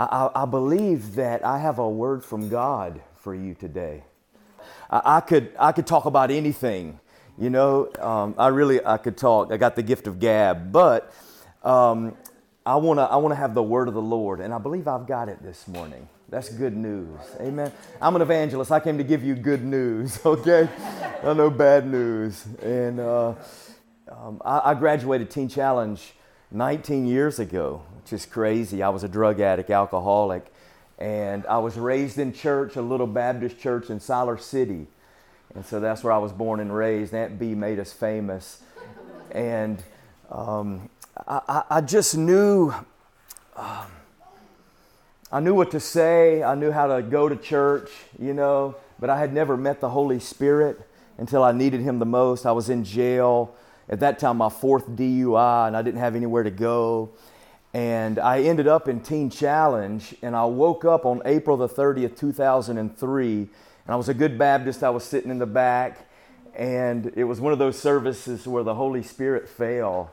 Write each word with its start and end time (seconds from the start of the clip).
I, 0.00 0.30
I, 0.34 0.44
believe 0.46 1.16
that 1.16 1.44
I 1.44 1.58
have 1.58 1.78
a 1.78 1.88
word 1.88 2.24
from 2.24 2.48
God 2.48 3.02
for 3.16 3.34
you 3.34 3.54
today. 3.54 4.02
I, 4.90 5.02
I 5.16 5.20
could, 5.20 5.52
I 5.58 5.72
could 5.72 5.86
talk 5.86 6.06
about 6.06 6.30
anything. 6.30 6.98
You 7.38 7.50
know, 7.50 7.90
um, 7.98 8.34
I 8.38 8.48
really, 8.48 8.84
I 8.84 8.96
could 8.96 9.18
talk. 9.18 9.52
I 9.52 9.58
got 9.58 9.76
the 9.76 9.82
gift 9.82 10.06
of 10.06 10.18
gab, 10.18 10.72
but 10.72 11.12
um, 11.62 12.16
I 12.64 12.76
want 12.76 12.98
to 12.98 13.02
I 13.02 13.16
wanna 13.16 13.34
have 13.34 13.54
the 13.54 13.62
word 13.62 13.88
of 13.88 13.94
the 13.94 14.02
Lord, 14.02 14.40
and 14.40 14.54
I 14.54 14.58
believe 14.58 14.88
I've 14.88 15.06
got 15.06 15.28
it 15.28 15.42
this 15.42 15.68
morning. 15.68 16.08
That's 16.30 16.48
good 16.48 16.76
news. 16.76 17.18
Amen. 17.40 17.72
I'm 18.00 18.14
an 18.16 18.22
evangelist. 18.22 18.70
I 18.70 18.80
came 18.80 18.96
to 18.98 19.04
give 19.04 19.24
you 19.24 19.34
good 19.34 19.64
news, 19.64 20.20
okay? 20.24 20.68
I 21.24 21.32
know 21.32 21.50
bad 21.50 21.86
news. 21.86 22.46
And 22.62 23.00
uh, 23.00 23.34
um, 24.10 24.40
I, 24.44 24.70
I, 24.70 24.74
graduated 24.74 25.30
Teen 25.30 25.48
Challenge 25.48 26.12
19 26.50 27.06
years 27.06 27.38
ago, 27.38 27.82
which 27.96 28.12
is 28.12 28.26
crazy. 28.26 28.82
I 28.82 28.88
was 28.88 29.04
a 29.04 29.08
drug 29.08 29.40
addict, 29.40 29.70
alcoholic, 29.70 30.46
and 30.98 31.46
I 31.46 31.58
was 31.58 31.76
raised 31.76 32.18
in 32.18 32.32
church, 32.32 32.76
a 32.76 32.82
little 32.82 33.06
Baptist 33.06 33.58
church 33.58 33.90
in 33.90 34.00
Siler 34.00 34.40
City. 34.40 34.86
And 35.54 35.64
so 35.64 35.80
that's 35.80 36.04
where 36.04 36.12
I 36.12 36.18
was 36.18 36.32
born 36.32 36.60
and 36.60 36.74
raised. 36.74 37.14
Aunt 37.14 37.38
Bee 37.38 37.54
made 37.54 37.78
us 37.78 37.92
famous. 37.92 38.62
And 39.30 39.82
um, 40.30 40.90
I, 41.26 41.62
I, 41.70 41.80
just 41.80 42.16
knew. 42.16 42.72
Um, 43.56 43.86
I 45.32 45.38
knew 45.38 45.54
what 45.54 45.70
to 45.70 45.80
say, 45.80 46.42
I 46.42 46.56
knew 46.56 46.72
how 46.72 46.88
to 46.88 47.02
go 47.02 47.28
to 47.28 47.36
church, 47.36 47.88
you 48.18 48.34
know, 48.34 48.74
but 48.98 49.10
I 49.10 49.18
had 49.18 49.32
never 49.32 49.56
met 49.56 49.80
the 49.80 49.90
Holy 49.90 50.18
Spirit 50.18 50.80
until 51.18 51.44
I 51.44 51.52
needed 51.52 51.82
Him 51.82 52.00
the 52.00 52.06
most. 52.06 52.46
I 52.46 52.52
was 52.52 52.68
in 52.68 52.82
jail. 52.82 53.54
At 53.90 54.00
that 54.00 54.18
time, 54.18 54.38
my 54.38 54.48
fourth 54.48 54.88
DUI, 54.88 55.66
and 55.66 55.76
I 55.76 55.82
didn't 55.82 56.00
have 56.00 56.16
anywhere 56.16 56.44
to 56.44 56.50
go. 56.50 57.10
And 57.74 58.18
I 58.18 58.42
ended 58.42 58.66
up 58.66 58.88
in 58.88 59.00
Teen 59.00 59.28
Challenge, 59.28 60.14
and 60.22 60.34
I 60.34 60.46
woke 60.46 60.86
up 60.86 61.04
on 61.04 61.20
April 61.26 61.58
the 61.58 61.68
30th, 61.68 62.16
2003. 62.16 63.36
And 63.36 63.48
I 63.86 63.96
was 63.96 64.08
a 64.08 64.14
good 64.14 64.38
Baptist. 64.38 64.82
I 64.82 64.90
was 64.90 65.04
sitting 65.04 65.30
in 65.30 65.38
the 65.38 65.46
back, 65.46 66.08
and 66.54 67.12
it 67.16 67.24
was 67.24 67.40
one 67.40 67.52
of 67.52 67.58
those 67.58 67.78
services 67.78 68.46
where 68.46 68.62
the 68.62 68.74
Holy 68.74 69.02
Spirit 69.02 69.48
fell 69.48 70.10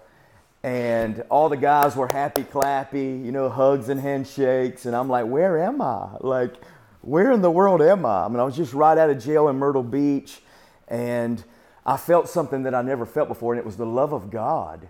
and 0.63 1.23
all 1.29 1.47
the 1.47 1.57
guys 1.57 1.95
were 1.95 2.09
happy 2.11 2.43
clappy, 2.43 3.23
you 3.23 3.31
know, 3.31 3.47
hugs 3.47 3.89
and 3.89 4.01
handshakes. 4.01 4.85
And 4.85 4.95
I'm 4.95 5.07
like, 5.07 5.25
where 5.25 5.61
am 5.63 5.81
I? 5.81 6.17
Like, 6.19 6.55
where 7.01 7.31
in 7.31 7.41
the 7.41 7.51
world 7.51 7.81
am 7.81 8.05
I? 8.05 8.25
I 8.25 8.27
mean, 8.27 8.39
I 8.39 8.43
was 8.43 8.57
just 8.57 8.73
right 8.73 8.97
out 8.97 9.09
of 9.09 9.23
jail 9.23 9.47
in 9.47 9.55
Myrtle 9.55 9.83
Beach, 9.83 10.41
and 10.87 11.41
I 11.87 11.97
felt 11.97 12.29
something 12.29 12.63
that 12.63 12.75
I 12.75 12.83
never 12.83 13.05
felt 13.05 13.29
before, 13.29 13.53
and 13.53 13.59
it 13.59 13.65
was 13.65 13.77
the 13.77 13.85
love 13.85 14.13
of 14.13 14.29
God. 14.29 14.89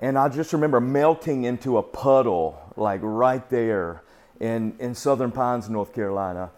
And 0.00 0.18
I 0.18 0.28
just 0.28 0.52
remember 0.52 0.80
melting 0.80 1.44
into 1.44 1.78
a 1.78 1.82
puddle, 1.82 2.58
like 2.76 3.00
right 3.04 3.48
there 3.50 4.02
in, 4.40 4.74
in 4.80 4.94
Southern 4.94 5.30
Pines, 5.30 5.68
North 5.68 5.94
Carolina. 5.94 6.50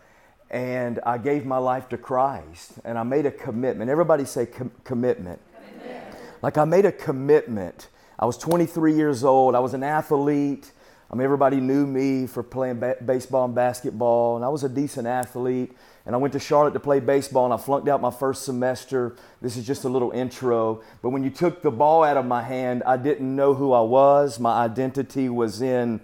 And 0.49 1.01
I 1.05 1.19
gave 1.19 1.45
my 1.45 1.59
life 1.59 1.89
to 1.91 1.99
Christ, 1.99 2.75
and 2.85 2.97
I 2.97 3.03
made 3.03 3.27
a 3.27 3.31
commitment. 3.31 3.91
Everybody 3.91 4.25
say 4.25 4.47
com- 4.47 4.71
commitment. 4.85 5.41
commitment. 5.55 6.17
Like 6.41 6.57
I 6.57 6.65
made 6.65 6.87
a 6.87 6.93
commitment 6.93 7.89
I 8.19 8.27
was 8.27 8.39
23 8.39 8.95
years 8.95 9.25
old. 9.25 9.55
I 9.55 9.61
was 9.61 9.75
an 9.75 9.83
athlete. 9.83 10.71
I 11.11 11.17
mean, 11.17 11.25
everybody 11.25 11.59
knew 11.61 11.87
me 11.87 12.27
for 12.27 12.43
playing 12.43 12.81
ba- 12.81 12.97
baseball 13.05 13.45
and 13.45 13.55
basketball, 13.55 14.37
and 14.37 14.45
I 14.45 14.49
was 14.49 14.65
a 14.65 14.69
decent 14.69 15.07
athlete. 15.07 15.77
And 16.07 16.15
I 16.15 16.19
went 16.19 16.33
to 16.35 16.39
Charlotte 16.39 16.75
to 16.75 16.81
play 16.81 17.01
baseball, 17.01 17.47
and 17.47 17.55
I 17.55 17.57
flunked 17.57 17.89
out 17.89 18.01
my 18.03 18.11
first 18.11 18.45
semester. 18.45 19.17
This 19.41 19.57
is 19.57 19.67
just 19.67 19.85
a 19.85 19.89
little 19.89 20.11
intro. 20.11 20.83
But 21.01 21.11
when 21.11 21.25
you 21.25 21.31
took 21.31 21.63
the 21.63 21.71
ball 21.71 22.05
out 22.05 22.19
of 22.19 22.27
my 22.27 22.43
hand, 22.43 22.83
I 22.85 22.99
didn't 22.99 23.35
know 23.35 23.55
who 23.55 23.73
I 23.73 23.81
was. 23.81 24.39
My 24.39 24.65
identity 24.65 25.31
was 25.31 25.63
in 25.63 26.01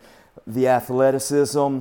the 0.47 0.69
athleticism, 0.69 1.81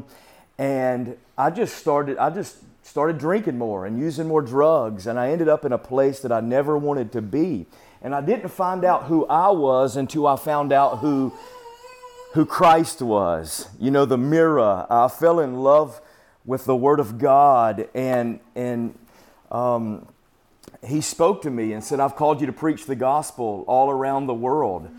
and 0.58 1.18
I 1.38 1.50
just 1.50 1.78
started. 1.78 2.18
I 2.18 2.30
just 2.30 2.58
started 2.84 3.18
drinking 3.18 3.58
more 3.58 3.86
and 3.86 3.98
using 3.98 4.28
more 4.28 4.42
drugs, 4.42 5.08
and 5.08 5.18
I 5.18 5.30
ended 5.30 5.48
up 5.48 5.64
in 5.64 5.72
a 5.72 5.78
place 5.78 6.20
that 6.20 6.32
I 6.32 6.42
never 6.42 6.78
wanted 6.78 7.14
to 7.14 7.22
be. 7.22 7.68
And 8.02 8.16
I 8.16 8.22
didn't 8.22 8.50
find 8.50 8.84
out 8.84 9.04
who 9.04 9.26
I 9.28 9.50
was 9.50 9.96
until 9.96 10.28
I 10.28 10.36
found 10.36 10.74
out 10.74 11.00
who, 11.00 11.34
who 12.34 12.46
Christ 12.46 13.02
was. 13.02 13.68
You 13.80 13.92
know, 13.92 14.06
the 14.06 14.18
mirror. 14.18 14.88
I 14.90 15.08
fell 15.08 15.40
in 15.40 15.56
love 15.56 16.02
with 16.50 16.66
the 16.66 16.76
Word 16.76 17.00
of 17.00 17.20
God, 17.20 17.88
and, 17.94 18.40
and 18.56 18.98
um, 19.52 20.08
He 20.84 21.00
spoke 21.00 21.44
to 21.44 21.52
me 21.52 21.74
and 21.74 21.84
said, 21.84 22.00
I've 22.00 22.16
called 22.16 22.42
you 22.42 22.48
to 22.48 22.52
preach 22.54 22.88
the 22.88 22.96
gospel 22.96 23.64
all 23.68 23.92
around 23.92 24.26
the 24.26 24.34
world. 24.34 24.90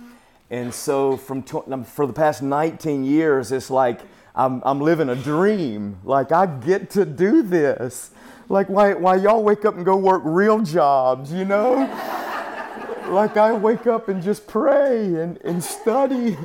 And 0.49 0.73
so, 0.73 1.17
from 1.17 1.43
for 1.43 2.07
the 2.07 2.13
past 2.13 2.41
19 2.41 3.03
years, 3.03 3.51
it's 3.51 3.69
like 3.69 4.01
I'm, 4.33 4.63
I'm 4.65 4.81
living 4.81 5.09
a 5.09 5.17
dream. 5.17 5.99
Like, 6.05 6.31
I 6.31 6.47
get 6.47 6.89
to 6.91 7.05
do 7.05 7.43
this. 7.43 8.13
Like, 8.49 8.69
why, 8.69 8.95
why 8.95 9.17
y'all 9.17 9.43
wake 9.43 9.65
up 9.65 9.75
and 9.75 9.85
go 9.85 9.97
work 9.97 10.23
real 10.25 10.61
jobs, 10.61 11.33
you 11.33 11.45
know? 11.45 11.75
like 13.09 13.37
I 13.37 13.53
wake 13.55 13.89
up 13.89 14.09
and 14.09 14.23
just 14.23 14.47
pray 14.47 15.01
and, 15.17 15.37
and 15.39 15.63
study 15.65 16.39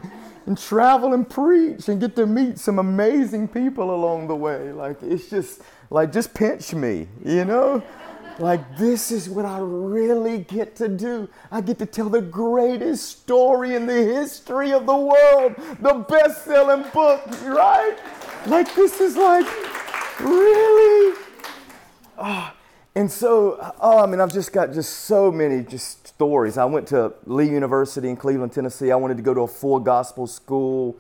and 0.46 0.58
travel 0.58 1.14
and 1.14 1.30
preach 1.30 1.88
and 1.90 2.00
get 2.00 2.16
to 2.16 2.26
meet 2.26 2.60
some 2.60 2.80
amazing 2.80 3.48
people 3.48 3.94
along 3.94 4.28
the 4.28 4.36
way. 4.36 4.72
Like 4.72 5.02
it's 5.02 5.30
just 5.30 5.62
like 5.90 6.12
just 6.12 6.34
pinch 6.34 6.74
me, 6.74 7.08
you 7.24 7.46
know? 7.46 7.84
Like 8.38 8.78
this 8.78 9.12
is 9.12 9.30
what 9.30 9.46
I 9.46 9.60
really 9.60 10.40
get 10.40 10.76
to 10.78 10.90
do. 10.90 11.30
I 11.52 11.62
get 11.62 11.80
to 11.80 11.86
tell 11.86 12.10
the 12.10 12.22
greatest 12.22 13.22
story 13.22 13.76
in 13.76 13.86
the 13.86 13.94
history 13.94 14.74
of 14.74 14.86
the 14.86 14.96
world, 14.96 15.56
the 15.80 16.06
best-selling 16.10 16.84
book, 16.94 17.26
right? 17.44 17.96
Like 18.46 18.74
this 18.76 19.00
is 19.00 19.16
like 19.16 19.48
really. 20.20 21.18
Oh, 22.18 22.54
and 22.94 23.12
so, 23.12 23.74
oh, 23.82 24.04
I 24.04 24.06
mean, 24.06 24.22
I've 24.22 24.32
just 24.32 24.54
got 24.54 24.74
just 24.74 25.02
so 25.02 25.32
many 25.32 25.64
just 25.64 26.05
stories. 26.16 26.58
I 26.58 26.64
went 26.64 26.88
to 26.88 27.12
Lee 27.26 27.50
University 27.50 28.08
in 28.08 28.16
Cleveland, 28.16 28.54
Tennessee. 28.54 28.90
I 28.90 28.96
wanted 28.96 29.18
to 29.18 29.24
go 29.24 29.34
to 29.34 29.42
a 29.42 29.48
full 29.48 29.82
gospel 29.82 30.28
school 30.28 30.96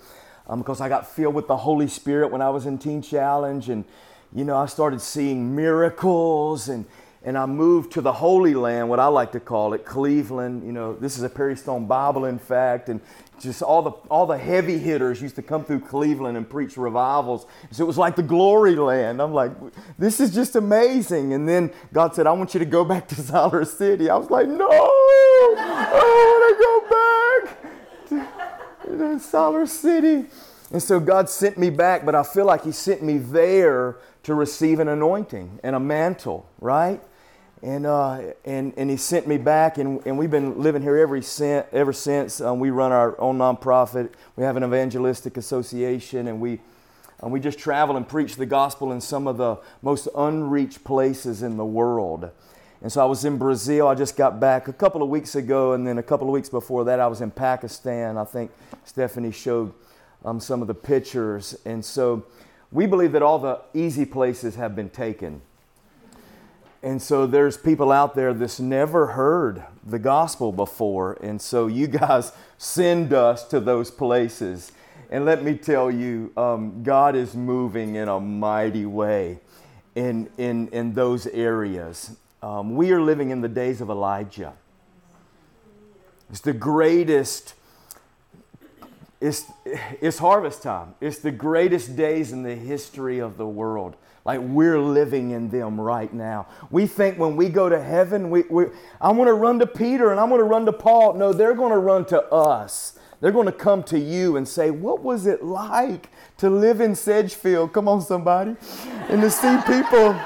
um, 0.45 0.59
because 0.59 0.81
I 0.81 0.89
got 0.89 1.07
filled 1.07 1.35
with 1.35 1.47
the 1.47 1.55
Holy 1.55 1.87
Spirit 1.87 2.31
when 2.31 2.41
I 2.41 2.49
was 2.49 2.65
in 2.65 2.77
Teen 2.77 3.01
Challenge. 3.01 3.69
And, 3.69 3.85
you 4.33 4.43
know, 4.43 4.57
I 4.57 4.65
started 4.65 4.99
seeing 4.99 5.55
miracles 5.55 6.67
and, 6.67 6.85
and 7.25 7.39
I 7.39 7.47
moved 7.47 7.91
to 7.93 8.01
the 8.01 8.13
Holy 8.13 8.53
Land, 8.53 8.87
what 8.87 8.99
I 8.99 9.07
like 9.07 9.31
to 9.31 9.39
call 9.39 9.73
it, 9.73 9.83
Cleveland. 9.83 10.63
You 10.63 10.71
know, 10.71 10.93
this 10.93 11.17
is 11.17 11.23
a 11.23 11.29
Perry 11.29 11.57
Stone 11.57 11.87
Bible, 11.87 12.25
in 12.25 12.37
fact. 12.37 12.87
And 12.87 13.01
just 13.39 13.63
all 13.63 13.81
the 13.81 13.91
all 14.11 14.27
the 14.27 14.37
heavy 14.37 14.77
hitters 14.77 15.23
used 15.23 15.35
to 15.37 15.41
come 15.41 15.65
through 15.65 15.79
Cleveland 15.79 16.37
and 16.37 16.47
preach 16.47 16.77
revivals. 16.77 17.47
So 17.71 17.83
it 17.83 17.87
was 17.87 17.97
like 17.97 18.15
the 18.15 18.23
glory 18.23 18.75
land. 18.75 19.23
I'm 19.23 19.33
like, 19.33 19.51
this 19.97 20.19
is 20.19 20.35
just 20.35 20.55
amazing. 20.55 21.33
And 21.33 21.49
then 21.49 21.73
God 21.91 22.13
said, 22.13 22.27
I 22.27 22.31
want 22.31 22.53
you 22.53 22.59
to 22.59 22.65
go 22.65 22.85
back 22.85 23.07
to 23.07 23.15
Siler 23.21 23.65
City. 23.65 24.07
I 24.07 24.17
was 24.17 24.29
like, 24.29 24.47
no, 24.47 24.69
I 24.69 25.81
want 26.29 26.47
to 26.47 26.63
go 26.63 26.79
back 27.41 28.29
to, 28.85 29.59
to 29.59 29.67
City. 29.67 30.25
And 30.71 30.81
so 30.81 30.99
God 30.99 31.27
sent 31.27 31.57
me 31.57 31.71
back, 31.71 32.05
but 32.05 32.13
I 32.13 32.21
feel 32.21 32.45
like 32.45 32.63
He 32.63 32.71
sent 32.71 33.01
me 33.01 33.17
there 33.17 33.97
to 34.21 34.35
receive 34.35 34.79
an 34.79 34.89
anointing 34.89 35.59
and 35.63 35.75
a 35.75 35.79
mantle, 35.79 36.47
right? 36.59 37.01
And 37.65 37.87
uh, 37.87 38.21
and 38.45 38.73
and 38.77 38.91
he 38.91 38.95
sent 38.95 39.27
me 39.27 39.39
back, 39.39 39.79
and, 39.79 39.99
and 40.05 40.19
we've 40.19 40.29
been 40.29 40.61
living 40.61 40.83
here 40.83 40.97
every 40.97 41.23
since. 41.23 41.65
Ever 41.71 41.93
since 41.93 42.39
um, 42.39 42.59
we 42.59 42.69
run 42.69 42.91
our 42.91 43.19
own 43.19 43.39
nonprofit, 43.39 44.11
we 44.35 44.43
have 44.43 44.55
an 44.55 44.63
evangelistic 44.63 45.35
association, 45.35 46.27
and 46.27 46.39
we 46.39 46.61
and 47.23 47.31
we 47.31 47.39
just 47.39 47.57
travel 47.57 47.97
and 47.97 48.07
preach 48.07 48.35
the 48.35 48.45
gospel 48.45 48.91
in 48.91 49.01
some 49.01 49.25
of 49.25 49.37
the 49.37 49.57
most 49.81 50.07
unreached 50.15 50.83
places 50.83 51.41
in 51.41 51.57
the 51.57 51.65
world. 51.65 52.29
And 52.83 52.91
so 52.91 53.01
I 53.01 53.05
was 53.05 53.25
in 53.25 53.39
Brazil. 53.39 53.87
I 53.87 53.95
just 53.95 54.15
got 54.15 54.39
back 54.39 54.67
a 54.67 54.73
couple 54.73 55.01
of 55.01 55.09
weeks 55.09 55.33
ago, 55.33 55.73
and 55.73 55.87
then 55.87 55.97
a 55.97 56.03
couple 56.03 56.27
of 56.27 56.33
weeks 56.33 56.49
before 56.49 56.83
that, 56.83 56.99
I 56.99 57.07
was 57.07 57.21
in 57.21 57.31
Pakistan. 57.31 58.15
I 58.15 58.25
think 58.25 58.51
Stephanie 58.83 59.31
showed 59.31 59.73
um, 60.23 60.39
some 60.39 60.61
of 60.61 60.67
the 60.67 60.75
pictures, 60.75 61.57
and 61.65 61.83
so 61.83 62.27
we 62.71 62.85
believe 62.85 63.11
that 63.13 63.23
all 63.23 63.39
the 63.39 63.61
easy 63.73 64.05
places 64.05 64.53
have 64.53 64.75
been 64.75 64.91
taken. 64.91 65.41
And 66.85 67.01
so 67.01 67.25
there's 67.25 67.57
people 67.57 67.91
out 67.91 68.13
there 68.13 68.31
that's 68.31 68.59
never 68.59 69.07
heard 69.07 69.63
the 69.83 69.97
gospel 69.97 70.51
before. 70.51 71.17
And 71.19 71.41
so 71.41 71.65
you 71.65 71.87
guys 72.05 72.31
send 72.59 73.11
us 73.11 73.43
to 73.47 73.59
those 73.59 73.89
places. 73.89 74.71
And 75.09 75.25
let 75.25 75.43
me 75.43 75.55
tell 75.55 75.89
you, 75.89 76.31
um, 76.37 76.83
God 76.83 77.15
is 77.15 77.35
moving 77.35 77.95
in 77.95 78.07
a 78.07 78.19
mighty 78.19 78.85
way 78.85 79.39
in, 79.95 80.29
in, 80.37 80.67
in 80.67 80.93
those 80.93 81.25
areas. 81.25 82.17
Um, 82.43 82.75
we 82.75 82.91
are 82.91 83.01
living 83.01 83.31
in 83.31 83.41
the 83.41 83.49
days 83.49 83.81
of 83.81 83.89
Elijah. 83.89 84.53
It's 86.29 86.41
the 86.41 86.53
greatest, 86.53 87.55
it's, 89.21 89.45
it's 90.01 90.17
harvest 90.17 90.61
time. 90.61 90.95
It's 91.01 91.19
the 91.19 91.31
greatest 91.31 91.95
days 91.95 92.31
in 92.31 92.43
the 92.43 92.55
history 92.55 93.19
of 93.19 93.37
the 93.37 93.47
world. 93.47 93.95
Like 94.25 94.39
we're 94.41 94.79
living 94.79 95.31
in 95.31 95.49
them 95.49 95.79
right 95.79 96.11
now. 96.11 96.47
We 96.71 96.87
think 96.87 97.19
when 97.19 97.35
we 97.35 97.49
go 97.49 97.69
to 97.69 97.81
heaven, 97.81 98.29
we, 98.29 98.43
we, 98.49 98.65
I 98.99 99.11
want 99.11 99.27
to 99.27 99.33
run 99.33 99.59
to 99.59 99.67
Peter 99.67 100.11
and 100.11 100.19
I'm 100.19 100.29
going 100.29 100.39
to 100.39 100.45
run 100.45 100.65
to 100.65 100.73
Paul. 100.73 101.13
No, 101.13 101.31
they're 101.31 101.53
going 101.53 101.71
to 101.71 101.77
run 101.77 102.05
to 102.05 102.23
us. 102.31 102.97
They're 103.21 103.31
going 103.31 103.45
to 103.45 103.51
come 103.51 103.83
to 103.83 103.99
you 103.99 104.35
and 104.37 104.47
say, 104.47 104.71
What 104.71 105.01
was 105.01 105.25
it 105.25 105.43
like 105.43 106.09
to 106.37 106.49
live 106.49 106.81
in 106.81 106.95
Sedgefield? 106.95 107.71
Come 107.73 107.87
on, 107.87 108.01
somebody. 108.01 108.55
And 109.09 109.21
to 109.21 109.29
see 109.29 109.57
people 109.65 110.19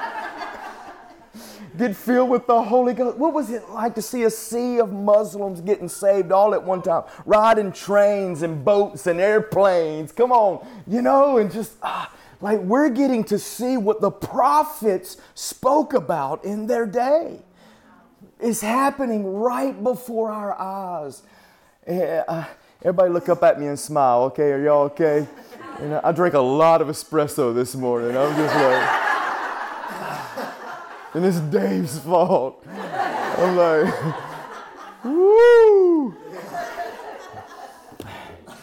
get 1.80 1.96
filled 1.96 2.30
with 2.30 2.46
the 2.46 2.62
Holy 2.62 2.94
Ghost. 2.94 3.16
What 3.16 3.32
was 3.32 3.50
it 3.50 3.68
like 3.70 3.94
to 3.94 4.02
see 4.02 4.24
a 4.24 4.30
sea 4.30 4.78
of 4.78 4.92
Muslims 4.92 5.60
getting 5.60 5.88
saved 5.88 6.30
all 6.30 6.54
at 6.54 6.62
one 6.62 6.82
time? 6.82 7.04
Riding 7.24 7.72
trains 7.72 8.42
and 8.42 8.64
boats 8.64 9.06
and 9.06 9.20
airplanes. 9.20 10.12
Come 10.12 10.30
on, 10.30 10.66
you 10.86 11.02
know, 11.02 11.38
and 11.38 11.50
just 11.50 11.72
ah, 11.82 12.12
like 12.40 12.60
we're 12.60 12.90
getting 12.90 13.24
to 13.24 13.38
see 13.38 13.76
what 13.76 14.00
the 14.00 14.10
prophets 14.10 15.16
spoke 15.34 15.94
about 15.94 16.44
in 16.44 16.66
their 16.66 16.86
day. 16.86 17.40
Is 18.38 18.60
happening 18.60 19.34
right 19.34 19.82
before 19.82 20.30
our 20.30 20.58
eyes. 20.58 21.22
Uh, 21.86 22.44
everybody 22.80 23.10
look 23.10 23.28
up 23.28 23.42
at 23.42 23.60
me 23.60 23.66
and 23.66 23.78
smile, 23.78 24.22
okay? 24.24 24.52
Are 24.52 24.62
y'all 24.62 24.84
okay? 24.84 25.26
You 25.80 25.88
know, 25.88 26.00
I 26.02 26.12
drank 26.12 26.34
a 26.34 26.40
lot 26.40 26.80
of 26.80 26.88
espresso 26.88 27.54
this 27.54 27.74
morning. 27.74 28.16
I'm 28.16 28.34
just 28.36 28.54
like, 28.54 29.09
and 31.14 31.24
it's 31.24 31.40
Dave's 31.40 31.98
fault. 31.98 32.64
I'm 32.68 33.56
like, 33.56 33.94
woo! 35.04 36.14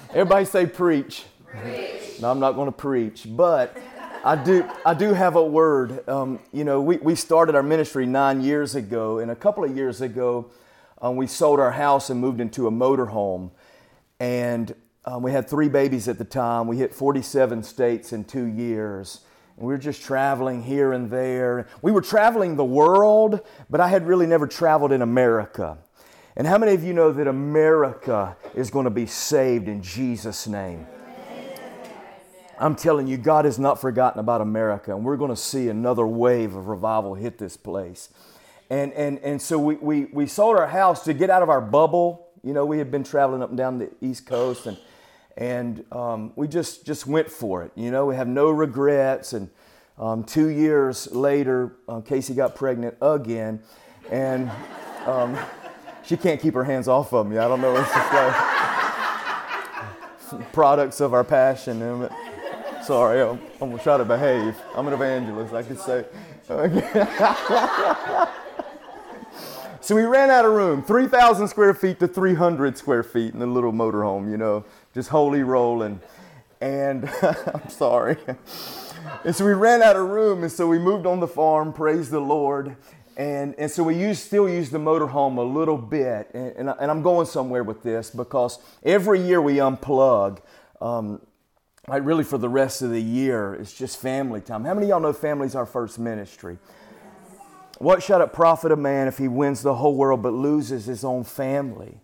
Everybody 0.10 0.46
say 0.46 0.66
preach. 0.66 1.26
preach. 1.46 2.22
No, 2.22 2.32
I'm 2.32 2.40
not 2.40 2.54
going 2.54 2.68
to 2.68 2.78
preach, 2.78 3.26
but 3.28 3.78
I 4.24 4.36
do, 4.36 4.66
I 4.86 4.94
do 4.94 5.14
have 5.14 5.36
a 5.36 5.44
word. 5.44 6.08
Um, 6.08 6.40
you 6.52 6.64
know, 6.64 6.82
we, 6.82 6.98
we 6.98 7.16
started 7.16 7.56
our 7.56 7.64
ministry 7.64 8.06
nine 8.06 8.42
years 8.42 8.76
ago, 8.76 9.20
and 9.20 9.30
a 9.30 9.36
couple 9.36 9.64
of 9.64 9.76
years 9.76 10.02
ago, 10.02 10.50
um, 11.02 11.16
we 11.16 11.28
sold 11.28 11.60
our 11.60 11.72
house 11.72 12.10
and 12.10 12.20
moved 12.20 12.40
into 12.40 12.68
a 12.68 12.72
motorhome. 12.72 13.52
And 14.20 14.74
um, 15.06 15.22
we 15.22 15.32
had 15.32 15.48
three 15.48 15.70
babies 15.70 16.08
at 16.08 16.18
the 16.18 16.26
time. 16.26 16.68
We 16.68 16.78
hit 16.78 16.94
47 16.96 17.64
states 17.64 18.14
in 18.14 18.24
two 18.24 18.46
years. 18.46 19.22
We 19.58 19.74
were 19.74 19.80
just 19.80 20.04
traveling 20.04 20.62
here 20.62 20.94
and 20.94 21.10
there. 21.10 21.68
We 21.82 21.92
were 21.92 22.02
traveling 22.02 22.58
the 22.58 22.64
world, 22.64 23.42
but 23.72 23.82
I 23.82 23.88
had 23.88 24.06
really 24.06 24.28
never 24.28 24.46
traveled 24.46 24.92
in 24.92 25.02
America. 25.02 25.80
And 26.36 26.46
how 26.46 26.60
many 26.60 26.76
of 26.76 26.84
you 26.84 26.94
know 26.94 27.12
that 27.12 27.28
America 27.28 28.38
is 28.54 28.70
going 28.70 28.84
to 28.84 28.92
be 28.92 29.08
saved 29.08 29.68
in 29.68 29.82
Jesus' 29.82 30.46
name? 30.46 30.86
I'm 32.60 32.76
telling 32.76 33.08
you, 33.08 33.18
God 33.18 33.46
has 33.46 33.58
not 33.58 33.82
forgotten 33.82 34.20
about 34.20 34.42
America, 34.42 34.96
and 34.96 35.04
we're 35.04 35.18
going 35.18 35.32
to 35.32 35.36
see 35.36 35.70
another 35.70 36.06
wave 36.06 36.54
of 36.54 36.68
revival 36.68 37.16
hit 37.16 37.40
this 37.40 37.58
place. 37.58 38.10
And, 38.70 38.94
and, 38.94 39.18
and 39.20 39.42
so 39.42 39.58
we, 39.58 39.76
we, 39.76 40.06
we 40.06 40.28
sold 40.28 40.58
our 40.58 40.68
house 40.68 41.04
to 41.06 41.14
get 41.14 41.32
out 41.32 41.42
of 41.42 41.50
our 41.50 41.62
bubble. 41.62 42.28
You 42.44 42.54
know, 42.54 42.66
we 42.66 42.78
had 42.78 42.92
been 42.92 43.04
traveling 43.04 43.42
up 43.42 43.50
and 43.50 43.58
down 43.58 43.80
the 43.80 43.90
East 44.02 44.28
Coast, 44.28 44.68
and, 44.68 44.78
and 45.38 45.86
um, 45.92 46.34
we 46.36 46.48
just, 46.48 46.84
just 46.86 47.06
went 47.06 47.30
for 47.30 47.64
it. 47.64 47.72
You 47.76 47.92
know, 47.92 48.08
we 48.08 48.16
have 48.16 48.28
no 48.28 48.50
regrets. 48.50 49.34
And 49.34 49.50
um, 50.00 50.24
two 50.24 50.48
years 50.48 51.12
later, 51.14 51.76
uh, 51.88 52.02
Casey 52.02 52.34
got 52.34 52.56
pregnant 52.56 52.98
again, 53.02 53.62
and 54.12 54.52
um, 55.06 55.38
she 56.04 56.18
can't 56.18 56.42
keep 56.42 56.56
her 56.56 56.64
hands 56.64 56.88
off 56.88 57.14
of 57.14 57.28
me. 57.28 57.38
I 57.38 57.48
don't 57.48 57.62
know. 57.62 57.76
It's 57.78 57.94
just 57.94 58.14
like 60.32 60.52
products 60.54 61.02
of 61.02 61.14
our 61.14 61.24
passion. 61.24 62.10
Sorry, 62.84 63.22
I'm, 63.22 63.40
I'm 63.62 63.70
gonna 63.70 63.84
try 63.84 63.98
to 63.98 64.06
behave. 64.06 64.56
I'm 64.76 64.88
an 64.88 64.94
evangelist, 64.94 65.54
I 65.54 65.62
could 65.62 65.80
say. 65.80 66.06
so 69.88 69.96
we 69.96 70.02
ran 70.02 70.30
out 70.30 70.44
of 70.44 70.52
room, 70.52 70.84
3,000 70.84 71.48
square 71.48 71.74
feet 71.74 71.98
to 72.00 72.10
300 72.10 72.78
square 72.78 73.04
feet 73.04 73.34
in 73.34 73.40
the 73.40 73.46
little 73.46 73.72
motorhome, 73.72 74.30
you 74.30 74.36
know, 74.36 74.66
just 74.94 75.08
holy 75.08 75.44
rolling. 75.44 76.02
And 76.60 77.10
I'm 77.22 77.70
sorry. 77.70 78.18
And 79.24 79.34
so 79.34 79.46
we 79.46 79.54
ran 79.54 79.82
out 79.82 79.96
of 79.96 80.10
room, 80.10 80.44
and 80.44 80.52
so 80.52 80.68
we 80.68 80.78
moved 80.78 81.06
on 81.06 81.22
the 81.22 81.28
farm, 81.28 81.72
praise 81.72 82.10
the 82.10 82.20
Lord. 82.20 82.76
And, 83.16 83.56
and 83.58 83.72
so 83.72 83.82
we 83.82 83.96
use, 83.96 84.22
still 84.22 84.50
use 84.50 84.72
the 84.72 84.78
motorhome 84.78 85.38
a 85.38 85.42
little 85.42 85.78
bit. 85.78 86.32
And, 86.34 86.52
and, 86.58 86.70
I, 86.70 86.76
I'm 86.82 87.02
going 87.02 87.26
somewhere 87.26 87.64
with 87.64 87.82
this 87.82 88.10
because 88.10 88.60
every 88.84 89.22
year 89.22 89.42
we 89.42 89.56
unplug. 89.56 90.40
Um, 90.82 91.22
like 91.88 92.04
really 92.04 92.26
for 92.26 92.38
the 92.38 92.50
rest 92.50 92.82
of 92.82 92.90
the 92.90 93.02
year, 93.02 93.54
it's 93.54 93.72
just 93.72 94.02
family 94.02 94.42
time. 94.42 94.66
How 94.66 94.74
many 94.74 94.88
y'all 94.88 95.00
know 95.00 95.14
family's 95.14 95.56
our 95.56 95.66
first 95.66 95.98
ministry? 95.98 96.58
What 97.80 98.02
shall 98.02 98.22
it 98.22 98.34
profit 98.34 98.72
a 98.72 98.76
man 98.76 99.08
if 99.08 99.18
he 99.18 99.28
wins 99.28 99.62
the 99.62 99.76
whole 99.76 99.96
world 99.96 100.22
but 100.22 100.34
loses 100.34 100.86
his 100.86 101.04
own 101.04 101.24
family? 101.24 102.00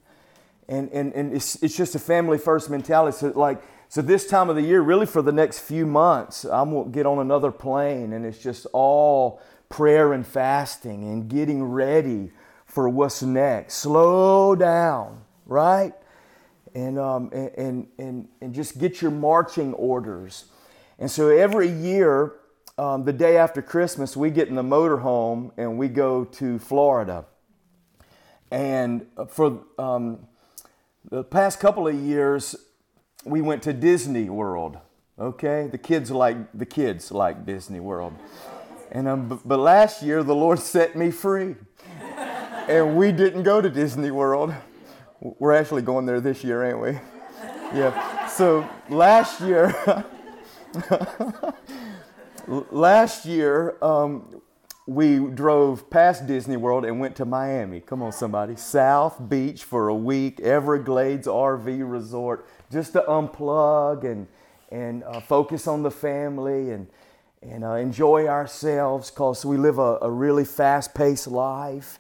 And, 0.68 0.90
and, 0.92 1.14
and 1.14 1.34
it's, 1.34 1.62
it's 1.64 1.76
just 1.76 1.96
a 1.96 2.00
family 2.00 2.38
first 2.38 2.70
mentality. 2.70 3.18
So, 3.18 3.34
like, 3.36 3.62
so 3.90 4.02
this 4.02 4.28
time 4.28 4.50
of 4.50 4.56
the 4.56 4.62
year, 4.62 4.82
really 4.82 5.06
for 5.06 5.22
the 5.22 5.32
next 5.32 5.60
few 5.60 5.86
months, 5.86 6.46
I'm 6.46 6.72
going 6.72 6.86
to 6.86 6.92
get 6.92 7.06
on 7.06 7.20
another 7.20 7.52
plane 7.52 8.14
and 8.14 8.26
it's 8.26 8.38
just 8.40 8.66
all 8.72 9.42
prayer 9.70 10.14
and 10.14 10.26
fasting 10.26 11.04
and 11.04 11.28
getting 11.28 11.64
ready 11.64 12.32
for 12.66 12.88
what's 12.88 13.22
next. 13.22 13.76
Slow 13.76 14.56
down, 14.56 15.22
right? 15.46 15.94
and, 16.76 16.98
um, 17.00 17.30
and, 17.34 17.88
and, 17.98 18.28
and 18.42 18.54
just 18.54 18.78
get 18.78 19.02
your 19.02 19.12
marching 19.12 19.74
orders. 19.74 20.46
And 21.00 21.10
so 21.10 21.30
every 21.30 21.70
year, 21.70 22.34
um, 22.84 23.06
the 23.06 23.14
day 23.14 23.38
after 23.38 23.62
Christmas, 23.62 24.18
we 24.18 24.30
get 24.30 24.50
in 24.50 24.56
the 24.56 24.64
motorhome 24.64 25.52
and 25.56 25.78
we 25.78 25.88
go 25.88 26.26
to 26.26 26.60
Florida. 26.60 27.26
And 28.52 29.08
for 29.30 29.62
um, 29.80 30.28
the 31.10 31.24
past 31.24 31.62
couple 31.62 31.88
of 31.88 31.96
years, 31.96 32.58
we 33.24 33.42
went 33.42 33.64
to 33.64 33.74
Disney 33.74 34.30
World. 34.30 34.78
Okay, 35.18 35.70
the 35.72 35.78
kids 35.78 36.12
like 36.12 36.36
the 36.54 36.66
kids 36.66 37.10
like 37.12 37.46
Disney 37.46 37.80
World, 37.80 38.14
and 38.92 39.08
um, 39.08 39.40
but 39.46 39.60
last 39.60 40.02
year 40.02 40.24
the 40.24 40.36
Lord 40.36 40.60
set 40.76 40.96
me 40.96 41.12
free, 41.12 41.56
and 42.68 42.98
we 42.98 43.12
didn't 43.12 43.44
go 43.44 43.62
to 43.62 43.70
Disney 43.70 44.10
World. 44.10 44.54
We're 45.22 45.54
actually 45.54 45.84
going 45.84 46.08
there 46.08 46.20
this 46.20 46.44
year, 46.44 46.64
ain't 46.66 46.82
we? 46.82 46.92
Yeah. 47.78 48.28
So 48.28 48.68
last 48.90 49.40
year, 49.40 49.74
last 52.48 53.26
year, 53.26 53.78
um, 53.82 54.42
we 54.86 55.20
drove 55.20 55.90
past 55.90 56.28
Disney 56.28 56.58
World 56.58 56.84
and 56.84 57.00
went 57.00 57.16
to 57.18 57.26
Miami. 57.26 57.80
Come 57.80 58.02
on, 58.04 58.12
somebody. 58.12 58.56
South 58.56 59.30
Beach 59.30 59.64
for 59.64 59.88
a 59.88 59.96
week, 59.96 60.42
Everglades 60.42 61.28
RV 61.28 61.90
Resort, 61.90 62.46
just 62.72 62.94
to 62.94 63.02
unplug 63.02 64.04
and, 64.04 64.28
and 64.72 65.04
uh, 65.04 65.22
focus 65.22 65.68
on 65.68 65.84
the 65.84 65.92
family 65.92 66.72
and, 66.72 66.88
and 67.42 67.64
uh, 67.64 67.74
enjoy 67.76 68.28
ourselves 68.28 69.10
because 69.10 69.46
we 69.46 69.56
live 69.56 69.78
a, 69.78 70.00
a 70.02 70.12
really 70.12 70.46
fast 70.46 70.94
paced 70.94 71.28
life. 71.28 72.00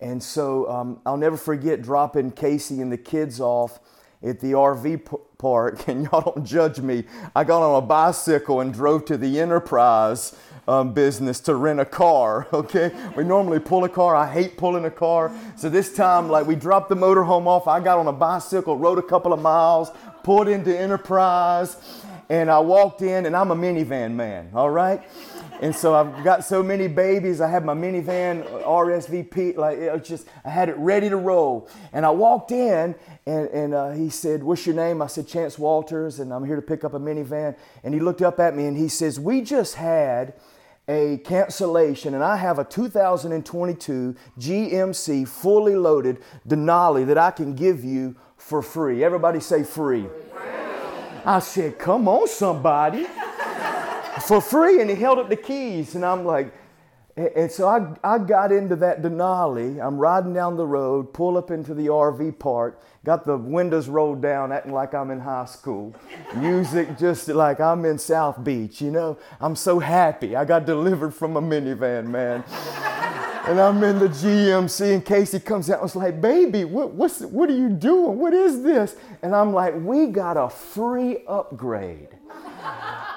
And 0.00 0.22
so 0.22 0.70
um, 0.70 1.00
I'll 1.06 1.16
never 1.16 1.36
forget 1.36 1.80
dropping 1.80 2.32
Casey 2.32 2.82
and 2.82 2.92
the 2.92 2.98
kids 2.98 3.40
off 3.40 3.80
at 4.22 4.40
the 4.40 4.52
RV 4.52 5.18
park. 5.38 5.88
And 5.88 6.04
y'all 6.04 6.20
don't 6.20 6.44
judge 6.44 6.80
me. 6.80 7.04
I 7.34 7.44
got 7.44 7.62
on 7.62 7.82
a 7.82 7.86
bicycle 7.86 8.60
and 8.60 8.74
drove 8.74 9.04
to 9.06 9.16
the 9.16 9.40
Enterprise 9.40 10.36
um, 10.66 10.92
business 10.92 11.40
to 11.40 11.54
rent 11.54 11.80
a 11.80 11.84
car. 11.84 12.46
Okay, 12.58 12.90
we 13.16 13.22
normally 13.22 13.60
pull 13.60 13.84
a 13.84 13.88
car. 13.88 14.16
I 14.16 14.30
hate 14.30 14.56
pulling 14.56 14.84
a 14.84 14.90
car. 14.90 15.32
So 15.56 15.70
this 15.70 15.94
time, 15.94 16.28
like 16.28 16.46
we 16.46 16.56
dropped 16.56 16.88
the 16.88 16.96
motorhome 16.96 17.46
off. 17.46 17.68
I 17.68 17.78
got 17.80 17.98
on 17.98 18.08
a 18.08 18.12
bicycle, 18.12 18.76
rode 18.76 18.98
a 18.98 19.02
couple 19.02 19.32
of 19.32 19.40
miles, 19.40 19.92
pulled 20.24 20.48
into 20.48 20.76
Enterprise, 20.76 21.76
and 22.28 22.50
I 22.50 22.58
walked 22.58 23.02
in. 23.02 23.26
And 23.26 23.36
I'm 23.36 23.52
a 23.52 23.56
minivan 23.56 24.14
man. 24.14 24.50
All 24.54 24.70
right. 24.70 25.02
And 25.60 25.74
so 25.74 25.94
I've 25.94 26.22
got 26.22 26.44
so 26.44 26.62
many 26.62 26.86
babies. 26.86 27.40
I 27.40 27.48
have 27.48 27.64
my 27.64 27.74
minivan 27.74 28.46
RSVP, 28.62 29.56
like 29.56 29.78
it 29.78 30.04
just, 30.04 30.28
I 30.44 30.50
had 30.50 30.68
it 30.68 30.76
ready 30.76 31.08
to 31.08 31.16
roll. 31.16 31.68
And 31.92 32.06
I 32.06 32.10
walked 32.10 32.52
in 32.52 32.94
and, 33.26 33.48
and 33.48 33.74
uh, 33.74 33.90
he 33.90 34.08
said, 34.08 34.42
What's 34.42 34.66
your 34.66 34.76
name? 34.76 35.02
I 35.02 35.08
said, 35.08 35.26
Chance 35.26 35.58
Walters, 35.58 36.20
and 36.20 36.32
I'm 36.32 36.44
here 36.44 36.56
to 36.56 36.62
pick 36.62 36.84
up 36.84 36.94
a 36.94 37.00
minivan. 37.00 37.56
And 37.82 37.92
he 37.92 38.00
looked 38.00 38.22
up 38.22 38.38
at 38.38 38.54
me 38.54 38.66
and 38.66 38.76
he 38.76 38.88
says, 38.88 39.18
We 39.18 39.40
just 39.40 39.74
had 39.74 40.34
a 40.88 41.18
cancellation, 41.18 42.14
and 42.14 42.24
I 42.24 42.36
have 42.36 42.58
a 42.58 42.64
2022 42.64 44.16
GMC 44.38 45.28
fully 45.28 45.76
loaded 45.76 46.22
Denali 46.48 47.06
that 47.06 47.18
I 47.18 47.30
can 47.30 47.54
give 47.54 47.84
you 47.84 48.16
for 48.38 48.62
free. 48.62 49.04
Everybody 49.04 49.40
say 49.40 49.64
free. 49.64 50.06
free. 50.32 50.50
I 51.26 51.40
said, 51.40 51.78
Come 51.78 52.08
on, 52.08 52.28
somebody 52.28 53.06
for 54.26 54.40
free. 54.40 54.80
And 54.80 54.90
he 54.90 54.96
held 54.96 55.18
up 55.18 55.28
the 55.28 55.36
keys. 55.36 55.94
And 55.94 56.04
I'm 56.04 56.24
like, 56.24 56.52
and 57.18 57.50
so 57.50 57.66
I, 57.66 58.14
I 58.14 58.18
got 58.18 58.52
into 58.52 58.76
that 58.76 59.02
Denali. 59.02 59.84
I'm 59.84 59.98
riding 59.98 60.32
down 60.32 60.56
the 60.56 60.66
road, 60.66 61.12
pull 61.12 61.36
up 61.36 61.50
into 61.50 61.74
the 61.74 61.88
RV 61.88 62.38
park, 62.38 62.80
got 63.04 63.24
the 63.24 63.36
windows 63.36 63.88
rolled 63.88 64.22
down, 64.22 64.52
acting 64.52 64.72
like 64.72 64.94
I'm 64.94 65.10
in 65.10 65.18
high 65.18 65.46
school. 65.46 65.96
Music 66.36 66.96
just 66.96 67.26
like 67.28 67.58
I'm 67.58 67.84
in 67.84 67.98
South 67.98 68.44
Beach, 68.44 68.80
you 68.80 68.92
know. 68.92 69.18
I'm 69.40 69.56
so 69.56 69.80
happy. 69.80 70.36
I 70.36 70.44
got 70.44 70.64
delivered 70.64 71.12
from 71.12 71.36
a 71.36 71.42
minivan, 71.42 72.06
man. 72.06 72.44
and 73.48 73.58
I'm 73.58 73.82
in 73.82 73.98
the 73.98 74.08
GMC, 74.08 74.94
and 74.94 75.04
Casey 75.04 75.40
comes 75.40 75.70
out 75.70 75.74
and 75.74 75.82
was 75.82 75.96
like, 75.96 76.20
Baby, 76.20 76.64
what, 76.64 76.92
what's, 76.92 77.20
what 77.20 77.50
are 77.50 77.56
you 77.56 77.68
doing? 77.68 78.16
What 78.18 78.32
is 78.32 78.62
this? 78.62 78.94
And 79.22 79.34
I'm 79.34 79.52
like, 79.52 79.74
We 79.74 80.06
got 80.06 80.36
a 80.36 80.48
free 80.48 81.24
upgrade. 81.26 82.10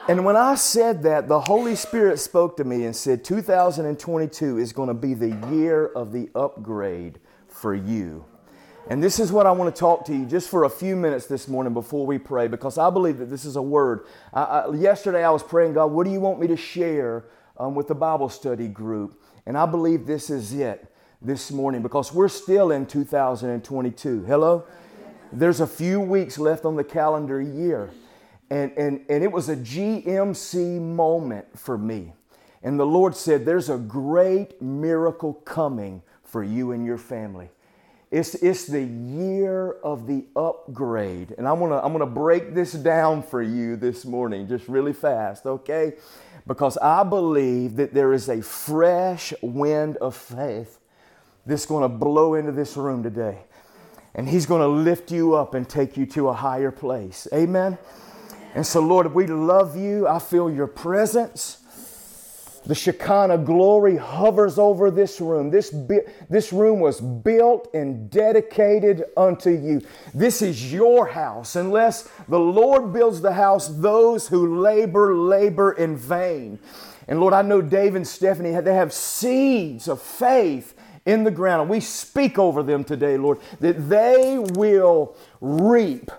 And 0.07 0.25
when 0.25 0.35
I 0.35 0.55
said 0.55 1.03
that, 1.03 1.27
the 1.27 1.39
Holy 1.39 1.75
Spirit 1.75 2.19
spoke 2.19 2.57
to 2.57 2.63
me 2.63 2.85
and 2.85 2.95
said, 2.95 3.23
2022 3.23 4.57
is 4.57 4.73
going 4.73 4.87
to 4.87 4.93
be 4.93 5.13
the 5.13 5.35
year 5.51 5.85
of 5.87 6.11
the 6.11 6.29
upgrade 6.35 7.19
for 7.47 7.75
you. 7.75 8.25
And 8.89 9.01
this 9.01 9.19
is 9.19 9.31
what 9.31 9.45
I 9.45 9.51
want 9.51 9.73
to 9.73 9.79
talk 9.79 10.05
to 10.05 10.15
you 10.15 10.25
just 10.25 10.49
for 10.49 10.63
a 10.63 10.69
few 10.69 10.95
minutes 10.95 11.27
this 11.27 11.47
morning 11.47 11.73
before 11.73 12.05
we 12.05 12.17
pray, 12.17 12.47
because 12.47 12.77
I 12.77 12.89
believe 12.89 13.19
that 13.19 13.29
this 13.29 13.45
is 13.45 13.55
a 13.55 13.61
word. 13.61 14.05
I, 14.33 14.43
I, 14.43 14.73
yesterday 14.73 15.23
I 15.23 15.29
was 15.29 15.43
praying, 15.43 15.73
God, 15.73 15.91
what 15.91 16.05
do 16.05 16.11
you 16.11 16.19
want 16.19 16.39
me 16.39 16.47
to 16.47 16.57
share 16.57 17.25
um, 17.57 17.75
with 17.75 17.87
the 17.87 17.95
Bible 17.95 18.27
study 18.27 18.67
group? 18.67 19.21
And 19.45 19.57
I 19.57 19.65
believe 19.65 20.07
this 20.07 20.29
is 20.29 20.53
it 20.53 20.91
this 21.21 21.51
morning 21.51 21.83
because 21.83 22.11
we're 22.11 22.27
still 22.27 22.71
in 22.71 22.87
2022. 22.87 24.23
Hello? 24.23 24.65
There's 25.31 25.59
a 25.59 25.67
few 25.67 26.01
weeks 26.01 26.39
left 26.39 26.65
on 26.65 26.75
the 26.75 26.83
calendar 26.83 27.39
year. 27.39 27.91
And, 28.51 28.73
and, 28.77 29.05
and 29.07 29.23
it 29.23 29.31
was 29.31 29.47
a 29.47 29.55
GMC 29.55 30.81
moment 30.81 31.57
for 31.57 31.77
me. 31.77 32.11
And 32.61 32.77
the 32.77 32.85
Lord 32.85 33.15
said, 33.15 33.45
There's 33.45 33.69
a 33.69 33.77
great 33.77 34.61
miracle 34.61 35.33
coming 35.33 36.01
for 36.25 36.43
you 36.43 36.73
and 36.73 36.85
your 36.85 36.97
family. 36.97 37.49
It's, 38.11 38.35
it's 38.35 38.65
the 38.65 38.83
year 38.83 39.71
of 39.83 40.05
the 40.05 40.25
upgrade. 40.35 41.33
And 41.37 41.47
I'm 41.47 41.59
gonna, 41.59 41.79
I'm 41.79 41.93
gonna 41.93 42.05
break 42.05 42.53
this 42.53 42.73
down 42.73 43.23
for 43.23 43.41
you 43.41 43.77
this 43.77 44.03
morning, 44.03 44.49
just 44.49 44.67
really 44.67 44.91
fast, 44.91 45.45
okay? 45.45 45.93
Because 46.45 46.77
I 46.79 47.03
believe 47.03 47.77
that 47.77 47.93
there 47.93 48.11
is 48.11 48.27
a 48.27 48.41
fresh 48.41 49.33
wind 49.41 49.95
of 49.97 50.13
faith 50.13 50.77
that's 51.45 51.65
gonna 51.65 51.87
blow 51.87 52.33
into 52.33 52.51
this 52.51 52.75
room 52.75 53.01
today. 53.01 53.37
And 54.13 54.27
He's 54.27 54.45
gonna 54.45 54.67
lift 54.67 55.09
you 55.09 55.35
up 55.35 55.53
and 55.53 55.69
take 55.69 55.95
you 55.95 56.05
to 56.07 56.27
a 56.27 56.33
higher 56.33 56.71
place. 56.71 57.29
Amen? 57.33 57.77
And 58.53 58.65
so, 58.65 58.81
Lord, 58.81 59.13
we 59.13 59.27
love 59.27 59.77
you. 59.77 60.07
I 60.07 60.19
feel 60.19 60.49
your 60.49 60.67
presence. 60.67 61.57
The 62.65 62.75
Shekinah 62.75 63.39
glory 63.39 63.97
hovers 63.97 64.59
over 64.59 64.91
this 64.91 65.19
room. 65.19 65.49
This, 65.49 65.73
this 66.29 66.53
room 66.53 66.79
was 66.79 67.01
built 67.01 67.73
and 67.73 68.09
dedicated 68.09 69.03
unto 69.17 69.49
you. 69.49 69.81
This 70.13 70.43
is 70.43 70.71
your 70.71 71.07
house. 71.07 71.55
Unless 71.55 72.09
the 72.27 72.39
Lord 72.39 72.93
builds 72.93 73.21
the 73.21 73.33
house, 73.33 73.67
those 73.67 74.27
who 74.27 74.61
labor, 74.61 75.15
labor 75.15 75.71
in 75.71 75.97
vain. 75.97 76.59
And 77.07 77.19
Lord, 77.19 77.33
I 77.33 77.41
know 77.41 77.61
Dave 77.61 77.95
and 77.95 78.07
Stephanie, 78.07 78.51
they 78.61 78.75
have 78.75 78.93
seeds 78.93 79.87
of 79.87 79.99
faith 79.99 80.75
in 81.05 81.23
the 81.23 81.31
ground. 81.31 81.67
We 81.67 81.79
speak 81.79 82.37
over 82.37 82.61
them 82.61 82.83
today, 82.83 83.17
Lord, 83.17 83.39
that 83.59 83.89
they 83.89 84.37
will 84.37 85.15
reap 85.39 86.11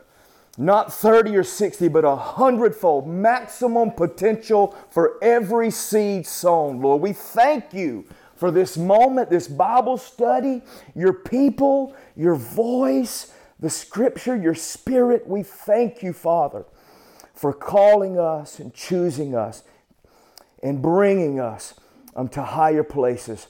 not 0.59 0.92
30 0.92 1.37
or 1.37 1.44
60, 1.44 1.88
but 1.88 2.04
a 2.04 2.14
hundredfold 2.14 3.09
maximum 3.09 3.90
potential 3.90 4.76
for 4.90 5.18
every 5.23 5.71
seed 5.71 6.26
sown. 6.26 6.80
Lord, 6.80 7.00
we 7.00 7.12
thank 7.12 7.73
you 7.73 8.04
for 8.37 8.50
this 8.50 8.76
moment, 8.76 9.30
this 9.30 9.49
Bible 9.49 9.97
study, 9.97 10.62
your 10.94 11.12
people, 11.12 11.94
your 12.16 12.35
voice, 12.35 13.32
the 13.61 13.71
scripture, 13.71 14.37
your 14.37 14.54
spirit. 14.54 15.26
We 15.26 15.42
thank 15.42 16.02
you, 16.02 16.12
Father, 16.12 16.64
for 17.32 17.52
calling 17.52 18.18
us 18.18 18.59
and 18.59 18.75
choosing 18.75 19.35
us 19.35 19.62
and 20.62 20.82
bringing 20.82 21.40
us 21.40 21.75
to 22.32 22.42
higher 22.42 22.85
places. 22.85 23.49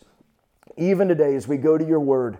Even 0.76 1.08
today, 1.08 1.34
as 1.34 1.48
we 1.48 1.56
go 1.56 1.76
to 1.76 1.84
your 1.84 2.00
word 2.00 2.38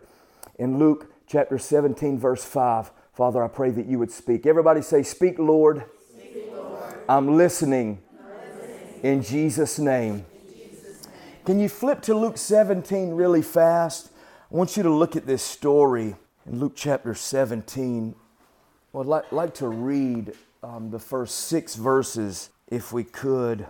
in 0.58 0.78
Luke 0.78 1.12
chapter 1.26 1.58
17, 1.58 2.18
verse 2.18 2.44
5. 2.44 2.90
Father, 3.12 3.44
I 3.44 3.48
pray 3.48 3.70
that 3.70 3.86
you 3.86 3.98
would 3.98 4.10
speak. 4.10 4.46
Everybody 4.46 4.80
say, 4.80 5.02
Speak, 5.02 5.38
Lord. 5.38 5.84
Speak, 6.08 6.48
Lord. 6.50 6.94
I'm, 7.10 7.36
listening. 7.36 8.00
I'm 8.18 8.58
listening. 8.58 9.00
In 9.02 9.22
Jesus' 9.22 9.78
name. 9.78 10.14
In 10.14 10.54
Jesus 10.54 11.04
name. 11.04 11.12
Can 11.44 11.60
you 11.60 11.68
flip 11.68 12.00
to 12.02 12.14
Luke 12.14 12.38
17 12.38 13.10
really 13.10 13.42
fast? 13.42 14.10
I 14.50 14.56
want 14.56 14.78
you 14.78 14.82
to 14.82 14.90
look 14.90 15.14
at 15.14 15.26
this 15.26 15.42
story 15.42 16.16
in 16.46 16.58
Luke 16.58 16.72
chapter 16.74 17.14
17. 17.14 18.14
I'd 18.94 19.06
like, 19.06 19.30
like 19.30 19.54
to 19.54 19.68
read 19.68 20.32
um, 20.62 20.90
the 20.90 20.98
first 20.98 21.34
six 21.48 21.74
verses 21.74 22.48
if 22.68 22.94
we 22.94 23.04
could. 23.04 23.66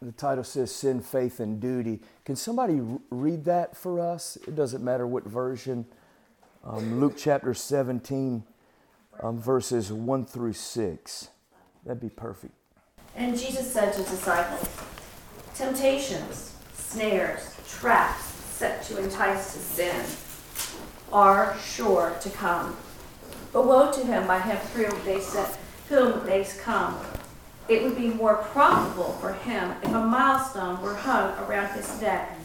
The 0.00 0.12
title 0.12 0.44
says 0.44 0.74
Sin, 0.74 1.02
Faith, 1.02 1.38
and 1.40 1.60
Duty. 1.60 2.00
Can 2.24 2.36
somebody 2.36 2.80
read 3.10 3.44
that 3.44 3.76
for 3.76 4.00
us? 4.00 4.38
It 4.48 4.56
doesn't 4.56 4.82
matter 4.82 5.06
what 5.06 5.24
version. 5.24 5.84
Um, 6.64 6.98
Luke 6.98 7.14
chapter 7.16 7.52
17 7.52 8.42
um, 9.22 9.40
verses 9.40 9.92
1 9.92 10.26
through 10.26 10.52
6. 10.52 11.28
That'd 11.84 12.00
be 12.00 12.08
perfect. 12.08 12.54
And 13.14 13.38
Jesus 13.38 13.72
said 13.72 13.92
to 13.92 13.98
his 14.00 14.10
disciples, 14.10 14.68
Temptations, 15.54 16.54
snares, 16.74 17.56
traps 17.68 18.24
set 18.24 18.82
to 18.84 19.02
entice 19.02 19.52
to 19.54 19.58
sin 19.58 20.04
are 21.12 21.56
sure 21.58 22.16
to 22.20 22.30
come. 22.30 22.76
But 23.52 23.66
woe 23.66 23.92
to 23.92 24.04
him 24.04 24.26
by 24.26 24.40
him 24.40 24.56
through 24.58 24.98
they 25.04 25.20
set, 25.20 25.58
whom 25.88 26.26
they 26.26 26.46
come. 26.60 26.98
It 27.68 27.82
would 27.82 27.96
be 27.96 28.08
more 28.08 28.36
profitable 28.36 29.12
for 29.20 29.32
him 29.32 29.72
if 29.82 29.92
a 29.92 30.00
milestone 30.00 30.80
were 30.82 30.94
hung 30.94 31.36
around 31.44 31.74
his 31.74 32.00
neck, 32.00 32.38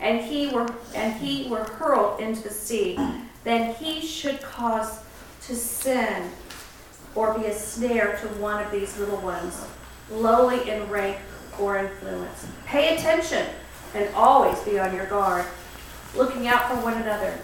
and 0.00 0.20
he 0.20 0.48
were 0.48 0.68
and 0.94 1.14
he 1.14 1.48
were 1.48 1.64
hurled 1.64 2.20
into 2.20 2.42
the 2.42 2.50
sea, 2.50 2.98
then 3.44 3.74
he 3.74 4.00
should 4.00 4.42
cause 4.42 5.00
to 5.48 5.56
sin 5.56 6.30
or 7.14 7.36
be 7.38 7.46
a 7.46 7.54
snare 7.54 8.16
to 8.18 8.28
one 8.40 8.64
of 8.64 8.70
these 8.70 8.96
little 8.98 9.18
ones, 9.18 9.60
lowly 10.10 10.70
in 10.70 10.88
rank 10.88 11.18
or 11.58 11.78
influence. 11.78 12.46
Pay 12.66 12.94
attention 12.94 13.46
and 13.94 14.14
always 14.14 14.58
be 14.60 14.78
on 14.78 14.94
your 14.94 15.06
guard, 15.06 15.44
looking 16.14 16.46
out 16.46 16.68
for 16.68 16.76
one 16.76 16.94
another. 16.94 17.38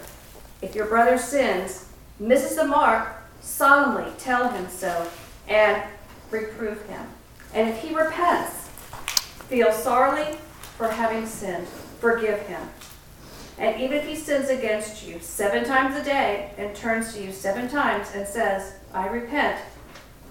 If 0.61 0.75
your 0.75 0.85
brother 0.85 1.17
sins, 1.17 1.89
misses 2.19 2.55
the 2.55 2.65
mark, 2.65 3.09
solemnly 3.41 4.11
tell 4.17 4.49
him 4.49 4.67
so 4.69 5.09
and 5.47 5.81
reprove 6.31 6.81
him. 6.87 7.05
And 7.53 7.69
if 7.69 7.81
he 7.81 7.93
repents, 7.95 8.67
feel 9.49 9.71
sorely 9.71 10.37
for 10.77 10.87
having 10.87 11.25
sinned, 11.25 11.67
forgive 11.99 12.39
him. 12.41 12.61
And 13.57 13.79
even 13.79 13.97
if 13.97 14.05
he 14.05 14.15
sins 14.15 14.49
against 14.49 15.07
you 15.07 15.19
seven 15.19 15.63
times 15.63 15.95
a 15.95 16.03
day 16.03 16.51
and 16.57 16.75
turns 16.75 17.13
to 17.13 17.23
you 17.23 17.31
seven 17.31 17.69
times 17.69 18.09
and 18.13 18.27
says, 18.27 18.73
I 18.93 19.07
repent, 19.07 19.59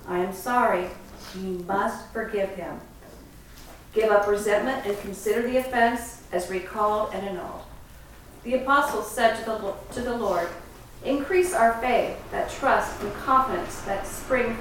I 0.06 0.18
am 0.18 0.32
sorry, 0.32 0.88
you 1.34 1.64
must 1.66 2.12
forgive 2.12 2.50
him. 2.50 2.80
Give 3.94 4.10
up 4.10 4.26
resentment 4.26 4.84
and 4.86 4.98
consider 5.00 5.42
the 5.42 5.56
offense 5.56 6.22
as 6.32 6.50
recalled 6.50 7.14
and 7.14 7.26
annulled. 7.26 7.62
The 8.42 8.54
apostles 8.54 9.10
said 9.10 9.36
to 9.36 9.44
the, 9.44 9.74
to 9.94 10.00
the 10.02 10.16
Lord, 10.16 10.48
Increase 11.04 11.54
our 11.54 11.74
faith, 11.80 12.16
that 12.30 12.50
trust 12.50 13.00
and 13.02 13.12
confidence 13.14 13.80
that 13.82 14.06
spring 14.06 14.56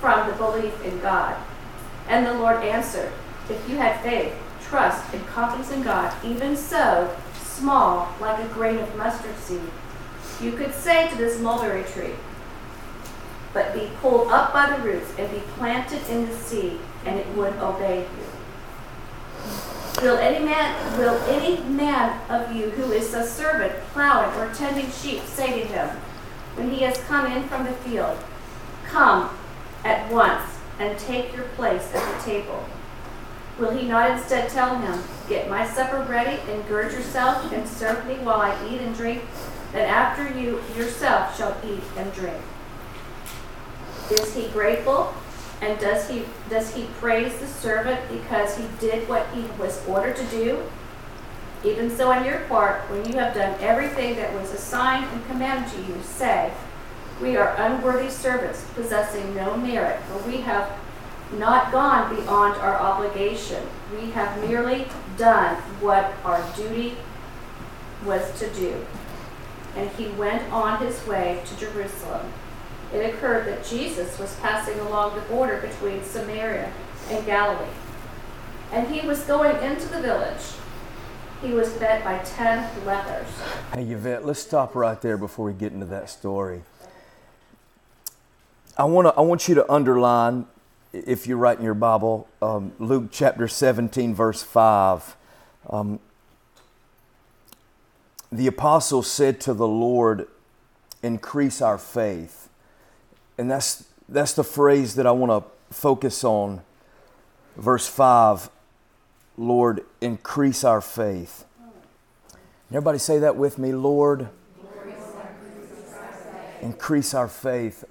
from 0.00 0.28
the 0.28 0.36
belief 0.36 0.84
in 0.84 1.00
God. 1.00 1.36
And 2.08 2.26
the 2.26 2.34
Lord 2.34 2.62
answered, 2.64 3.12
If 3.48 3.68
you 3.68 3.76
had 3.76 4.00
faith, 4.00 4.34
trust, 4.62 5.14
and 5.14 5.24
confidence 5.28 5.70
in 5.70 5.82
God, 5.82 6.12
even 6.24 6.56
so, 6.56 7.16
small, 7.54 8.08
like 8.20 8.38
a 8.38 8.54
grain 8.54 8.78
of 8.78 8.96
mustard 8.96 9.36
seed. 9.38 9.60
You 10.40 10.52
could 10.52 10.74
say 10.74 11.08
to 11.08 11.16
this 11.16 11.40
mulberry 11.40 11.84
tree, 11.84 12.14
but 13.52 13.72
be 13.72 13.90
pulled 14.00 14.28
up 14.28 14.52
by 14.52 14.74
the 14.74 14.82
roots 14.82 15.12
and 15.18 15.30
be 15.30 15.42
planted 15.56 16.02
in 16.08 16.26
the 16.26 16.34
sea, 16.34 16.78
and 17.04 17.18
it 17.18 17.26
would 17.36 17.54
obey 17.54 18.00
you. 18.00 20.02
Will 20.02 20.18
any 20.18 20.44
man, 20.44 20.98
will 20.98 21.16
any 21.28 21.62
man 21.62 22.20
of 22.28 22.54
you 22.54 22.70
who 22.70 22.92
is 22.92 23.14
a 23.14 23.26
servant 23.26 23.72
plowing 23.92 24.36
or 24.38 24.52
tending 24.52 24.90
sheep 24.90 25.22
say 25.22 25.60
to 25.60 25.66
him, 25.66 25.88
when 26.56 26.70
he 26.70 26.82
has 26.82 26.98
come 27.04 27.30
in 27.30 27.48
from 27.48 27.64
the 27.64 27.72
field, 27.72 28.18
Come 28.94 29.30
at 29.82 30.12
once 30.12 30.58
and 30.78 30.98
take 30.98 31.34
your 31.34 31.46
place 31.56 31.90
at 31.94 32.16
the 32.16 32.24
table? 32.24 32.64
Will 33.58 33.70
he 33.70 33.86
not 33.86 34.10
instead 34.10 34.48
tell 34.50 34.76
him, 34.76 35.02
Get 35.28 35.48
my 35.48 35.66
supper 35.66 36.02
ready 36.02 36.40
and 36.50 36.66
gird 36.68 36.92
yourself 36.92 37.50
and 37.52 37.66
serve 37.66 38.06
me 38.06 38.14
while 38.16 38.40
I 38.40 38.68
eat 38.68 38.80
and 38.80 38.94
drink? 38.94 39.22
Then 39.72 39.88
after 39.88 40.38
you 40.38 40.60
yourself 40.76 41.36
shall 41.36 41.56
eat 41.64 41.82
and 41.96 42.12
drink. 42.12 42.42
Is 44.10 44.34
he 44.34 44.48
grateful? 44.48 45.14
And 45.60 45.78
does 45.80 46.08
he 46.08 46.24
does 46.50 46.74
he 46.74 46.86
praise 47.00 47.38
the 47.38 47.46
servant 47.46 48.00
because 48.10 48.56
he 48.56 48.64
did 48.80 49.08
what 49.08 49.26
he 49.32 49.42
was 49.58 49.86
ordered 49.88 50.16
to 50.16 50.26
do? 50.26 50.62
Even 51.64 51.88
so 51.88 52.12
on 52.12 52.26
your 52.26 52.40
part, 52.40 52.82
when 52.90 53.06
you 53.06 53.14
have 53.18 53.34
done 53.34 53.58
everything 53.60 54.16
that 54.16 54.34
was 54.34 54.52
assigned 54.52 55.06
and 55.10 55.26
commanded 55.26 55.72
to 55.72 55.80
you, 55.80 55.98
say, 56.02 56.52
We 57.22 57.36
are 57.38 57.56
unworthy 57.56 58.10
servants, 58.10 58.66
possessing 58.74 59.34
no 59.34 59.56
merit, 59.56 59.98
for 60.02 60.18
we 60.28 60.42
have 60.42 60.70
not 61.32 61.72
gone 61.72 62.14
beyond 62.14 62.60
our 62.60 62.76
obligation. 62.78 63.62
We 63.92 64.10
have 64.12 64.48
merely 64.48 64.86
done 65.16 65.56
what 65.80 66.12
our 66.24 66.44
duty 66.56 66.96
was 68.04 68.38
to 68.38 68.48
do. 68.50 68.84
And 69.76 69.90
he 69.90 70.08
went 70.08 70.52
on 70.52 70.84
his 70.84 71.04
way 71.06 71.42
to 71.46 71.56
Jerusalem. 71.58 72.32
It 72.92 73.14
occurred 73.14 73.46
that 73.46 73.64
Jesus 73.64 74.18
was 74.18 74.36
passing 74.36 74.78
along 74.80 75.16
the 75.16 75.22
border 75.22 75.58
between 75.60 76.04
Samaria 76.04 76.72
and 77.10 77.26
Galilee. 77.26 77.70
And 78.70 78.86
he 78.88 79.06
was 79.06 79.24
going 79.24 79.60
into 79.62 79.88
the 79.88 80.00
village. 80.00 80.42
He 81.42 81.52
was 81.52 81.78
met 81.80 82.04
by 82.04 82.18
ten 82.18 82.68
lepers. 82.86 83.28
Hey, 83.72 83.84
Yvette, 83.84 84.24
let's 84.24 84.40
stop 84.40 84.74
right 84.74 85.00
there 85.00 85.18
before 85.18 85.46
we 85.46 85.52
get 85.52 85.72
into 85.72 85.86
that 85.86 86.08
story. 86.08 86.62
I, 88.78 88.84
wanna, 88.84 89.12
I 89.16 89.20
want 89.20 89.48
you 89.48 89.54
to 89.56 89.72
underline, 89.72 90.46
if 90.94 91.26
you're 91.26 91.36
writing 91.36 91.64
your 91.64 91.74
Bible, 91.74 92.28
um, 92.40 92.72
Luke 92.78 93.08
chapter 93.10 93.48
17, 93.48 94.14
verse 94.14 94.42
5. 94.42 95.16
Um, 95.68 95.98
the 98.30 98.46
apostle 98.46 99.02
said 99.02 99.40
to 99.42 99.54
the 99.54 99.66
Lord, 99.66 100.28
Increase 101.02 101.60
our 101.60 101.76
faith. 101.76 102.48
And 103.36 103.50
that's, 103.50 103.84
that's 104.08 104.32
the 104.32 104.44
phrase 104.44 104.94
that 104.94 105.06
I 105.06 105.10
want 105.10 105.30
to 105.32 105.74
focus 105.74 106.24
on. 106.24 106.62
Verse 107.56 107.86
5 107.86 108.50
Lord, 109.36 109.84
increase 110.00 110.62
our 110.62 110.80
faith. 110.80 111.44
Everybody 112.70 112.98
say 112.98 113.18
that 113.18 113.34
with 113.34 113.58
me, 113.58 113.72
Lord, 113.72 114.28
increase 116.62 117.14
our 117.14 117.28
faith. 117.28 117.84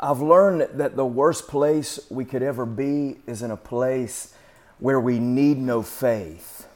I've 0.00 0.20
learned 0.20 0.68
that 0.78 0.96
the 0.96 1.04
worst 1.04 1.48
place 1.48 1.98
we 2.10 2.24
could 2.24 2.42
ever 2.42 2.64
be 2.64 3.18
is 3.26 3.42
in 3.42 3.50
a 3.50 3.56
place 3.56 4.34
where 4.78 5.00
we 5.00 5.18
need 5.18 5.58
no 5.58 5.82
faith. 5.82 6.66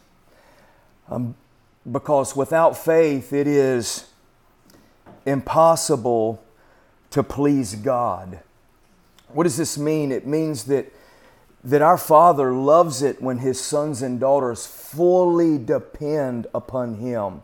Um, 1.09 1.35
because 1.91 2.37
without 2.37 2.77
faith, 2.77 3.33
it 3.33 3.47
is 3.47 4.09
impossible 5.25 6.43
to 7.11 7.23
please 7.23 7.75
God. 7.75 8.41
What 9.29 9.45
does 9.45 9.57
this 9.57 9.79
mean? 9.79 10.13
It 10.13 10.27
means 10.27 10.65
that, 10.65 10.93
that 11.65 11.83
our 11.83 11.99
Father 11.99 12.53
loves 12.53 13.03
it 13.03 13.23
when 13.23 13.39
His 13.39 13.61
sons 13.61 14.03
and 14.03 14.21
daughters 14.21 14.67
fully 14.67 15.59
depend 15.59 16.47
upon 16.55 16.97
Him. 16.97 17.43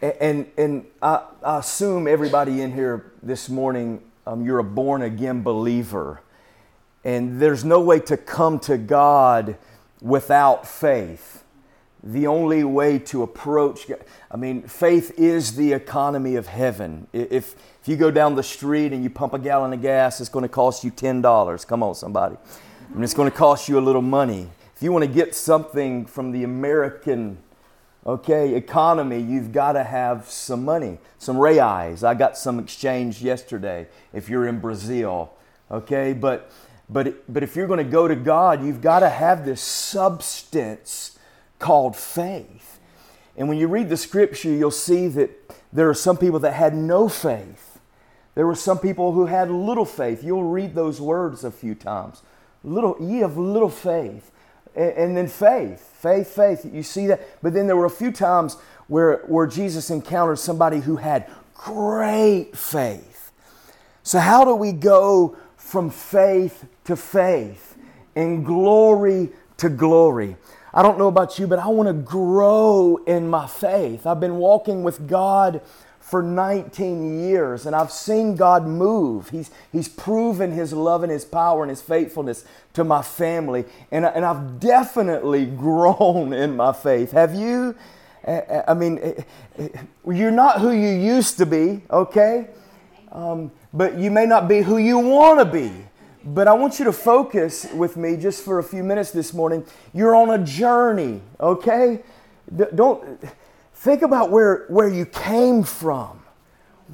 And, 0.00 0.46
and, 0.56 0.86
I, 1.02 1.24
I, 1.42 1.58
assume 1.58 2.08
everybody 2.08 2.62
in 2.62 2.72
here 2.72 3.12
this 3.22 3.50
morning, 3.50 4.00
um, 4.26 4.44
you're 4.44 4.58
a 4.58 4.64
born 4.64 5.02
again 5.02 5.42
believer. 5.42 6.22
And 7.04 7.40
there's 7.40 7.64
no 7.64 7.80
way 7.80 8.00
to 8.00 8.16
come 8.16 8.58
to 8.60 8.76
God 8.76 9.56
without 10.00 10.66
faith. 10.66 11.44
The 12.02 12.26
only 12.26 12.64
way 12.64 12.98
to 12.98 13.22
approach, 13.22 13.90
I 14.30 14.36
mean, 14.36 14.62
faith 14.62 15.12
is 15.18 15.56
the 15.56 15.72
economy 15.72 16.36
of 16.36 16.46
heaven. 16.46 17.06
If, 17.12 17.54
if 17.82 17.88
you 17.88 17.96
go 17.96 18.10
down 18.10 18.36
the 18.36 18.42
street 18.42 18.92
and 18.92 19.02
you 19.02 19.10
pump 19.10 19.34
a 19.34 19.38
gallon 19.38 19.72
of 19.72 19.82
gas, 19.82 20.20
it's 20.20 20.30
going 20.30 20.44
to 20.44 20.48
cost 20.48 20.82
you 20.82 20.90
$10. 20.90 21.66
Come 21.66 21.82
on, 21.82 21.94
somebody. 21.94 22.36
I 22.36 22.94
mean, 22.94 23.04
it's 23.04 23.14
going 23.14 23.30
to 23.30 23.36
cost 23.36 23.68
you 23.68 23.78
a 23.78 23.80
little 23.80 24.02
money. 24.02 24.48
If 24.74 24.82
you 24.82 24.92
want 24.92 25.04
to 25.04 25.10
get 25.10 25.34
something 25.34 26.06
from 26.06 26.32
the 26.32 26.44
American 26.44 27.36
okay, 28.06 28.54
economy, 28.54 29.20
you've 29.20 29.52
got 29.52 29.72
to 29.72 29.84
have 29.84 30.28
some 30.28 30.64
money, 30.64 30.98
some 31.18 31.36
reais. 31.36 32.02
I 32.02 32.14
got 32.14 32.36
some 32.36 32.58
exchange 32.58 33.22
yesterday 33.22 33.86
if 34.12 34.28
you're 34.28 34.46
in 34.46 34.60
Brazil, 34.60 35.32
okay? 35.70 36.12
But, 36.12 36.50
but, 36.88 37.32
but 37.32 37.42
if 37.42 37.56
you're 37.56 37.66
going 37.66 37.84
to 37.84 37.90
go 37.90 38.08
to 38.08 38.16
God, 38.16 38.64
you've 38.64 38.80
got 38.80 39.00
to 39.00 39.10
have 39.10 39.44
this 39.44 39.60
substance 39.60 41.18
called 41.58 41.94
faith. 41.94 42.80
And 43.36 43.48
when 43.48 43.58
you 43.58 43.68
read 43.68 43.88
the 43.88 43.96
scripture, 43.96 44.50
you'll 44.50 44.70
see 44.70 45.08
that 45.08 45.30
there 45.72 45.88
are 45.88 45.94
some 45.94 46.16
people 46.16 46.40
that 46.40 46.52
had 46.52 46.74
no 46.74 47.08
faith. 47.08 47.78
There 48.34 48.46
were 48.46 48.54
some 48.54 48.78
people 48.78 49.12
who 49.12 49.26
had 49.26 49.50
little 49.50 49.84
faith. 49.84 50.24
You'll 50.24 50.44
read 50.44 50.74
those 50.74 51.00
words 51.00 51.44
a 51.44 51.50
few 51.50 51.74
times. 51.74 52.22
Little, 52.64 52.96
ye 53.00 53.18
have 53.18 53.36
little 53.36 53.70
faith. 53.70 54.30
And, 54.74 54.92
and 54.92 55.16
then 55.16 55.28
faith, 55.28 55.80
faith, 56.00 56.28
faith. 56.28 56.66
You 56.70 56.82
see 56.82 57.06
that? 57.08 57.42
But 57.42 57.54
then 57.54 57.66
there 57.66 57.76
were 57.76 57.86
a 57.86 57.90
few 57.90 58.12
times 58.12 58.56
where, 58.88 59.18
where 59.26 59.46
Jesus 59.46 59.90
encountered 59.90 60.38
somebody 60.38 60.80
who 60.80 60.96
had 60.96 61.30
great 61.54 62.56
faith. 62.56 63.32
So, 64.02 64.18
how 64.18 64.44
do 64.44 64.54
we 64.54 64.72
go 64.72 65.36
from 65.56 65.90
faith 65.90 66.64
to 66.84 66.96
faith 66.96 67.76
and 68.16 68.44
glory 68.44 69.30
to 69.58 69.68
glory? 69.68 70.36
I 70.72 70.82
don't 70.82 70.98
know 70.98 71.08
about 71.08 71.38
you, 71.38 71.46
but 71.46 71.58
I 71.58 71.68
want 71.68 71.88
to 71.88 71.92
grow 71.92 72.96
in 73.06 73.28
my 73.28 73.46
faith. 73.46 74.06
I've 74.06 74.20
been 74.20 74.36
walking 74.36 74.82
with 74.82 75.08
God 75.08 75.60
for 76.10 76.22
19 76.22 77.20
years 77.20 77.66
and 77.66 77.76
I've 77.76 77.92
seen 77.92 78.34
God 78.34 78.66
move. 78.66 79.30
He's, 79.30 79.50
he's 79.70 79.88
proven 79.88 80.50
His 80.50 80.72
love 80.72 81.04
and 81.04 81.12
His 81.12 81.24
power 81.24 81.62
and 81.62 81.70
His 81.70 81.80
faithfulness 81.80 82.44
to 82.74 82.82
my 82.82 83.00
family. 83.00 83.64
And, 83.92 84.04
and 84.04 84.24
I've 84.24 84.58
definitely 84.58 85.46
grown 85.64 86.32
in 86.32 86.56
my 86.56 86.72
faith. 86.72 87.12
Have 87.12 87.34
you? 87.34 87.76
I 88.26 88.74
mean, 88.74 89.24
you're 90.06 90.30
not 90.30 90.60
who 90.60 90.72
you 90.72 90.90
used 90.90 91.38
to 91.38 91.46
be, 91.46 91.82
okay? 91.90 92.48
Um, 93.12 93.50
but 93.72 93.96
you 93.96 94.10
may 94.10 94.26
not 94.26 94.46
be 94.46 94.60
who 94.60 94.76
you 94.76 94.98
want 94.98 95.38
to 95.38 95.44
be. 95.44 95.72
But 96.22 96.48
I 96.48 96.52
want 96.52 96.78
you 96.78 96.84
to 96.84 96.92
focus 96.92 97.66
with 97.72 97.96
me 97.96 98.16
just 98.16 98.44
for 98.44 98.58
a 98.58 98.62
few 98.62 98.84
minutes 98.84 99.10
this 99.10 99.32
morning. 99.32 99.64
You're 99.94 100.14
on 100.14 100.30
a 100.30 100.44
journey, 100.44 101.22
okay? 101.40 102.00
Don't 102.74 103.24
Think 103.80 104.02
about 104.02 104.30
where, 104.30 104.66
where 104.68 104.90
you 104.90 105.06
came 105.06 105.62
from. 105.62 106.20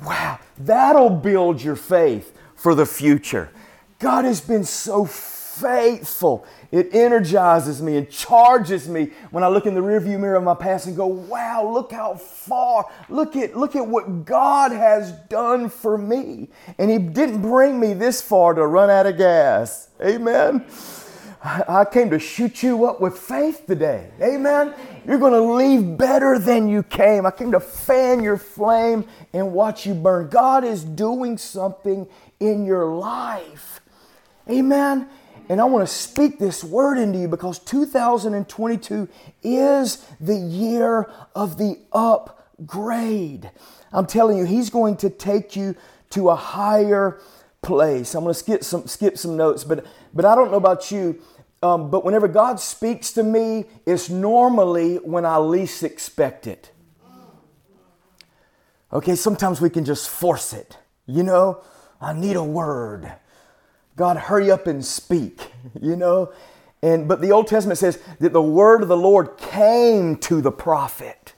Wow, 0.05 0.39
that'll 0.57 1.11
build 1.11 1.61
your 1.61 1.75
faith 1.75 2.33
for 2.55 2.77
the 2.77 2.87
future. 2.87 3.51
God 3.99 4.25
has 4.25 4.41
been 4.41 4.63
so 4.63 5.05
faithful. 5.05 6.47
It 6.71 6.95
energizes 6.95 7.83
me 7.83 7.97
and 7.97 8.09
charges 8.09 8.89
me 8.89 9.11
when 9.33 9.43
I 9.43 9.49
look 9.49 9.67
in 9.67 9.75
the 9.75 9.81
rearview 9.81 10.21
mirror 10.21 10.37
of 10.37 10.45
my 10.45 10.55
past 10.55 10.87
and 10.87 10.97
go, 10.97 11.09
wow, 11.09 11.69
look 11.69 11.91
how 11.91 12.15
far. 12.15 12.89
Look 13.09 13.35
at, 13.35 13.57
look 13.57 13.75
at 13.75 13.85
what 13.85 14.25
God 14.25 14.71
has 14.71 15.11
done 15.29 15.69
for 15.69 15.99
me. 15.99 16.51
And 16.79 16.89
He 16.89 16.99
didn't 16.99 17.43
bring 17.43 17.81
me 17.81 17.95
this 17.95 18.23
far 18.23 18.55
to 18.55 18.65
run 18.65 18.91
out 18.91 19.07
of 19.07 19.19
gas. 19.19 19.89
Amen. 20.01 20.65
I 21.43 21.85
came 21.85 22.11
to 22.11 22.21
shoot 22.21 22.63
you 22.63 22.87
up 22.87 23.01
with 23.01 23.19
faith 23.19 23.67
today. 23.67 24.13
Amen. 24.23 24.73
You're 25.07 25.19
going 25.19 25.35
to 25.35 25.41
leave 25.41 25.97
better 25.97 26.37
than 26.37 26.69
you 26.69 26.83
came. 26.83 27.27
I 27.27 27.31
came 27.31 27.53
to 27.53 27.61
fan 27.61 28.23
your 28.23 28.37
flame 28.37 29.05
and 29.33 29.53
watch 29.53 29.87
you 29.87 29.95
burn. 29.95 30.29
God 30.29 30.65
is 30.65 30.83
doing 30.83 31.39
something 31.39 32.09
in 32.41 32.67
your 32.67 32.87
life. 32.87 33.81
Amen. 34.51 35.09
And 35.49 35.61
I 35.61 35.65
want 35.65 35.87
to 35.87 35.95
speak 35.95 36.41
this 36.41 36.65
word 36.65 36.99
into 36.99 37.21
you 37.21 37.29
because 37.29 37.61
2022 37.61 39.09
is 39.45 40.05
the 40.21 40.35
year 40.35 41.09
of 41.37 41.57
the 41.57 41.79
upgrade. 41.93 43.51
I'm 43.93 44.07
telling 44.07 44.39
you, 44.39 44.45
He's 44.45 44.71
going 44.71 44.97
to 44.99 45.11
take 45.11 45.55
you 45.55 45.77
to 46.11 46.31
a 46.31 46.37
higher 46.37 47.21
place. 47.63 48.15
I'm 48.15 48.25
going 48.25 48.35
to 48.35 48.39
skip 48.39 48.65
some 48.65 48.89
skip 48.89 49.17
some 49.17 49.37
notes, 49.37 49.63
but 49.63 49.87
but 50.13 50.25
I 50.25 50.35
don't 50.35 50.51
know 50.51 50.57
about 50.57 50.91
you. 50.91 51.21
Um, 51.67 51.91
but 51.91 52.05
whenever 52.05 52.29
God 52.29 52.61
speaks 52.61 53.13
to 53.15 53.25
me, 53.25 53.65
it's 53.85 54.09
normally 54.09 54.97
when 54.97 55.27
I 55.27 55.39
least 55.39 55.83
expect 55.83 56.47
it. 56.47 56.71
Okay, 58.93 59.17
sometimes 59.17 59.61
we 59.61 59.69
can 59.69 59.85
just 59.85 60.09
force 60.09 60.53
it. 60.53 60.79
You 61.07 61.25
know, 61.25 61.63
I 62.01 62.13
need 62.13 62.37
a 62.37 62.45
word. 62.45 63.13
God, 63.97 64.17
hurry 64.17 64.49
up 64.49 64.69
and 64.69 64.85
speak, 64.85 65.51
you 65.83 65.97
know? 65.97 66.33
And 66.83 67.09
but 67.09 67.21
the 67.21 67.33
Old 67.33 67.49
Testament 67.49 67.79
says 67.79 67.99
that 68.21 68.33
the 68.33 68.43
word 68.43 68.83
of 68.83 68.89
the 68.89 68.97
Lord 68.97 69.37
came 69.37 70.17
to 70.19 70.41
the 70.41 70.53
prophet. 70.53 71.35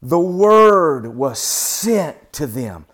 The 0.00 0.18
word 0.18 1.08
was 1.08 1.40
sent 1.40 2.32
to 2.34 2.46
them. 2.46 2.86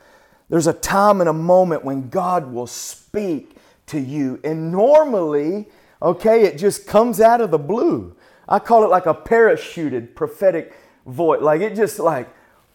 There's 0.48 0.66
a 0.66 0.72
time 0.72 1.20
and 1.20 1.28
a 1.28 1.34
moment 1.34 1.84
when 1.84 2.08
God 2.08 2.50
will 2.50 2.66
speak 2.66 3.53
to 3.86 3.98
you. 3.98 4.40
And 4.44 4.72
normally, 4.72 5.68
okay, 6.00 6.44
it 6.44 6.58
just 6.58 6.86
comes 6.86 7.20
out 7.20 7.40
of 7.40 7.50
the 7.50 7.58
blue. 7.58 8.16
I 8.48 8.58
call 8.58 8.84
it 8.84 8.88
like 8.88 9.06
a 9.06 9.14
parachuted 9.14 10.14
prophetic 10.14 10.74
voice. 11.06 11.40
Like 11.40 11.60
it 11.60 11.74
just 11.74 11.98
like, 11.98 12.28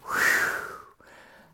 whew. 0.04 0.50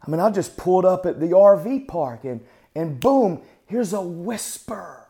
I 0.06 0.12
mean, 0.12 0.20
I 0.20 0.30
just 0.30 0.56
pulled 0.56 0.86
up 0.86 1.06
at 1.06 1.20
the 1.20 1.28
RV 1.28 1.88
park 1.88 2.24
and, 2.26 2.42
and 2.76 3.00
boom, 3.00 3.42
here's 3.66 3.94
a 3.94 4.02
whisper. 4.02 5.08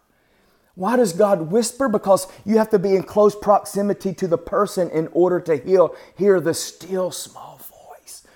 Why 0.75 0.97
does 0.97 1.13
God 1.13 1.51
whisper? 1.51 1.87
Because 1.87 2.27
you 2.45 2.57
have 2.57 2.69
to 2.69 2.79
be 2.79 2.95
in 2.95 3.03
close 3.03 3.35
proximity 3.35 4.13
to 4.13 4.27
the 4.27 4.37
person 4.37 4.89
in 4.91 5.07
order 5.11 5.39
to 5.41 5.57
hear, 5.57 5.87
hear 6.17 6.39
the 6.39 6.53
still 6.53 7.11
small 7.11 7.57
voice 7.57 8.27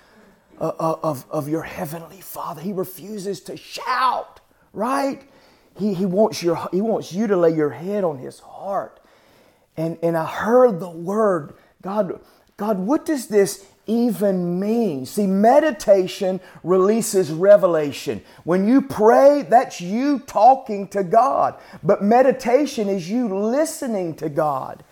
of, 0.58 0.98
of, 1.02 1.26
of 1.30 1.48
your 1.48 1.62
heavenly 1.62 2.20
Father. 2.20 2.62
He 2.62 2.72
refuses 2.72 3.40
to 3.42 3.56
shout, 3.56 4.40
right? 4.72 5.22
He, 5.80 5.94
he, 5.94 6.04
wants 6.04 6.42
your, 6.42 6.68
he 6.72 6.82
wants 6.82 7.10
you 7.10 7.26
to 7.26 7.36
lay 7.36 7.54
your 7.54 7.70
head 7.70 8.04
on 8.04 8.18
his 8.18 8.38
heart. 8.38 9.00
And, 9.78 9.98
and 10.02 10.14
I 10.14 10.26
heard 10.26 10.78
the 10.78 10.90
word, 10.90 11.54
God, 11.80 12.20
God, 12.58 12.78
what 12.78 13.06
does 13.06 13.28
this 13.28 13.64
even 13.86 14.60
mean? 14.60 15.06
See, 15.06 15.26
meditation 15.26 16.38
releases 16.62 17.32
revelation. 17.32 18.22
When 18.44 18.68
you 18.68 18.82
pray, 18.82 19.46
that's 19.48 19.80
you 19.80 20.18
talking 20.18 20.86
to 20.88 21.02
God, 21.02 21.58
but 21.82 22.02
meditation 22.02 22.90
is 22.90 23.10
you 23.10 23.34
listening 23.34 24.16
to 24.16 24.28
God. 24.28 24.84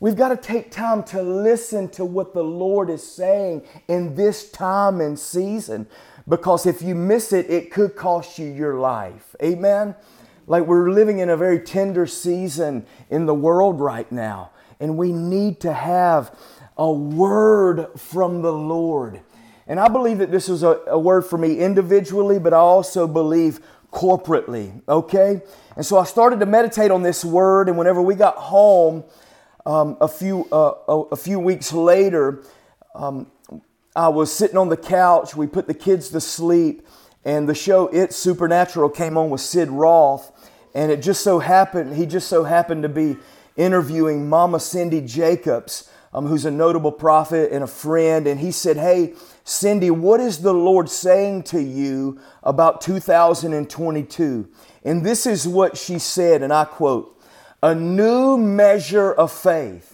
We've 0.00 0.16
got 0.16 0.30
to 0.30 0.36
take 0.36 0.72
time 0.72 1.04
to 1.04 1.22
listen 1.22 1.88
to 1.90 2.04
what 2.04 2.34
the 2.34 2.42
Lord 2.42 2.90
is 2.90 3.08
saying 3.08 3.62
in 3.86 4.16
this 4.16 4.50
time 4.50 5.00
and 5.00 5.16
season 5.16 5.86
because 6.28 6.66
if 6.66 6.82
you 6.82 6.96
miss 6.96 7.32
it, 7.32 7.48
it 7.48 7.70
could 7.70 7.94
cost 7.94 8.38
you 8.38 8.46
your 8.46 8.80
life. 8.80 9.36
Amen? 9.40 9.94
Like 10.46 10.64
we're 10.64 10.90
living 10.90 11.18
in 11.18 11.30
a 11.30 11.36
very 11.36 11.60
tender 11.60 12.06
season 12.06 12.86
in 13.10 13.26
the 13.26 13.34
world 13.34 13.80
right 13.80 14.10
now, 14.10 14.50
and 14.80 14.96
we 14.96 15.12
need 15.12 15.60
to 15.60 15.72
have 15.72 16.36
a 16.76 16.90
word 16.90 17.88
from 17.98 18.42
the 18.42 18.52
Lord. 18.52 19.20
And 19.66 19.78
I 19.78 19.88
believe 19.88 20.18
that 20.18 20.30
this 20.30 20.48
is 20.48 20.62
a, 20.62 20.80
a 20.88 20.98
word 20.98 21.22
for 21.22 21.38
me 21.38 21.58
individually, 21.58 22.38
but 22.38 22.52
I 22.52 22.58
also 22.58 23.06
believe 23.06 23.60
corporately, 23.92 24.82
okay? 24.88 25.42
And 25.76 25.86
so 25.86 25.98
I 25.98 26.04
started 26.04 26.40
to 26.40 26.46
meditate 26.46 26.90
on 26.90 27.02
this 27.02 27.24
word, 27.24 27.68
and 27.68 27.78
whenever 27.78 28.02
we 28.02 28.14
got 28.14 28.36
home, 28.36 29.04
um, 29.64 29.96
a 30.00 30.08
few 30.08 30.48
uh, 30.50 30.74
a, 30.88 31.00
a, 31.12 31.16
few 31.16 31.38
weeks 31.38 31.72
later, 31.72 32.42
um, 32.96 33.30
I 33.94 34.08
was 34.08 34.32
sitting 34.32 34.56
on 34.56 34.68
the 34.68 34.76
couch. 34.76 35.36
We 35.36 35.46
put 35.46 35.68
the 35.68 35.74
kids 35.74 36.08
to 36.10 36.20
sleep, 36.20 36.86
and 37.24 37.48
the 37.48 37.54
show 37.54 37.88
It's 37.88 38.16
Supernatural 38.16 38.88
came 38.90 39.16
on 39.16 39.30
with 39.30 39.40
Sid 39.40 39.70
Roth, 39.70 40.32
and 40.74 40.90
it 40.90 41.02
just 41.02 41.22
so 41.22 41.38
happened 41.38 41.96
he 41.96 42.06
just 42.06 42.28
so 42.28 42.44
happened 42.44 42.82
to 42.82 42.88
be 42.88 43.16
interviewing 43.56 44.28
Mama 44.28 44.60
Cindy 44.60 45.00
Jacobs, 45.00 45.90
um, 46.14 46.26
who's 46.26 46.44
a 46.44 46.50
notable 46.50 46.92
prophet 46.92 47.52
and 47.52 47.62
a 47.62 47.68
friend, 47.68 48.26
and 48.26 48.40
he 48.40 48.50
said, 48.50 48.76
"Hey, 48.76 49.14
Cindy, 49.44 49.90
what 49.90 50.20
is 50.20 50.38
the 50.38 50.54
Lord 50.54 50.88
saying 50.88 51.44
to 51.44 51.60
you 51.60 52.18
about 52.42 52.80
2022?" 52.80 54.48
And 54.84 55.04
this 55.04 55.26
is 55.26 55.46
what 55.46 55.76
she 55.76 55.98
said, 55.98 56.42
and 56.42 56.52
I 56.52 56.64
quote: 56.64 57.16
"A 57.62 57.74
new 57.74 58.36
measure 58.36 59.12
of 59.12 59.30
faith." 59.30 59.92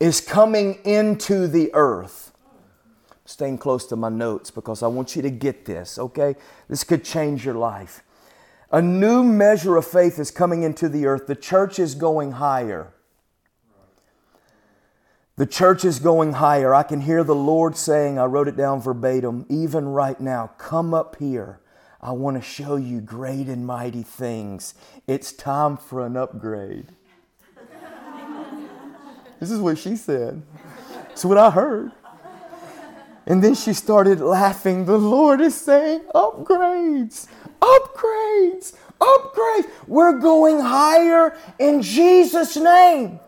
is 0.00 0.22
coming 0.22 0.78
into 0.84 1.46
the 1.46 1.70
earth. 1.74 2.29
Staying 3.30 3.58
close 3.58 3.86
to 3.86 3.94
my 3.94 4.08
notes 4.08 4.50
because 4.50 4.82
I 4.82 4.88
want 4.88 5.14
you 5.14 5.22
to 5.22 5.30
get 5.30 5.64
this, 5.64 6.00
okay? 6.00 6.34
This 6.68 6.82
could 6.82 7.04
change 7.04 7.44
your 7.44 7.54
life. 7.54 8.02
A 8.72 8.82
new 8.82 9.22
measure 9.22 9.76
of 9.76 9.86
faith 9.86 10.18
is 10.18 10.32
coming 10.32 10.64
into 10.64 10.88
the 10.88 11.06
earth. 11.06 11.28
The 11.28 11.36
church 11.36 11.78
is 11.78 11.94
going 11.94 12.32
higher. 12.32 12.92
The 15.36 15.46
church 15.46 15.84
is 15.84 16.00
going 16.00 16.32
higher. 16.32 16.74
I 16.74 16.82
can 16.82 17.02
hear 17.02 17.22
the 17.22 17.36
Lord 17.36 17.76
saying, 17.76 18.18
I 18.18 18.24
wrote 18.24 18.48
it 18.48 18.56
down 18.56 18.80
verbatim, 18.80 19.46
even 19.48 19.86
right 19.86 20.20
now, 20.20 20.48
come 20.58 20.92
up 20.92 21.14
here. 21.20 21.60
I 22.00 22.10
want 22.10 22.36
to 22.36 22.42
show 22.42 22.74
you 22.74 23.00
great 23.00 23.46
and 23.46 23.64
mighty 23.64 24.02
things. 24.02 24.74
It's 25.06 25.30
time 25.30 25.76
for 25.76 26.04
an 26.04 26.16
upgrade. 26.16 26.88
this 29.38 29.52
is 29.52 29.60
what 29.60 29.78
she 29.78 29.94
said. 29.94 30.42
It's 31.12 31.24
what 31.24 31.38
I 31.38 31.52
heard. 31.52 31.92
And 33.30 33.42
then 33.42 33.54
she 33.54 33.72
started 33.72 34.20
laughing. 34.20 34.84
The 34.84 34.98
Lord 34.98 35.40
is 35.40 35.54
saying, 35.54 36.00
upgrades 36.14 37.28
upgrades, 37.60 38.74
upgrades. 39.00 39.70
We're 39.86 40.18
going 40.18 40.60
higher 40.60 41.36
in 41.58 41.82
Jesus' 41.82 42.56
name. 42.56 43.20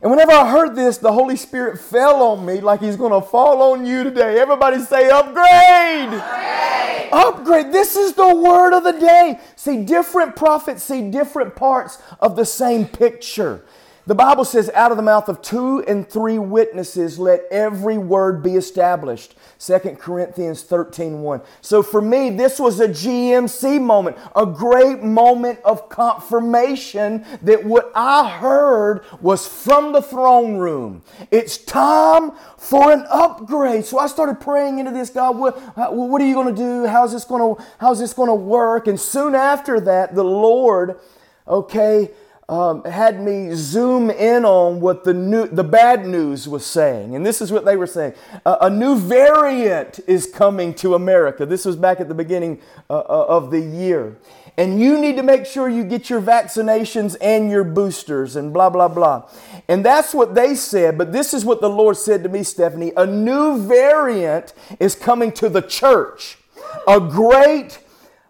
And 0.00 0.12
whenever 0.12 0.30
I 0.30 0.48
heard 0.48 0.76
this, 0.76 0.98
the 0.98 1.12
Holy 1.12 1.34
Spirit 1.34 1.80
fell 1.80 2.22
on 2.22 2.46
me 2.46 2.60
like 2.60 2.80
He's 2.80 2.96
going 2.96 3.20
to 3.20 3.26
fall 3.26 3.72
on 3.72 3.84
you 3.84 4.04
today. 4.04 4.38
Everybody 4.38 4.78
say, 4.78 5.10
upgrade. 5.10 6.14
upgrade! 6.14 7.12
Upgrade. 7.12 7.72
This 7.72 7.96
is 7.96 8.12
the 8.12 8.34
word 8.34 8.76
of 8.76 8.84
the 8.84 8.92
day. 8.92 9.40
See, 9.56 9.84
different 9.84 10.36
prophets 10.36 10.84
see 10.84 11.10
different 11.10 11.56
parts 11.56 12.00
of 12.20 12.36
the 12.36 12.44
same 12.44 12.86
picture. 12.86 13.64
The 14.08 14.14
Bible 14.14 14.46
says, 14.46 14.70
out 14.70 14.90
of 14.90 14.96
the 14.96 15.02
mouth 15.02 15.28
of 15.28 15.42
two 15.42 15.84
and 15.86 16.08
three 16.08 16.38
witnesses, 16.38 17.18
let 17.18 17.42
every 17.50 17.98
word 17.98 18.42
be 18.42 18.54
established. 18.54 19.36
2 19.58 19.78
Corinthians 20.00 20.62
13 20.62 21.20
1. 21.20 21.42
So 21.60 21.82
for 21.82 22.00
me, 22.00 22.30
this 22.30 22.58
was 22.58 22.80
a 22.80 22.88
GMC 22.88 23.78
moment, 23.82 24.16
a 24.34 24.46
great 24.46 25.02
moment 25.02 25.58
of 25.62 25.90
confirmation 25.90 27.26
that 27.42 27.62
what 27.62 27.92
I 27.94 28.30
heard 28.30 29.04
was 29.20 29.46
from 29.46 29.92
the 29.92 30.00
throne 30.00 30.56
room. 30.56 31.02
It's 31.30 31.58
time 31.58 32.32
for 32.56 32.90
an 32.90 33.04
upgrade. 33.10 33.84
So 33.84 33.98
I 33.98 34.06
started 34.06 34.40
praying 34.40 34.78
into 34.78 34.90
this, 34.90 35.10
God, 35.10 35.36
what, 35.36 35.60
what 35.92 36.22
are 36.22 36.26
you 36.26 36.32
going 36.32 36.54
to 36.54 36.58
do? 36.58 36.86
How's 36.86 37.12
this 37.12 37.26
going 37.26 37.56
to, 37.56 37.62
how's 37.76 37.98
this 37.98 38.14
going 38.14 38.30
to 38.30 38.34
work? 38.34 38.86
And 38.86 38.98
soon 38.98 39.34
after 39.34 39.78
that, 39.80 40.14
the 40.14 40.24
Lord, 40.24 40.98
okay, 41.46 42.10
um, 42.48 42.82
had 42.84 43.22
me 43.22 43.50
zoom 43.52 44.10
in 44.10 44.46
on 44.46 44.80
what 44.80 45.04
the 45.04 45.12
new, 45.12 45.46
the 45.46 45.64
bad 45.64 46.06
news 46.06 46.48
was 46.48 46.64
saying, 46.64 47.14
and 47.14 47.24
this 47.24 47.42
is 47.42 47.52
what 47.52 47.66
they 47.66 47.76
were 47.76 47.86
saying: 47.86 48.14
uh, 48.46 48.56
a 48.62 48.70
new 48.70 48.96
variant 48.98 50.00
is 50.06 50.26
coming 50.26 50.72
to 50.74 50.94
America. 50.94 51.44
This 51.44 51.66
was 51.66 51.76
back 51.76 52.00
at 52.00 52.08
the 52.08 52.14
beginning 52.14 52.60
uh, 52.88 53.00
uh, 53.00 53.26
of 53.28 53.50
the 53.50 53.60
year, 53.60 54.16
and 54.56 54.80
you 54.80 54.98
need 54.98 55.16
to 55.16 55.22
make 55.22 55.44
sure 55.44 55.68
you 55.68 55.84
get 55.84 56.08
your 56.08 56.22
vaccinations 56.22 57.16
and 57.20 57.50
your 57.50 57.64
boosters, 57.64 58.34
and 58.34 58.54
blah 58.54 58.70
blah 58.70 58.88
blah. 58.88 59.28
And 59.68 59.84
that's 59.84 60.14
what 60.14 60.34
they 60.34 60.54
said. 60.54 60.96
But 60.96 61.12
this 61.12 61.34
is 61.34 61.44
what 61.44 61.60
the 61.60 61.68
Lord 61.68 61.98
said 61.98 62.22
to 62.22 62.30
me, 62.30 62.44
Stephanie: 62.44 62.92
a 62.96 63.04
new 63.04 63.58
variant 63.58 64.54
is 64.80 64.94
coming 64.94 65.32
to 65.32 65.50
the 65.50 65.60
church, 65.60 66.38
a 66.86 66.98
great 66.98 67.78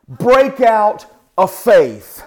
breakout 0.09 1.07
of 1.37 1.55
faith 1.55 2.25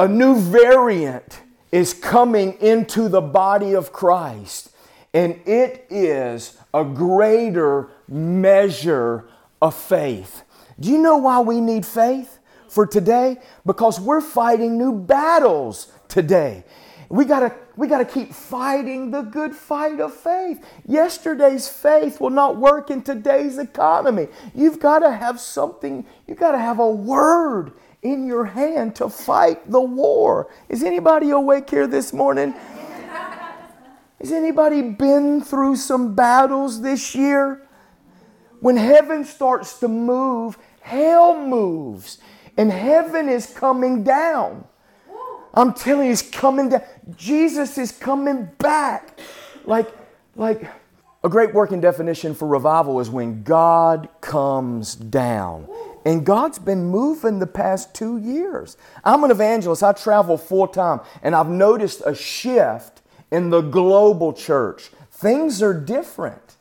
a 0.00 0.08
new 0.08 0.34
variant 0.40 1.42
is 1.70 1.92
coming 1.92 2.54
into 2.54 3.06
the 3.10 3.20
body 3.20 3.74
of 3.74 3.92
Christ, 3.92 4.70
and 5.12 5.38
it 5.46 5.86
is 5.90 6.56
a 6.72 6.82
greater 6.84 7.90
measure 8.08 9.28
of 9.60 9.74
faith. 9.74 10.42
Do 10.80 10.88
you 10.88 10.96
know 10.96 11.18
why 11.18 11.40
we 11.40 11.60
need 11.60 11.84
faith 11.84 12.38
for 12.66 12.86
today? 12.86 13.36
Because 13.66 14.00
we're 14.00 14.22
fighting 14.22 14.78
new 14.78 14.98
battles 14.98 15.92
today. 16.08 16.64
We 17.10 17.26
gotta, 17.26 17.54
we 17.76 17.86
gotta 17.86 18.06
keep 18.06 18.32
fighting 18.32 19.10
the 19.10 19.20
good 19.20 19.54
fight 19.54 20.00
of 20.00 20.14
faith. 20.14 20.64
Yesterday's 20.86 21.68
faith 21.68 22.22
will 22.22 22.30
not 22.30 22.56
work 22.56 22.88
in 22.90 23.02
today's 23.02 23.58
economy. 23.58 24.28
You've 24.54 24.80
gotta 24.80 25.10
have 25.10 25.38
something, 25.38 26.06
you 26.26 26.34
gotta 26.36 26.58
have 26.58 26.78
a 26.78 26.90
word 26.90 27.72
in 28.02 28.26
your 28.26 28.44
hand 28.44 28.96
to 28.96 29.08
fight 29.08 29.70
the 29.70 29.80
war. 29.80 30.50
Is 30.68 30.82
anybody 30.82 31.30
awake 31.30 31.68
here 31.68 31.86
this 31.86 32.12
morning? 32.12 32.54
Has 34.20 34.32
anybody 34.32 34.82
been 34.82 35.40
through 35.40 35.76
some 35.76 36.14
battles 36.14 36.82
this 36.82 37.14
year? 37.14 37.66
When 38.60 38.76
heaven 38.76 39.24
starts 39.24 39.78
to 39.80 39.88
move, 39.88 40.58
hell 40.82 41.38
moves, 41.38 42.18
and 42.56 42.70
heaven 42.70 43.28
is 43.28 43.46
coming 43.46 44.04
down. 44.04 44.66
I'm 45.54 45.72
telling 45.72 46.04
you, 46.04 46.10
he's 46.10 46.22
coming 46.22 46.68
down. 46.68 46.82
Jesus 47.16 47.78
is 47.78 47.92
coming 47.92 48.50
back. 48.58 49.18
Like, 49.64 49.88
like 50.36 50.70
a 51.24 51.28
great 51.28 51.54
working 51.54 51.80
definition 51.80 52.34
for 52.34 52.46
revival 52.46 53.00
is 53.00 53.10
when 53.10 53.42
God 53.42 54.08
comes 54.20 54.94
down. 54.94 55.66
And 56.04 56.24
God's 56.24 56.58
been 56.58 56.86
moving 56.86 57.38
the 57.38 57.46
past 57.46 57.94
two 57.94 58.16
years. 58.16 58.76
I'm 59.04 59.22
an 59.24 59.30
evangelist, 59.30 59.82
I 59.82 59.92
travel 59.92 60.38
full 60.38 60.66
time, 60.66 61.00
and 61.22 61.34
I've 61.34 61.48
noticed 61.48 62.02
a 62.06 62.14
shift 62.14 63.02
in 63.30 63.50
the 63.50 63.60
global 63.60 64.32
church. 64.32 64.90
Things 65.10 65.62
are 65.62 65.74
different. 65.74 66.56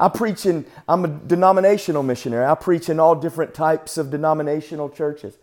I 0.00 0.08
preach 0.08 0.46
in, 0.46 0.64
I'm 0.88 1.04
a 1.04 1.08
denominational 1.08 2.02
missionary. 2.02 2.46
I 2.46 2.54
preach 2.54 2.88
in 2.88 3.00
all 3.00 3.14
different 3.14 3.54
types 3.54 3.98
of 3.98 4.10
denominational 4.10 4.88
churches. 4.90 5.36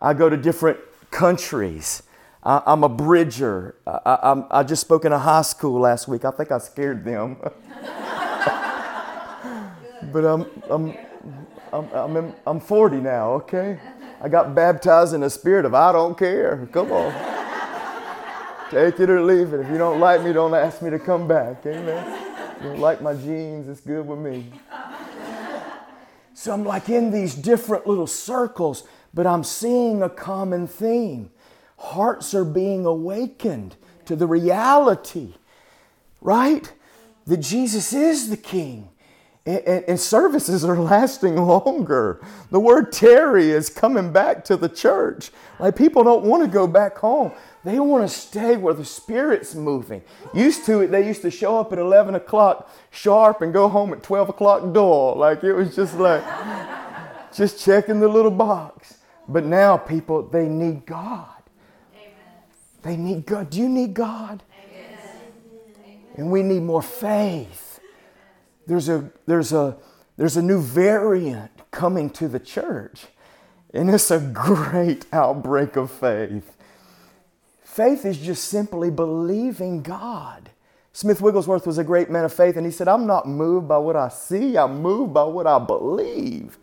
I 0.00 0.14
go 0.14 0.28
to 0.28 0.36
different 0.36 0.78
countries. 1.10 2.02
I, 2.44 2.62
am 2.66 2.84
a 2.84 2.88
bridger. 2.88 3.74
I, 3.86 4.00
I, 4.06 4.60
I 4.60 4.62
just 4.62 4.82
spoke 4.82 5.04
in 5.04 5.12
a 5.12 5.18
high 5.18 5.42
school 5.42 5.80
last 5.80 6.06
week. 6.06 6.24
I 6.24 6.30
think 6.30 6.52
I 6.52 6.58
scared 6.58 7.04
them. 7.04 7.38
but 10.12 10.24
I'm, 10.24 10.46
I'm, 10.70 10.96
I'm, 11.72 11.88
I'm, 11.92 12.16
in, 12.16 12.34
I'm 12.46 12.60
40 12.60 12.96
now, 12.98 13.32
okay? 13.32 13.78
I 14.20 14.28
got 14.28 14.54
baptized 14.54 15.14
in 15.14 15.20
the 15.20 15.30
spirit 15.30 15.64
of 15.64 15.74
I 15.74 15.92
don't 15.92 16.16
care. 16.16 16.68
Come 16.72 16.92
on. 16.92 17.12
Take 18.70 19.00
it 19.00 19.08
or 19.08 19.22
leave 19.22 19.54
it. 19.54 19.60
If 19.60 19.70
you 19.70 19.78
don't 19.78 20.00
like 20.00 20.22
me, 20.22 20.32
don't 20.32 20.54
ask 20.54 20.82
me 20.82 20.90
to 20.90 20.98
come 20.98 21.26
back. 21.26 21.64
Amen. 21.64 22.20
You 22.60 22.70
don't 22.70 22.80
like 22.80 23.00
my 23.00 23.14
jeans, 23.14 23.68
it's 23.68 23.80
good 23.80 24.06
with 24.06 24.18
me. 24.18 24.50
So 26.34 26.52
I'm 26.52 26.64
like 26.64 26.88
in 26.88 27.10
these 27.10 27.34
different 27.34 27.86
little 27.86 28.06
circles, 28.06 28.84
but 29.14 29.26
I'm 29.26 29.42
seeing 29.42 30.02
a 30.02 30.08
common 30.08 30.66
theme. 30.66 31.30
Hearts 31.78 32.34
are 32.34 32.44
being 32.44 32.84
awakened 32.84 33.76
to 34.06 34.16
the 34.16 34.26
reality, 34.26 35.34
right? 36.20 36.72
That 37.26 37.38
Jesus 37.38 37.92
is 37.92 38.30
the 38.30 38.36
King. 38.36 38.90
And, 39.48 39.84
and, 39.88 39.98
services 39.98 40.62
are 40.62 40.78
lasting 40.78 41.36
longer. 41.36 42.20
The 42.50 42.60
word 42.60 42.92
tarry 42.92 43.50
is 43.50 43.70
coming 43.70 44.12
back 44.12 44.44
to 44.44 44.58
the 44.58 44.68
church. 44.68 45.30
Like 45.58 45.74
people 45.74 46.04
don't 46.04 46.24
want 46.24 46.42
to 46.42 46.48
go 46.50 46.66
back 46.66 46.98
home. 46.98 47.32
They 47.64 47.80
want 47.80 48.06
to 48.06 48.14
stay 48.14 48.58
where 48.58 48.74
the 48.74 48.84
Spirit's 48.84 49.54
moving. 49.54 50.02
Used 50.34 50.66
to 50.66 50.82
it, 50.82 50.88
they 50.90 51.06
used 51.06 51.22
to 51.22 51.30
show 51.30 51.58
up 51.58 51.72
at 51.72 51.78
11 51.78 52.14
o'clock 52.14 52.70
sharp 52.90 53.40
and 53.40 53.50
go 53.50 53.70
home 53.70 53.94
at 53.94 54.02
12 54.02 54.28
o'clock 54.28 54.74
door. 54.74 55.16
Like 55.16 55.42
it 55.42 55.54
was 55.54 55.74
just 55.74 55.98
like, 55.98 56.22
just 57.34 57.64
checking 57.64 58.00
the 58.00 58.08
little 58.08 58.30
box. 58.30 58.98
But 59.28 59.46
now 59.46 59.78
people, 59.78 60.24
they 60.28 60.46
need 60.46 60.84
God. 60.84 61.42
Amen. 61.94 62.12
They 62.82 62.96
need 62.98 63.24
God. 63.24 63.48
Do 63.48 63.60
you 63.60 63.68
need 63.70 63.94
God? 63.94 64.42
Amen. 64.52 64.98
And 66.16 66.30
we 66.30 66.42
need 66.42 66.62
more 66.62 66.82
faith. 66.82 67.67
There's 68.68 68.88
a, 68.88 69.10
there's 69.26 69.52
a, 69.52 69.76
there's 70.16 70.36
a 70.36 70.42
new 70.42 70.60
variant 70.60 71.50
coming 71.70 72.10
to 72.10 72.28
the 72.28 72.38
church. 72.38 73.06
And 73.74 73.90
it's 73.90 74.10
a 74.10 74.20
great 74.20 75.06
outbreak 75.12 75.76
of 75.76 75.90
faith. 75.90 76.54
Faith 77.62 78.04
is 78.04 78.18
just 78.18 78.44
simply 78.44 78.90
believing 78.90 79.82
God. 79.82 80.50
Smith 80.92 81.20
Wigglesworth 81.20 81.66
was 81.66 81.78
a 81.78 81.84
great 81.84 82.10
man 82.10 82.24
of 82.24 82.32
faith, 82.32 82.56
and 82.56 82.66
he 82.66 82.72
said, 82.72 82.88
I'm 82.88 83.06
not 83.06 83.28
moved 83.28 83.68
by 83.68 83.78
what 83.78 83.94
I 83.94 84.08
see, 84.08 84.58
I'm 84.58 84.82
moved 84.82 85.14
by 85.14 85.24
what 85.24 85.46
I 85.46 85.58
believe. 85.58 86.58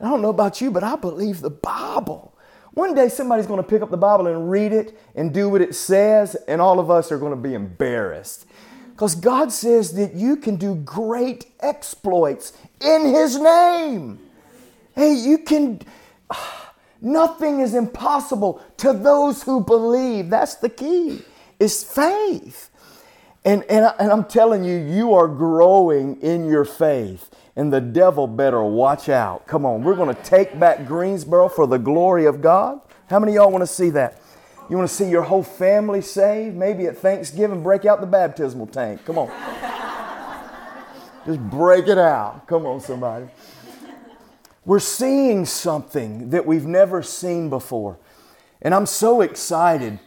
I 0.00 0.08
don't 0.08 0.22
know 0.22 0.28
about 0.28 0.60
you, 0.60 0.70
but 0.70 0.84
I 0.84 0.96
believe 0.96 1.40
the 1.40 1.50
Bible. 1.50 2.32
One 2.72 2.94
day 2.94 3.08
somebody's 3.08 3.48
going 3.48 3.62
to 3.62 3.68
pick 3.68 3.82
up 3.82 3.90
the 3.90 3.96
Bible 3.96 4.28
and 4.28 4.50
read 4.50 4.72
it 4.72 4.96
and 5.16 5.34
do 5.34 5.48
what 5.48 5.60
it 5.60 5.74
says, 5.74 6.36
and 6.46 6.60
all 6.60 6.78
of 6.78 6.90
us 6.90 7.10
are 7.10 7.18
going 7.18 7.34
to 7.34 7.48
be 7.48 7.54
embarrassed. 7.54 8.46
Because 9.00 9.14
God 9.14 9.50
says 9.50 9.94
that 9.94 10.12
you 10.12 10.36
can 10.36 10.56
do 10.56 10.74
great 10.74 11.46
exploits 11.60 12.52
in 12.82 13.06
His 13.06 13.40
name. 13.40 14.18
Hey, 14.94 15.14
you 15.14 15.38
can. 15.38 15.80
Nothing 17.00 17.60
is 17.60 17.74
impossible 17.74 18.62
to 18.76 18.92
those 18.92 19.42
who 19.42 19.64
believe. 19.64 20.28
That's 20.28 20.56
the 20.56 20.68
key. 20.68 21.22
It's 21.58 21.82
faith. 21.82 22.68
And, 23.42 23.64
and, 23.70 23.90
and 23.98 24.12
I'm 24.12 24.24
telling 24.24 24.64
you, 24.64 24.76
you 24.76 25.14
are 25.14 25.28
growing 25.28 26.20
in 26.20 26.44
your 26.44 26.66
faith. 26.66 27.30
And 27.56 27.72
the 27.72 27.80
devil 27.80 28.26
better 28.26 28.62
watch 28.62 29.08
out. 29.08 29.46
Come 29.46 29.64
on, 29.64 29.82
we're 29.82 29.96
going 29.96 30.14
to 30.14 30.22
take 30.22 30.60
back 30.60 30.86
Greensboro 30.86 31.48
for 31.48 31.66
the 31.66 31.78
glory 31.78 32.26
of 32.26 32.42
God. 32.42 32.82
How 33.08 33.18
many 33.18 33.32
y'all 33.32 33.50
want 33.50 33.62
to 33.62 33.66
see 33.66 33.88
that? 33.90 34.20
You 34.70 34.76
want 34.76 34.88
to 34.88 34.94
see 34.94 35.10
your 35.10 35.22
whole 35.22 35.42
family 35.42 36.00
saved? 36.00 36.54
Maybe 36.54 36.86
at 36.86 36.96
Thanksgiving, 36.96 37.60
break 37.60 37.84
out 37.84 38.00
the 38.00 38.06
baptismal 38.06 38.68
tank. 38.68 39.04
Come 39.04 39.18
on. 39.18 39.28
Just 41.26 41.40
break 41.40 41.88
it 41.88 41.98
out. 41.98 42.46
Come 42.46 42.66
on, 42.66 42.80
somebody. 42.80 43.26
We're 44.64 44.78
seeing 44.78 45.44
something 45.44 46.30
that 46.30 46.46
we've 46.46 46.66
never 46.66 47.02
seen 47.02 47.50
before. 47.50 47.98
And 48.62 48.72
I'm 48.72 48.86
so 48.86 49.22
excited 49.22 49.98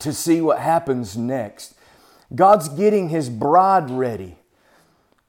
to 0.00 0.12
see 0.12 0.40
what 0.40 0.58
happens 0.58 1.16
next. 1.16 1.74
God's 2.34 2.68
getting 2.68 3.10
his 3.10 3.30
bride 3.30 3.90
ready 3.90 4.38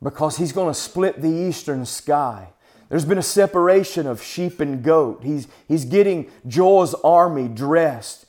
because 0.01 0.37
he's 0.37 0.53
going 0.53 0.73
to 0.73 0.79
split 0.79 1.21
the 1.21 1.29
eastern 1.29 1.85
sky. 1.85 2.49
There's 2.89 3.05
been 3.05 3.19
a 3.19 3.23
separation 3.23 4.07
of 4.07 4.23
sheep 4.23 4.59
and 4.59 4.83
goat. 4.83 5.21
He's, 5.23 5.47
he's 5.67 5.85
getting 5.85 6.31
Joel's 6.47 6.95
army 6.95 7.47
dressed 7.47 8.25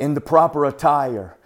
in 0.00 0.14
the 0.14 0.20
proper 0.20 0.64
attire. 0.64 1.36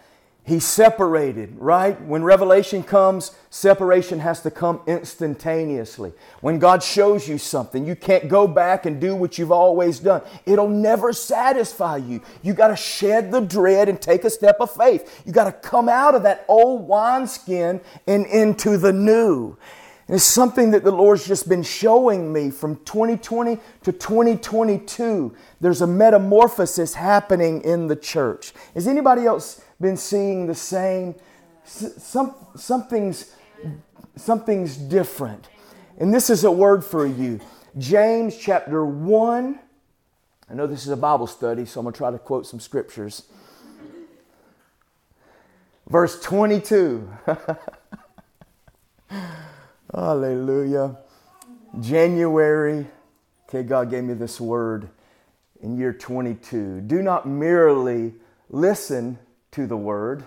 He's 0.47 0.65
separated, 0.65 1.57
right? 1.59 1.99
When 2.03 2.23
revelation 2.23 2.83
comes, 2.83 3.31
separation 3.49 4.19
has 4.19 4.43
to 4.43 4.51
come 4.51 4.83
instantaneously. 4.87 6.13
When 6.43 6.59
God 6.59 6.83
shows 6.83 7.27
you 7.27 7.39
something, 7.39 7.87
you 7.87 7.97
can't 7.97 8.29
go 8.29 8.47
back 8.47 8.85
and 8.85 9.01
do 9.01 9.17
what 9.17 9.39
you've 9.39 9.51
always 9.51 10.01
done. 10.01 10.21
It'll 10.45 10.69
never 10.69 11.15
satisfy 11.15 11.97
you. 11.97 12.21
You 12.43 12.53
got 12.53 12.69
to 12.69 12.77
shed 12.77 13.33
the 13.33 13.41
dread 13.41 13.89
and 13.89 13.99
take 13.99 14.25
a 14.25 14.31
step 14.31 14.57
of 14.61 14.71
faith. 14.71 15.23
You 15.25 15.33
got 15.33 15.45
to 15.45 15.53
come 15.53 15.89
out 15.89 16.15
of 16.15 16.25
that 16.25 16.45
old 16.47 16.87
wineskin 16.87 17.81
and 18.07 18.27
into 18.27 18.77
the 18.77 18.93
new. 18.93 19.57
And 20.07 20.17
it's 20.17 20.25
something 20.25 20.71
that 20.73 20.85
the 20.85 20.91
Lord's 20.91 21.27
just 21.27 21.49
been 21.49 21.63
showing 21.63 22.33
me 22.33 22.51
from 22.51 22.77
2020 22.85 23.59
to 23.85 23.93
2022. 23.93 25.35
There's 25.61 25.81
a 25.81 25.87
metamorphosis 25.87 26.95
happening 26.95 27.63
in 27.63 27.87
the 27.87 27.97
church. 27.97 28.53
Has 28.75 28.87
anybody 28.87 29.25
else 29.25 29.63
been 29.81 29.97
seeing 29.97 30.47
the 30.47 30.55
same. 30.55 31.15
Some, 31.65 32.35
something's, 32.57 33.35
something's 34.17 34.77
different. 34.77 35.49
And 35.99 36.13
this 36.13 36.31
is 36.31 36.45
a 36.45 36.51
word 36.51 36.85
for 36.85 37.07
you. 37.07 37.41
James 37.79 38.37
chapter 38.37 38.85
1. 38.85 39.59
I 40.51 40.55
know 40.55 40.67
this 40.67 40.83
is 40.83 40.89
a 40.89 40.97
Bible 40.97 41.27
study, 41.27 41.65
so 41.65 41.81
I'm 41.81 41.85
going 41.85 41.93
to 41.93 41.99
try 41.99 42.11
to 42.11 42.19
quote 42.19 42.47
some 42.47 42.61
scriptures. 42.61 43.25
Verse 45.89 46.21
22. 46.23 47.09
Hallelujah. 49.95 50.97
January. 51.81 52.87
Okay, 53.49 53.63
God 53.63 53.91
gave 53.91 54.03
me 54.05 54.15
this 54.15 54.41
word 54.41 54.89
in 55.61 55.77
year 55.77 55.93
22. 55.93 56.81
Do 56.81 57.01
not 57.01 57.29
merely 57.29 58.15
listen 58.49 59.19
to 59.53 59.67
the 59.69 59.77
word, 59.77 60.25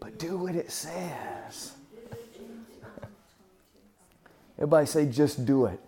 but 0.00 0.18
do 0.18 0.36
what 0.36 0.56
it 0.56 0.72
says. 0.72 1.74
Everybody 4.56 4.86
say, 4.86 5.06
just 5.06 5.46
do 5.46 5.66
it. 5.66 5.78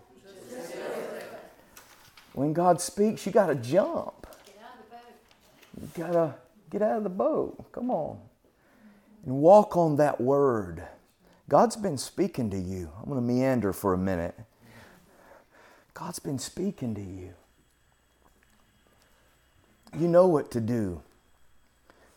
When 2.31 2.53
God 2.53 2.79
speaks, 2.79 3.25
you 3.25 3.33
got 3.33 3.47
to 3.47 3.55
jump. 3.55 4.25
You 5.81 5.89
got 5.93 6.13
to 6.13 6.35
get 6.69 6.81
out 6.81 6.97
of 6.97 7.03
the 7.03 7.09
boat. 7.09 7.73
Come 7.73 7.91
on. 7.91 8.17
And 9.25 9.35
walk 9.35 9.75
on 9.75 9.97
that 9.97 10.21
word. 10.21 10.87
God's 11.49 11.75
been 11.75 11.97
speaking 11.97 12.49
to 12.51 12.57
you. 12.57 12.91
I'm 12.97 13.09
going 13.09 13.15
to 13.15 13.21
meander 13.21 13.73
for 13.73 13.93
a 13.93 13.97
minute. 13.97 14.35
God's 15.93 16.19
been 16.19 16.39
speaking 16.39 16.95
to 16.95 17.01
you. 17.01 17.33
You 19.97 20.07
know 20.07 20.27
what 20.27 20.51
to 20.51 20.61
do. 20.61 21.01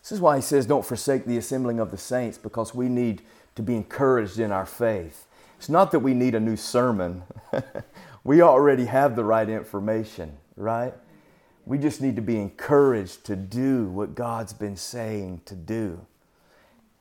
This 0.01 0.11
is 0.11 0.21
why 0.21 0.35
he 0.35 0.41
says, 0.41 0.65
Don't 0.65 0.85
forsake 0.85 1.25
the 1.25 1.37
assembling 1.37 1.79
of 1.79 1.91
the 1.91 1.97
saints, 1.97 2.37
because 2.37 2.73
we 2.73 2.87
need 2.87 3.21
to 3.55 3.61
be 3.61 3.75
encouraged 3.75 4.39
in 4.39 4.51
our 4.51 4.65
faith. 4.65 5.25
It's 5.57 5.69
not 5.69 5.91
that 5.91 5.99
we 5.99 6.13
need 6.13 6.35
a 6.35 6.39
new 6.39 6.55
sermon, 6.55 7.23
we 8.23 8.41
already 8.41 8.85
have 8.85 9.15
the 9.15 9.23
right 9.23 9.49
information, 9.49 10.37
right? 10.55 10.93
We 11.65 11.79
just 11.79 12.01
need 12.01 12.15
to 12.17 12.21
be 12.21 12.39
encouraged 12.39 13.25
to 13.25 13.35
do 13.35 13.85
what 13.85 14.13
God's 14.13 14.53
been 14.53 14.77
saying 14.77 15.41
to 15.45 15.55
do. 15.55 16.05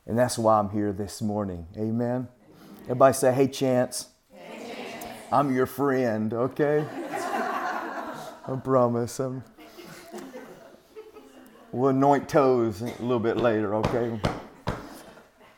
And 0.07 0.19
that's 0.19 0.39
why 0.39 0.59
I'm 0.59 0.71
here 0.71 0.93
this 0.93 1.23
morning. 1.23 1.67
Amen. 1.77 2.29
Everybody 2.85 3.15
say, 3.15 3.33
Hey, 3.33 3.49
Chance. 3.49 4.09
I'm 5.33 5.55
your 5.55 5.67
friend, 5.67 6.33
okay? 6.33 6.85
I 8.47 8.57
promise. 8.63 9.19
I'm, 9.19 9.43
We'll 11.73 11.91
anoint 11.91 12.29
toes 12.29 12.83
a 12.83 12.85
little 13.03 13.19
bit 13.19 13.37
later, 13.37 13.75
okay? 13.75 14.21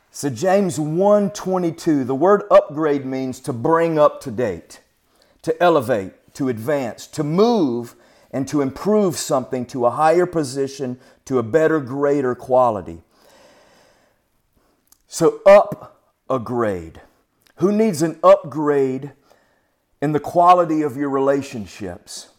So 0.09 0.31
James 0.31 0.79
1:22, 0.79 2.07
the 2.07 2.15
word 2.15 2.41
upgrade 2.49 3.05
means 3.05 3.39
to 3.41 3.53
bring 3.53 3.99
up 3.99 4.19
to 4.21 4.31
date, 4.31 4.81
to 5.43 5.61
elevate, 5.61 6.33
to 6.33 6.49
advance, 6.49 7.05
to 7.05 7.23
move 7.23 7.95
and 8.31 8.47
to 8.47 8.61
improve 8.61 9.15
something 9.15 9.63
to 9.67 9.85
a 9.85 9.91
higher 9.91 10.25
position, 10.25 10.99
to 11.25 11.37
a 11.37 11.43
better, 11.43 11.79
greater 11.79 12.33
quality. 12.33 13.03
So 15.07 15.41
up 15.45 16.03
a 16.29 16.37
grade. 16.37 17.01
Who 17.55 17.71
needs 17.71 18.01
an 18.01 18.19
upgrade 18.21 19.13
in 20.01 20.11
the 20.11 20.19
quality 20.19 20.81
of 20.81 20.97
your 20.97 21.09
relationships? 21.09 22.29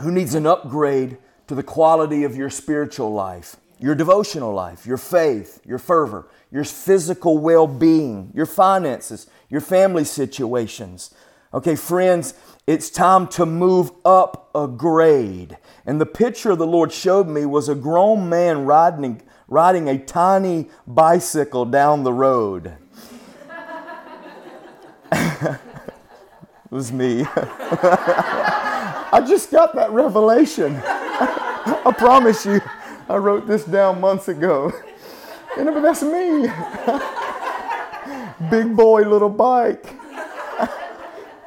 Who 0.00 0.12
needs 0.12 0.34
an 0.34 0.46
upgrade 0.46 1.18
to 1.48 1.54
the 1.54 1.62
quality 1.62 2.24
of 2.24 2.36
your 2.36 2.50
spiritual 2.50 3.12
life, 3.12 3.56
your 3.80 3.94
devotional 3.94 4.52
life, 4.52 4.86
your 4.86 4.98
faith, 4.98 5.60
your 5.64 5.78
fervor, 5.78 6.28
your 6.50 6.64
physical 6.64 7.38
well 7.38 7.66
being, 7.66 8.30
your 8.34 8.46
finances, 8.46 9.26
your 9.48 9.62
family 9.62 10.04
situations. 10.04 11.14
Okay, 11.54 11.74
friends, 11.74 12.34
it's 12.66 12.90
time 12.90 13.26
to 13.28 13.46
move 13.46 13.90
up 14.04 14.50
a 14.54 14.68
grade. 14.68 15.56
And 15.86 15.98
the 15.98 16.06
picture 16.06 16.54
the 16.54 16.66
Lord 16.66 16.92
showed 16.92 17.26
me 17.26 17.46
was 17.46 17.70
a 17.70 17.74
grown 17.74 18.28
man 18.28 18.66
riding, 18.66 19.22
riding 19.48 19.88
a 19.88 19.98
tiny 19.98 20.68
bicycle 20.86 21.64
down 21.64 22.04
the 22.04 22.12
road. 22.12 22.76
it 25.12 25.58
was 26.70 26.92
me. 26.92 27.24
I 29.10 29.24
just 29.26 29.50
got 29.50 29.74
that 29.74 29.90
revelation. 29.90 30.76
I 30.84 31.94
promise 31.96 32.44
you, 32.44 32.60
I 33.08 33.16
wrote 33.16 33.46
this 33.46 33.64
down 33.64 34.00
months 34.00 34.28
ago. 34.28 34.70
And 35.56 35.84
that's 35.84 36.02
me. 36.02 36.48
Big 38.50 38.76
boy, 38.76 39.02
little 39.02 39.30
bike. 39.30 39.98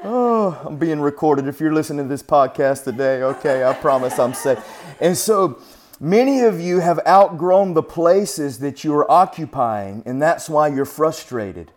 Oh, 0.03 0.59
I'm 0.65 0.77
being 0.77 0.99
recorded. 0.99 1.47
If 1.47 1.59
you're 1.59 1.73
listening 1.73 2.05
to 2.05 2.09
this 2.09 2.23
podcast 2.23 2.85
today, 2.85 3.21
okay, 3.21 3.63
I 3.63 3.73
promise 3.73 4.17
I'm 4.17 4.33
safe. 4.33 4.57
And 4.99 5.15
so 5.15 5.59
many 6.01 6.41
of 6.41 6.59
you 6.59 6.79
have 6.79 6.99
outgrown 7.07 7.75
the 7.75 7.83
places 7.83 8.59
that 8.59 8.83
you 8.83 8.93
are 8.95 9.09
occupying, 9.09 10.01
and 10.05 10.21
that's 10.21 10.49
why 10.49 10.67
you're 10.67 10.83
frustrated. 10.83 11.71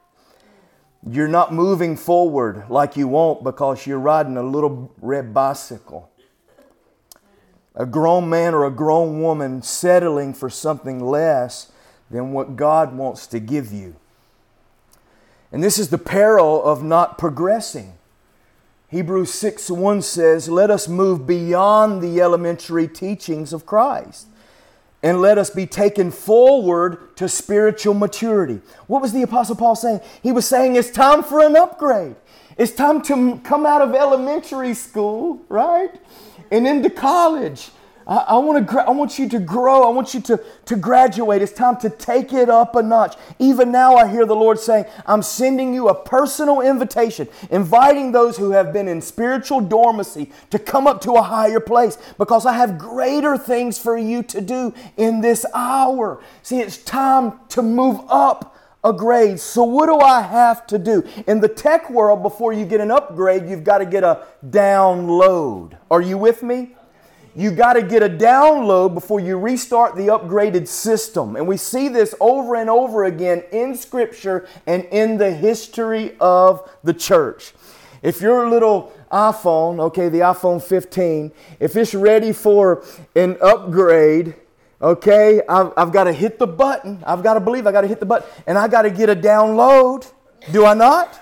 You're 1.09 1.29
not 1.29 1.53
moving 1.53 1.97
forward 1.97 2.65
like 2.71 2.97
you 2.97 3.07
want 3.07 3.45
because 3.45 3.87
you're 3.87 3.99
riding 3.99 4.39
a 4.39 4.43
little 4.43 4.91
red 5.01 5.35
bicycle. 5.35 6.11
A 7.75 7.85
grown 7.85 8.31
man 8.31 8.55
or 8.55 8.65
a 8.65 8.71
grown 8.71 9.21
woman 9.21 9.61
settling 9.61 10.33
for 10.33 10.49
something 10.49 11.05
less 11.05 11.71
than 12.11 12.33
what 12.33 12.57
God 12.57 12.97
wants 12.97 13.27
to 13.27 13.39
give 13.39 13.73
you. 13.73 13.97
And 15.53 15.63
this 15.63 15.79
is 15.79 15.91
the 15.91 15.99
peril 15.99 16.65
of 16.65 16.83
not 16.83 17.19
progressing. 17.19 17.95
Hebrews 18.95 19.35
6 19.35 19.73
1 19.73 20.03
says, 20.03 20.49
Let 20.49 20.71
us 20.71 20.87
move 20.87 21.27
beyond 21.27 22.01
the 22.01 22.21
elementary 22.21 22.87
teachings 22.87 23.53
of 23.53 23.67
Christ 23.67 24.29
and 25.03 25.21
let 25.21 25.37
us 25.37 25.51
be 25.51 25.67
taken 25.67 26.13
forward 26.13 27.17
to 27.17 27.29
spiritual 27.29 27.95
maturity. 27.95 28.61
What 28.87 29.03
was 29.03 29.13
the 29.13 29.23
Apostle 29.23 29.57
Paul 29.57 29.75
saying? 29.75 29.99
He 30.23 30.31
was 30.31 30.47
saying 30.47 30.77
it's 30.77 30.93
time 30.93 31.25
for 31.25 31.45
an 31.45 31.57
upgrade. 31.57 32.15
It's 32.57 32.71
time 32.71 33.03
to 33.03 33.41
come 33.43 33.67
out 33.67 33.83
of 33.83 33.97
elementary 33.97 34.75
school, 34.75 35.43
right? 35.49 35.91
And 36.53 36.65
into 36.65 36.89
college 36.89 37.71
I, 38.07 38.17
I, 38.17 38.39
want 38.39 38.69
to, 38.69 38.79
I 38.81 38.91
want 38.91 39.19
you 39.19 39.29
to 39.31 39.39
grow. 39.39 39.85
I 39.85 39.91
want 39.91 40.15
you 40.15 40.21
to, 40.23 40.43
to 40.67 40.77
graduate. 40.77 41.43
It's 41.43 41.53
time 41.53 41.77
to 41.79 41.91
take 41.91 42.33
it 42.33 42.49
up 42.49 42.77
a 42.77 42.83
notch. 42.83 43.17
Even 43.39 43.73
now, 43.73 43.97
I 43.97 44.09
hear 44.09 44.27
the 44.27 44.37
Lord 44.37 44.59
saying, 44.59 44.85
I'm 45.07 45.23
sending 45.23 45.73
you 45.75 45.89
a 45.89 45.95
personal 45.95 46.61
invitation, 46.61 47.29
inviting 47.51 48.13
those 48.13 48.37
who 48.37 48.51
have 48.51 48.73
been 48.73 48.89
in 48.89 49.01
spiritual 49.01 49.61
dormancy 49.61 50.31
to 50.51 50.59
come 50.59 50.87
up 50.87 51.01
to 51.03 51.13
a 51.13 51.23
higher 51.23 51.61
place 51.61 51.97
because 52.19 52.47
I 52.47 52.53
have 52.55 52.79
greater 52.79 53.39
things 53.39 53.79
for 53.79 53.97
you 53.97 54.23
to 54.25 54.41
do 54.41 54.75
in 54.97 55.21
this 55.21 55.47
hour. 55.55 56.23
See, 56.43 56.61
it's 56.61 56.79
time 56.79 57.41
to 57.51 57.63
move 57.63 58.01
up 58.09 58.55
a 58.85 58.93
grade. 58.93 59.41
So, 59.41 59.65
what 59.65 59.87
do 59.87 59.99
I 59.99 60.21
have 60.21 60.67
to 60.69 60.79
do? 60.79 61.03
In 61.27 61.41
the 61.41 61.49
tech 61.49 61.89
world, 61.89 62.23
before 62.23 62.53
you 62.53 62.67
get 62.67 62.81
an 62.81 62.91
upgrade, 62.91 63.49
you've 63.49 63.65
got 63.65 63.79
to 63.79 63.87
get 63.87 64.05
a 64.05 64.27
download. 64.47 65.79
Are 65.91 66.03
you 66.03 66.19
with 66.19 66.43
me? 66.43 66.77
You 67.37 67.51
got 67.51 67.73
to 67.73 67.83
get 67.83 68.03
a 68.03 68.09
download 68.09 68.95
before 68.95 69.19
you 69.19 69.37
restart 69.39 69.97
the 69.97 70.07
upgraded 70.07 70.69
system. 70.69 71.37
And 71.37 71.49
we 71.49 71.57
see 71.57 71.89
this 71.89 72.15
over 72.21 72.55
and 72.55 72.71
over 72.71 73.05
again 73.05 73.43
in 73.51 73.77
Scripture 73.77 74.47
and 74.67 74.85
in 74.87 75.19
the 75.19 75.33
history 75.33 76.17
of 76.21 76.71
the 76.85 76.95
church. 76.95 77.53
If 78.03 78.21
your 78.21 78.49
little 78.49 78.93
iPhone, 79.11 79.81
okay, 79.81 80.09
the 80.09 80.21
iPhone 80.21 80.63
15, 80.63 81.33
if 81.59 81.75
it's 81.75 81.95
ready 81.95 82.33
for 82.33 82.85
an 83.17 83.37
upgrade, 83.41 84.35
okay, 84.81 85.41
I've, 85.49 85.73
I've 85.77 85.93
got 85.93 86.05
to 86.05 86.13
hit 86.13 86.39
the 86.39 86.47
button. 86.47 87.03
I've 87.07 87.23
got 87.23 87.35
to 87.35 87.41
believe 87.41 87.67
I 87.67 87.73
got 87.73 87.81
to 87.81 87.89
hit 87.89 87.99
the 87.99 88.07
button. 88.07 88.29
And 88.47 88.59
I 88.59 88.69
got 88.69 88.83
to 88.83 88.91
get 88.91 89.09
a 89.09 89.17
download. 89.17 90.13
Do 90.53 90.67
I 90.67 90.75
not? 90.75 91.21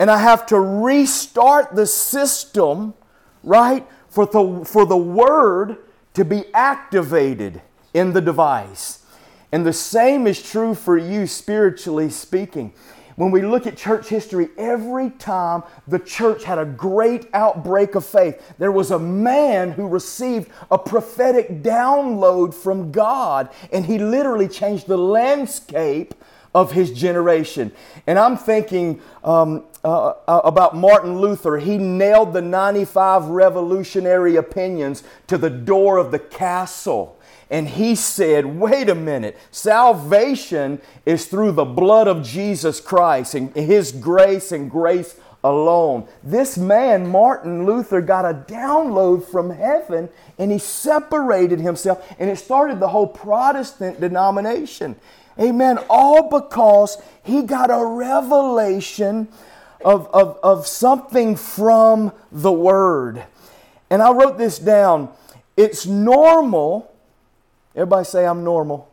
And 0.00 0.10
I 0.10 0.18
have 0.18 0.46
to 0.46 0.58
restart 0.58 1.76
the 1.76 1.86
system, 1.86 2.94
right? 3.42 3.86
For 4.18 4.26
the, 4.26 4.64
for 4.64 4.84
the 4.84 4.96
word 4.96 5.76
to 6.12 6.24
be 6.24 6.42
activated 6.52 7.62
in 7.94 8.12
the 8.14 8.20
device. 8.20 9.04
And 9.52 9.64
the 9.64 9.72
same 9.72 10.26
is 10.26 10.42
true 10.42 10.74
for 10.74 10.98
you 10.98 11.28
spiritually 11.28 12.10
speaking. 12.10 12.72
When 13.14 13.30
we 13.30 13.42
look 13.42 13.64
at 13.68 13.76
church 13.76 14.08
history, 14.08 14.48
every 14.58 15.10
time 15.10 15.62
the 15.86 16.00
church 16.00 16.42
had 16.42 16.58
a 16.58 16.64
great 16.64 17.28
outbreak 17.32 17.94
of 17.94 18.04
faith, 18.04 18.42
there 18.58 18.72
was 18.72 18.90
a 18.90 18.98
man 18.98 19.70
who 19.70 19.86
received 19.86 20.50
a 20.68 20.78
prophetic 20.78 21.62
download 21.62 22.54
from 22.54 22.90
God, 22.90 23.50
and 23.72 23.86
he 23.86 24.00
literally 24.00 24.48
changed 24.48 24.88
the 24.88 24.98
landscape 24.98 26.12
of 26.56 26.72
his 26.72 26.90
generation. 26.90 27.70
And 28.08 28.18
I'm 28.18 28.36
thinking 28.36 29.00
um, 29.22 29.64
uh, 29.88 30.14
uh, 30.28 30.42
about 30.44 30.76
Martin 30.76 31.18
Luther. 31.18 31.56
He 31.56 31.78
nailed 31.78 32.34
the 32.34 32.42
95 32.42 33.24
revolutionary 33.28 34.36
opinions 34.36 35.02
to 35.28 35.38
the 35.38 35.48
door 35.48 35.96
of 35.96 36.10
the 36.10 36.18
castle. 36.18 37.18
And 37.48 37.66
he 37.66 37.94
said, 37.94 38.44
wait 38.44 38.90
a 38.90 38.94
minute, 38.94 39.38
salvation 39.50 40.82
is 41.06 41.24
through 41.24 41.52
the 41.52 41.64
blood 41.64 42.06
of 42.06 42.22
Jesus 42.22 42.80
Christ 42.80 43.34
and 43.34 43.54
his 43.54 43.90
grace 43.90 44.52
and 44.52 44.70
grace 44.70 45.18
alone. 45.42 46.06
This 46.22 46.58
man, 46.58 47.08
Martin 47.08 47.64
Luther, 47.64 48.02
got 48.02 48.26
a 48.26 48.34
download 48.34 49.24
from 49.24 49.48
heaven 49.48 50.10
and 50.38 50.52
he 50.52 50.58
separated 50.58 51.60
himself 51.60 52.06
and 52.18 52.28
it 52.28 52.36
started 52.36 52.78
the 52.78 52.88
whole 52.88 53.06
Protestant 53.06 54.02
denomination. 54.02 54.96
Amen. 55.40 55.78
All 55.88 56.28
because 56.28 57.00
he 57.22 57.40
got 57.40 57.70
a 57.70 57.86
revelation 57.86 59.28
of, 59.84 60.08
of, 60.08 60.38
of 60.42 60.66
something 60.66 61.36
from 61.36 62.12
the 62.32 62.52
Word. 62.52 63.24
And 63.90 64.02
I 64.02 64.12
wrote 64.12 64.38
this 64.38 64.58
down. 64.58 65.10
It's 65.56 65.86
normal. 65.86 66.92
Everybody 67.74 68.04
say, 68.04 68.26
I'm 68.26 68.44
normal. 68.44 68.90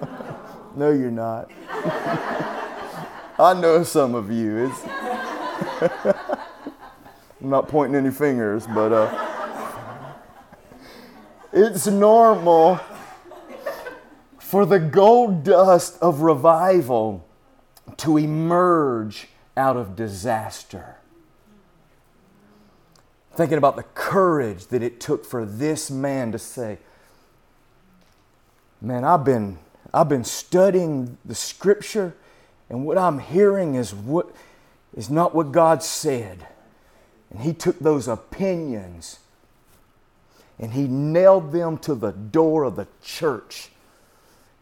no, 0.76 0.90
you're 0.90 1.10
not. 1.10 1.50
I 3.38 3.52
know 3.60 3.82
some 3.82 4.14
of 4.14 4.30
you. 4.30 4.70
It's 4.70 4.84
I'm 7.40 7.50
not 7.50 7.68
pointing 7.68 7.96
any 7.96 8.10
fingers, 8.10 8.66
but 8.66 8.92
uh, 8.92 9.26
it's 11.52 11.86
normal 11.86 12.80
for 14.38 14.64
the 14.64 14.78
gold 14.78 15.44
dust 15.44 15.98
of 16.00 16.20
revival 16.20 17.26
to 17.98 18.16
emerge 18.16 19.28
out 19.56 19.76
of 19.76 19.96
disaster. 19.96 20.96
Thinking 23.34 23.58
about 23.58 23.76
the 23.76 23.82
courage 23.94 24.66
that 24.68 24.82
it 24.82 25.00
took 25.00 25.24
for 25.24 25.44
this 25.44 25.90
man 25.90 26.32
to 26.32 26.38
say, 26.38 26.78
Man, 28.80 29.02
I've 29.04 29.24
been, 29.24 29.58
I've 29.94 30.08
been 30.08 30.24
studying 30.24 31.16
the 31.24 31.34
scripture, 31.34 32.14
and 32.68 32.84
what 32.84 32.98
I'm 32.98 33.18
hearing 33.18 33.76
is, 33.76 33.94
what, 33.94 34.34
is 34.94 35.08
not 35.08 35.34
what 35.34 35.52
God 35.52 35.82
said. 35.82 36.46
And 37.30 37.40
he 37.40 37.54
took 37.54 37.78
those 37.78 38.08
opinions 38.08 39.20
and 40.58 40.74
he 40.74 40.86
nailed 40.86 41.50
them 41.50 41.78
to 41.78 41.94
the 41.94 42.12
door 42.12 42.64
of 42.64 42.76
the 42.76 42.86
church 43.02 43.70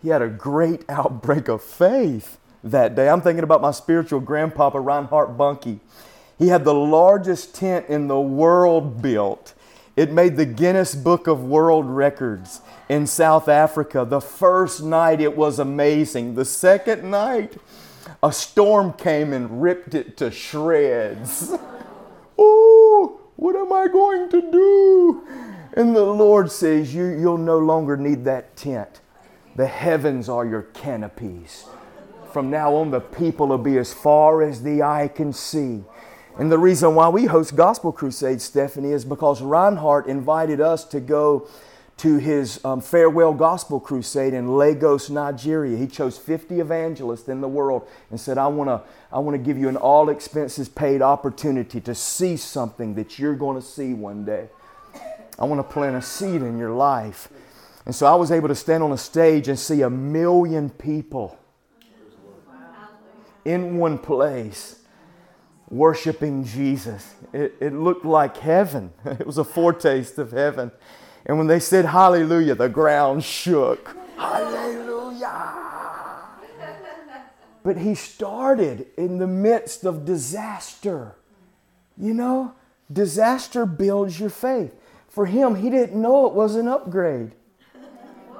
he 0.02 0.08
had 0.08 0.20
a 0.20 0.28
great 0.28 0.84
outbreak 0.88 1.48
of 1.48 1.62
faith 1.62 2.38
that 2.64 2.94
day. 2.94 3.08
I'm 3.08 3.20
thinking 3.20 3.44
about 3.44 3.60
my 3.60 3.70
spiritual 3.70 4.20
grandpapa, 4.20 4.78
Reinhard 4.80 5.36
Bonnke. 5.36 5.80
He 6.38 6.48
had 6.48 6.64
the 6.64 6.74
largest 6.74 7.54
tent 7.54 7.86
in 7.88 8.08
the 8.08 8.20
world 8.20 9.02
built. 9.02 9.54
It 9.94 10.10
made 10.10 10.36
the 10.36 10.46
Guinness 10.46 10.94
Book 10.94 11.26
of 11.26 11.44
World 11.44 11.86
Records 11.86 12.60
in 12.88 13.06
South 13.06 13.48
Africa. 13.48 14.06
The 14.08 14.20
first 14.20 14.82
night 14.82 15.20
it 15.20 15.36
was 15.36 15.58
amazing. 15.58 16.34
The 16.34 16.46
second 16.46 17.10
night, 17.10 17.58
a 18.22 18.32
storm 18.32 18.94
came 18.94 19.32
and 19.32 19.62
ripped 19.62 19.94
it 19.94 20.16
to 20.16 20.30
shreds. 20.30 21.52
oh, 22.38 23.20
what 23.36 23.54
am 23.54 23.72
I 23.72 23.88
going 23.88 24.30
to 24.30 24.50
do? 24.50 25.26
And 25.74 25.94
the 25.94 26.04
Lord 26.04 26.50
says, 26.50 26.94
you, 26.94 27.04
You'll 27.06 27.38
no 27.38 27.58
longer 27.58 27.96
need 27.96 28.24
that 28.24 28.56
tent. 28.56 29.00
The 29.56 29.66
heavens 29.66 30.28
are 30.28 30.46
your 30.46 30.62
canopies. 30.62 31.66
From 32.32 32.50
now 32.50 32.74
on, 32.76 32.90
the 32.90 33.00
people 33.00 33.48
will 33.48 33.58
be 33.58 33.76
as 33.76 33.92
far 33.92 34.42
as 34.42 34.62
the 34.62 34.82
eye 34.82 35.08
can 35.08 35.32
see. 35.32 35.84
And 36.38 36.50
the 36.50 36.58
reason 36.58 36.94
why 36.94 37.10
we 37.10 37.26
host 37.26 37.56
Gospel 37.56 37.92
Crusades, 37.92 38.42
Stephanie, 38.42 38.92
is 38.92 39.04
because 39.04 39.42
Reinhard 39.42 40.06
invited 40.06 40.60
us 40.60 40.84
to 40.86 41.00
go 41.00 41.46
to 41.98 42.16
his 42.16 42.64
um, 42.64 42.80
farewell 42.80 43.34
gospel 43.34 43.78
crusade 43.78 44.32
in 44.32 44.56
Lagos, 44.56 45.10
Nigeria. 45.10 45.76
He 45.76 45.86
chose 45.86 46.16
50 46.16 46.58
evangelists 46.58 47.28
in 47.28 47.42
the 47.42 47.48
world 47.48 47.86
and 48.10 48.18
said, 48.18 48.38
I 48.38 48.46
want 48.48 48.68
to 48.68 48.82
I 49.12 49.18
wanna 49.18 49.38
give 49.38 49.58
you 49.58 49.68
an 49.68 49.76
all 49.76 50.08
expenses 50.08 50.70
paid 50.70 51.02
opportunity 51.02 51.80
to 51.82 51.94
see 51.94 52.38
something 52.38 52.94
that 52.94 53.18
you're 53.18 53.36
going 53.36 53.60
to 53.60 53.66
see 53.66 53.92
one 53.92 54.24
day. 54.24 54.48
I 55.38 55.44
want 55.44 55.58
to 55.60 55.72
plant 55.72 55.96
a 55.96 56.02
seed 56.02 56.42
in 56.42 56.58
your 56.58 56.72
life. 56.72 57.28
And 57.84 57.94
so 57.94 58.06
I 58.06 58.14
was 58.14 58.32
able 58.32 58.48
to 58.48 58.54
stand 58.54 58.82
on 58.82 58.90
a 58.92 58.98
stage 58.98 59.48
and 59.48 59.58
see 59.58 59.82
a 59.82 59.90
million 59.90 60.70
people 60.70 61.38
in 63.44 63.76
one 63.76 63.98
place 63.98 64.78
worshiping 65.72 66.44
Jesus. 66.44 67.14
It, 67.32 67.54
it 67.60 67.72
looked 67.72 68.04
like 68.04 68.36
heaven, 68.36 68.92
it 69.04 69.26
was 69.26 69.38
a 69.38 69.44
foretaste 69.44 70.18
of 70.18 70.32
heaven. 70.32 70.70
And 71.24 71.38
when 71.38 71.46
they 71.46 71.60
said 71.60 71.86
hallelujah, 71.86 72.54
the 72.54 72.68
ground 72.68 73.24
shook. 73.24 73.96
Hallelujah. 74.16 75.62
But 77.64 77.78
he 77.78 77.94
started 77.94 78.86
in 78.96 79.18
the 79.18 79.26
midst 79.26 79.84
of 79.84 80.04
disaster. 80.04 81.14
You 81.96 82.12
know, 82.12 82.54
disaster 82.92 83.64
builds 83.66 84.18
your 84.18 84.30
faith. 84.30 84.74
For 85.08 85.26
him, 85.26 85.54
he 85.54 85.70
didn't 85.70 86.00
know 86.00 86.26
it 86.26 86.32
was 86.32 86.56
an 86.56 86.66
upgrade. 86.66 87.32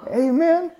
Amen. 0.08 0.72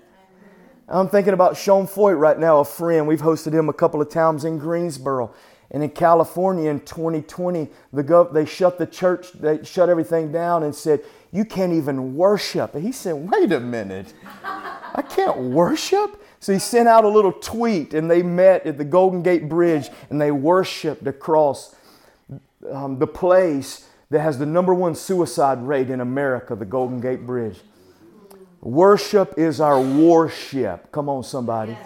I'm 0.93 1.09
thinking 1.09 1.33
about 1.33 1.57
Sean 1.57 1.87
Feucht 1.87 2.19
right 2.19 2.37
now, 2.37 2.59
a 2.59 2.65
friend. 2.65 3.07
We've 3.07 3.21
hosted 3.21 3.51
him 3.51 3.67
a 3.67 3.73
couple 3.73 3.99
of 3.99 4.09
times 4.09 4.45
in 4.45 4.59
Greensboro. 4.59 5.33
And 5.71 5.81
in 5.81 5.89
California 5.89 6.69
in 6.69 6.81
2020, 6.81 7.67
the 7.91 8.03
gov- 8.03 8.31
they 8.31 8.45
shut 8.45 8.77
the 8.77 8.85
church, 8.85 9.31
they 9.31 9.63
shut 9.63 9.89
everything 9.89 10.31
down 10.31 10.61
and 10.61 10.75
said, 10.75 11.01
You 11.31 11.45
can't 11.45 11.73
even 11.73 12.15
worship. 12.15 12.75
And 12.75 12.83
he 12.83 12.91
said, 12.91 13.13
Wait 13.13 13.51
a 13.51 13.59
minute. 13.59 14.13
I 14.43 15.03
can't 15.09 15.35
worship? 15.39 16.23
So 16.39 16.53
he 16.53 16.59
sent 16.59 16.87
out 16.87 17.05
a 17.05 17.09
little 17.09 17.31
tweet 17.31 17.95
and 17.95 18.11
they 18.11 18.21
met 18.21 18.67
at 18.67 18.77
the 18.77 18.85
Golden 18.85 19.23
Gate 19.23 19.49
Bridge 19.49 19.89
and 20.11 20.21
they 20.21 20.29
worshiped 20.29 21.07
across 21.07 21.75
um, 22.71 22.99
the 22.99 23.07
place 23.07 23.89
that 24.11 24.19
has 24.19 24.37
the 24.37 24.45
number 24.45 24.75
one 24.75 24.93
suicide 24.93 25.65
rate 25.65 25.89
in 25.89 26.01
America, 26.01 26.55
the 26.55 26.65
Golden 26.65 27.01
Gate 27.01 27.25
Bridge. 27.25 27.61
Worship 28.63 29.37
is 29.37 29.59
our 29.59 29.79
warship. 29.81 30.89
Come 30.93 31.09
on, 31.09 31.23
somebody. 31.23 31.77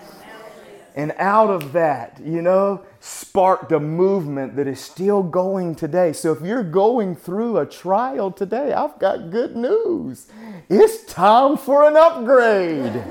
And 0.95 1.11
out 1.17 1.49
of 1.49 1.73
that, 1.73 2.19
you 2.23 2.43
know, 2.43 2.86
sparked 2.99 3.71
a 3.71 3.80
movement 3.80 4.55
that 4.57 4.67
is 4.67 4.80
still 4.80 5.23
going 5.23 5.73
today. 5.73 6.13
So 6.13 6.32
if 6.32 6.41
you're 6.41 6.63
going 6.63 7.15
through 7.15 7.57
a 7.57 7.65
trial 7.65 8.32
today, 8.32 8.73
I've 8.73 8.99
got 8.99 9.32
good 9.32 9.55
news. 9.55 10.28
It's 10.69 11.03
time 11.11 11.57
for 11.57 11.88
an 11.88 11.97
upgrade. 11.97 13.03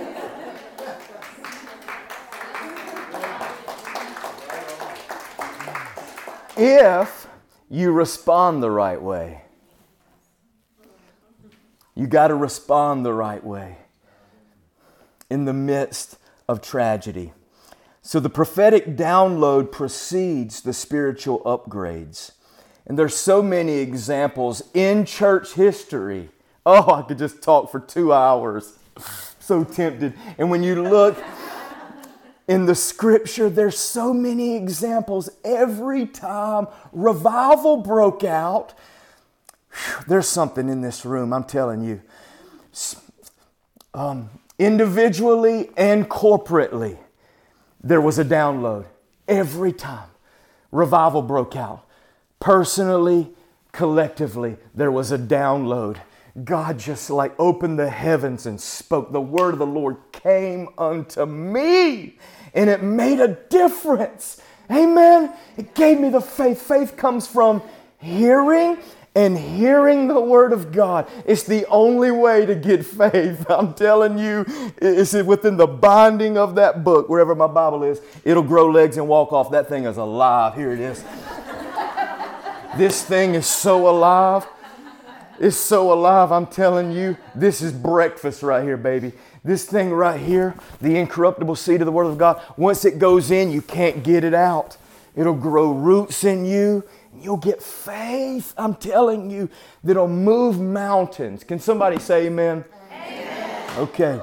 if 6.57 7.27
you 7.69 7.91
respond 7.91 8.63
the 8.63 8.71
right 8.71 9.03
way. 9.03 9.46
You 11.97 12.07
got 12.07 12.29
to 12.29 12.37
respond 12.37 13.05
the 13.05 13.13
right 13.13 13.43
way 13.43 13.79
in 15.31 15.47
the 15.47 15.53
midst 15.53 16.19
of 16.47 16.61
tragedy. 16.61 17.33
So 18.03 18.21
the 18.21 18.31
prophetic 18.31 18.97
download 18.97 19.73
precedes 19.73 20.61
the 20.61 20.73
spiritual 20.73 21.41
upgrades. 21.41 22.33
And 22.87 22.97
there's 22.97 23.17
so 23.17 23.43
many 23.43 23.79
examples 23.79 24.63
in 24.75 25.05
church 25.07 25.55
history. 25.55 26.29
Oh, 26.65 26.95
I 26.95 27.03
could 27.03 27.19
just 27.19 27.43
talk 27.43 27.73
for 27.73 27.81
2 27.81 28.13
hours. 28.13 28.79
So 29.41 29.65
tempted. 29.65 30.15
And 30.39 30.51
when 30.51 30.63
you 30.63 30.83
look 30.83 31.17
in 32.47 32.67
the 32.67 32.77
scripture, 32.77 33.51
there's 33.51 33.79
so 33.79 34.13
many 34.13 34.55
examples. 34.55 35.29
Every 35.45 36.07
time 36.07 36.69
revival 36.93 37.79
broke 37.79 38.23
out, 38.23 38.75
there's 40.07 40.29
something 40.29 40.69
in 40.69 40.81
this 40.81 41.05
room, 41.05 41.33
I'm 41.33 41.45
telling 41.45 41.83
you. 41.83 42.01
Um, 43.95 44.31
individually 44.59 45.71
and 45.77 46.09
corporately, 46.09 46.99
there 47.83 48.01
was 48.01 48.19
a 48.19 48.25
download. 48.25 48.87
Every 49.29 49.73
time 49.73 50.09
revival 50.71 51.23
broke 51.23 51.57
out, 51.57 51.85
personally, 52.41 53.31
collectively, 53.73 54.57
there 54.75 54.93
was 54.93 55.13
a 55.13 55.19
download. 55.19 55.99
God 56.45 56.79
just 56.79 57.09
like 57.09 57.35
opened 57.39 57.79
the 57.79 57.89
heavens 57.89 58.45
and 58.47 58.61
spoke. 58.61 59.13
The 59.13 59.21
word 59.21 59.55
of 59.55 59.59
the 59.59 59.67
Lord 59.67 59.97
came 60.13 60.69
unto 60.77 61.25
me 61.25 62.19
and 62.55 62.69
it 62.69 62.83
made 62.83 63.21
a 63.21 63.29
difference. 63.29 64.41
Amen. 64.71 65.33
It 65.57 65.75
gave 65.75 65.99
me 65.99 66.11
the 66.11 66.21
faith. 66.21 66.61
Faith 66.61 66.97
comes 66.97 67.27
from 67.27 67.63
hearing 67.99 68.79
and 69.17 69.39
hearing 69.39 70.09
the 70.09 70.21
word 70.21 70.53
of 70.53 70.71
God. 70.71 71.09
It's 71.25 71.43
the 71.43 71.65
only 71.67 72.11
way 72.11 72.45
to 72.45 72.55
get 72.55 72.85
faith. 72.85 73.47
I'm 73.51 73.73
telling 73.73 74.19
you, 74.19 74.45
it's 74.77 75.15
within 75.15 75.57
the 75.57 75.67
binding 75.67 76.37
of 76.37 76.55
that 76.57 76.85
book, 76.85 77.09
wherever 77.09 77.35
my 77.35 77.47
Bible 77.47 77.83
is. 77.83 78.03
It'll 78.25 78.43
grow 78.43 78.71
legs 78.71 78.99
and 78.99 79.09
walk 79.09 79.33
off. 79.33 79.51
That 79.51 79.71
thing 79.71 79.87
is 79.87 79.97
alive. 79.97 80.55
Here 80.55 80.71
it 80.71 80.81
is. 80.81 81.03
this 82.77 83.03
thing 83.03 83.35
is 83.35 83.47
so 83.47 83.89
alive. 83.89 84.47
It's 85.41 85.57
so 85.57 85.93
alive. 85.95 86.31
I'm 86.31 86.47
telling 86.47 86.93
you, 86.93 87.17
this 87.35 87.63
is 87.63 87.73
breakfast 87.73 88.43
right 88.43 88.63
here, 88.63 88.77
baby. 88.77 89.13
This 89.43 89.65
thing 89.65 89.93
right 89.93 90.21
here, 90.21 90.55
the 90.83 90.97
incorruptible 90.97 91.57
seed 91.57 91.81
of 91.81 91.87
the 91.87 91.93
Word 91.93 92.07
of 92.07 92.19
God, 92.19 92.43
once 92.59 92.85
it 92.85 92.99
goes 92.99 93.31
in, 93.31 93.51
you 93.51 93.63
can't 93.63 94.03
get 94.03 94.25
it 94.25 94.35
out. 94.35 94.77
It'll 95.15 95.35
grow 95.35 95.73
roots 95.73 96.25
in 96.25 96.45
you. 96.45 96.85
You'll 97.21 97.37
get 97.37 97.63
faith, 97.63 98.55
I'm 98.57 98.75
telling 98.75 99.31
you, 99.31 99.49
that'll 99.85 100.09
move 100.09 100.61
mountains. 100.61 101.45
Can 101.45 101.59
somebody 101.59 101.99
say 101.99 102.27
amen? 102.27 102.65
amen? 102.93 103.79
Okay. 103.79 104.21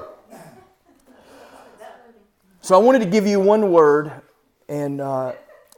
So 2.60 2.74
I 2.74 2.78
wanted 2.78 3.00
to 3.00 3.06
give 3.06 3.26
you 3.26 3.40
one 3.40 3.70
word 3.72 4.10
and 4.68 5.00
uh, 5.00 5.32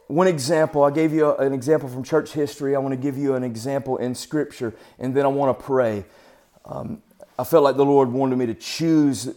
one 0.06 0.28
example. 0.28 0.84
I 0.84 0.90
gave 0.90 1.12
you 1.12 1.34
an 1.36 1.52
example 1.52 1.88
from 1.88 2.04
church 2.04 2.32
history. 2.32 2.76
I 2.76 2.78
want 2.78 2.92
to 2.92 3.00
give 3.00 3.18
you 3.18 3.34
an 3.34 3.42
example 3.42 3.96
in 3.96 4.14
Scripture, 4.14 4.72
and 4.98 5.14
then 5.14 5.24
I 5.24 5.28
want 5.28 5.58
to 5.58 5.64
pray. 5.64 6.04
Um, 6.64 7.02
I 7.38 7.44
felt 7.44 7.64
like 7.64 7.76
the 7.76 7.84
Lord 7.84 8.10
wanted 8.10 8.36
me 8.36 8.46
to 8.46 8.54
choose 8.54 9.34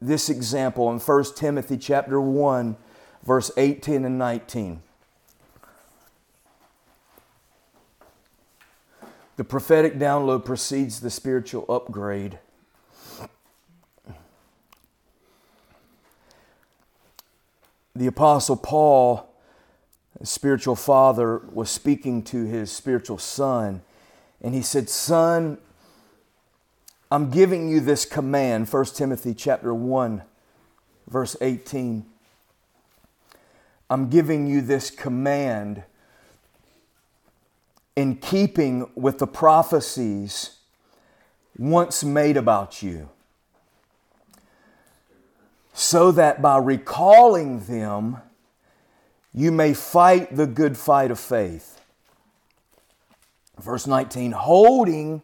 this 0.00 0.28
example 0.28 0.90
in 0.92 0.98
1 0.98 1.24
Timothy 1.34 1.76
chapter 1.76 2.20
1, 2.20 2.76
verse 3.24 3.50
18 3.56 4.04
and 4.04 4.18
19. 4.18 4.82
The 9.36 9.44
prophetic 9.44 9.98
download 9.98 10.46
precedes 10.46 11.00
the 11.00 11.10
spiritual 11.10 11.66
upgrade. 11.68 12.38
The 17.94 18.06
Apostle 18.06 18.56
Paul, 18.56 19.30
spiritual 20.22 20.76
father, 20.76 21.42
was 21.52 21.70
speaking 21.70 22.22
to 22.24 22.44
his 22.44 22.72
spiritual 22.72 23.18
son, 23.18 23.82
and 24.42 24.54
he 24.54 24.62
said, 24.62 24.88
Son, 24.88 25.58
I'm 27.10 27.30
giving 27.30 27.68
you 27.68 27.80
this 27.80 28.06
command, 28.06 28.68
1 28.68 28.84
Timothy 28.86 29.34
chapter 29.34 29.74
1, 29.74 30.22
verse 31.08 31.36
18. 31.42 32.06
I'm 33.88 34.08
giving 34.08 34.46
you 34.46 34.62
this 34.62 34.90
command 34.90 35.84
in 37.96 38.16
keeping 38.16 38.88
with 38.94 39.18
the 39.18 39.26
prophecies 39.26 40.58
once 41.58 42.04
made 42.04 42.36
about 42.36 42.82
you, 42.82 43.08
so 45.72 46.12
that 46.12 46.42
by 46.42 46.58
recalling 46.58 47.60
them, 47.60 48.18
you 49.32 49.50
may 49.50 49.72
fight 49.74 50.36
the 50.36 50.46
good 50.46 50.76
fight 50.76 51.10
of 51.10 51.18
faith. 51.18 51.80
Verse 53.58 53.86
19, 53.86 54.32
holding 54.32 55.22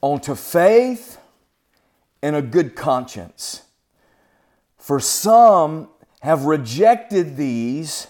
onto 0.00 0.34
faith 0.34 1.18
and 2.22 2.34
a 2.34 2.42
good 2.42 2.74
conscience. 2.74 3.62
For 4.76 4.98
some 4.98 5.88
have 6.20 6.44
rejected 6.44 7.36
these 7.36 8.08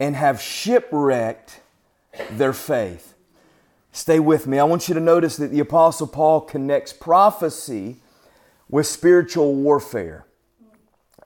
and 0.00 0.16
have 0.16 0.40
shipwrecked 0.40 1.60
their 2.30 2.52
faith. 2.52 3.14
Stay 3.92 4.20
with 4.20 4.46
me. 4.46 4.58
I 4.58 4.64
want 4.64 4.88
you 4.88 4.94
to 4.94 5.00
notice 5.00 5.36
that 5.36 5.50
the 5.50 5.60
Apostle 5.60 6.06
Paul 6.06 6.42
connects 6.42 6.92
prophecy 6.92 7.96
with 8.68 8.86
spiritual 8.86 9.54
warfare. 9.54 10.26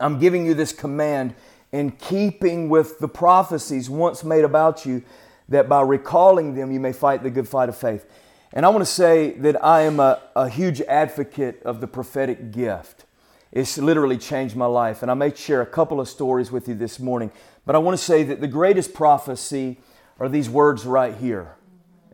I'm 0.01 0.19
giving 0.19 0.47
you 0.47 0.55
this 0.55 0.73
command 0.73 1.35
in 1.73 1.91
keeping 1.93 2.69
with 2.69 2.99
the 2.99 3.09
prophecies 3.09 3.89
once 3.89 4.23
made 4.23 4.45
about 4.45 4.85
you, 4.85 5.03
that 5.49 5.69
by 5.69 5.81
recalling 5.83 6.55
them 6.55 6.71
you 6.71 6.81
may 6.81 6.93
fight 6.93 7.23
the 7.23 7.31
good 7.31 7.49
fight 7.49 7.69
of 7.69 7.77
faith. 7.77 8.07
And 8.53 8.67
I 8.67 8.69
want 8.69 8.83
to 8.83 8.91
say 8.91 9.31
that 9.39 9.63
I 9.65 9.83
am 9.83 9.99
a, 9.99 10.21
a 10.37 10.49
huge 10.49 10.81
advocate 10.83 11.63
of 11.65 11.81
the 11.81 11.87
prophetic 11.87 12.53
gift. 12.53 13.07
It's 13.51 13.79
literally 13.79 14.19
changed 14.19 14.57
my 14.57 14.67
life. 14.67 15.03
And 15.03 15.11
I 15.11 15.15
may 15.15 15.35
share 15.35 15.63
a 15.63 15.67
couple 15.67 16.01
of 16.01 16.09
stories 16.09 16.51
with 16.51 16.69
you 16.69 16.75
this 16.75 17.01
morning. 17.01 17.31
But 17.65 17.75
I 17.75 17.79
want 17.79 17.99
to 17.99 18.05
say 18.05 18.23
that 18.25 18.41
the 18.41 18.49
greatest 18.49 18.93
prophecy 18.95 19.79
are 20.23 20.29
these 20.29 20.49
words 20.49 20.87
right 20.87 21.17
here. 21.17 21.57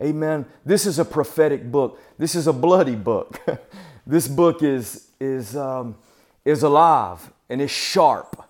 Amen. 0.01 0.47
This 0.65 0.87
is 0.87 0.97
a 0.97 1.05
prophetic 1.05 1.71
book. 1.71 2.01
This 2.17 2.33
is 2.33 2.47
a 2.47 2.53
bloody 2.53 2.95
book. 2.95 3.39
this 4.07 4.27
book 4.27 4.63
is, 4.63 5.11
is, 5.19 5.55
um, 5.55 5.95
is 6.43 6.63
alive 6.63 7.31
and 7.49 7.61
is 7.61 7.69
sharp. 7.69 8.43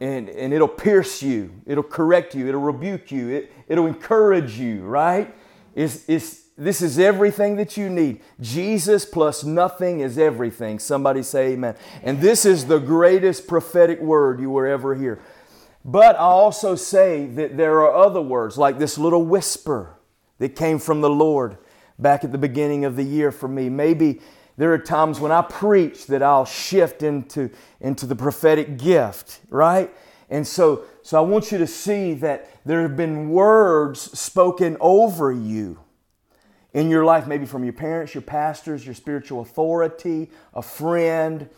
And, 0.00 0.30
and 0.30 0.54
it'll 0.54 0.68
pierce 0.68 1.22
you. 1.22 1.52
It'll 1.66 1.82
correct 1.82 2.34
you. 2.34 2.48
It'll 2.48 2.62
rebuke 2.62 3.12
you. 3.12 3.28
It, 3.28 3.52
it'll 3.68 3.86
encourage 3.86 4.58
you, 4.58 4.80
right? 4.84 5.34
It's, 5.74 6.08
it's, 6.08 6.44
this 6.56 6.80
is 6.80 6.98
everything 6.98 7.56
that 7.56 7.76
you 7.76 7.90
need. 7.90 8.22
Jesus 8.40 9.04
plus 9.04 9.44
nothing 9.44 10.00
is 10.00 10.16
everything. 10.16 10.78
Somebody 10.78 11.22
say 11.22 11.52
amen. 11.52 11.74
And 12.02 12.22
this 12.22 12.46
is 12.46 12.64
the 12.64 12.78
greatest 12.78 13.46
prophetic 13.46 14.00
word 14.00 14.40
you 14.40 14.48
will 14.48 14.64
ever 14.64 14.94
hear. 14.94 15.20
But 15.88 16.16
I 16.16 16.18
also 16.18 16.74
say 16.74 17.24
that 17.24 17.56
there 17.56 17.80
are 17.80 17.94
other 17.94 18.20
words, 18.20 18.58
like 18.58 18.78
this 18.78 18.98
little 18.98 19.24
whisper 19.24 19.96
that 20.36 20.54
came 20.54 20.78
from 20.78 21.00
the 21.00 21.08
Lord 21.08 21.56
back 21.98 22.24
at 22.24 22.30
the 22.30 22.36
beginning 22.36 22.84
of 22.84 22.94
the 22.94 23.02
year 23.02 23.32
for 23.32 23.48
me. 23.48 23.70
Maybe 23.70 24.20
there 24.58 24.70
are 24.74 24.78
times 24.78 25.18
when 25.18 25.32
I 25.32 25.40
preach 25.40 26.04
that 26.08 26.22
I'll 26.22 26.44
shift 26.44 27.02
into, 27.02 27.48
into 27.80 28.04
the 28.04 28.14
prophetic 28.14 28.76
gift, 28.76 29.40
right? 29.48 29.90
And 30.28 30.46
so, 30.46 30.82
so 31.00 31.16
I 31.16 31.22
want 31.22 31.50
you 31.50 31.56
to 31.56 31.66
see 31.66 32.12
that 32.16 32.50
there 32.66 32.82
have 32.82 32.94
been 32.94 33.30
words 33.30 33.98
spoken 33.98 34.76
over 34.80 35.32
you 35.32 35.80
in 36.74 36.90
your 36.90 37.06
life, 37.06 37.26
maybe 37.26 37.46
from 37.46 37.64
your 37.64 37.72
parents, 37.72 38.14
your 38.14 38.20
pastors, 38.20 38.84
your 38.84 38.94
spiritual 38.94 39.40
authority, 39.40 40.30
a 40.52 40.60
friend. 40.60 41.48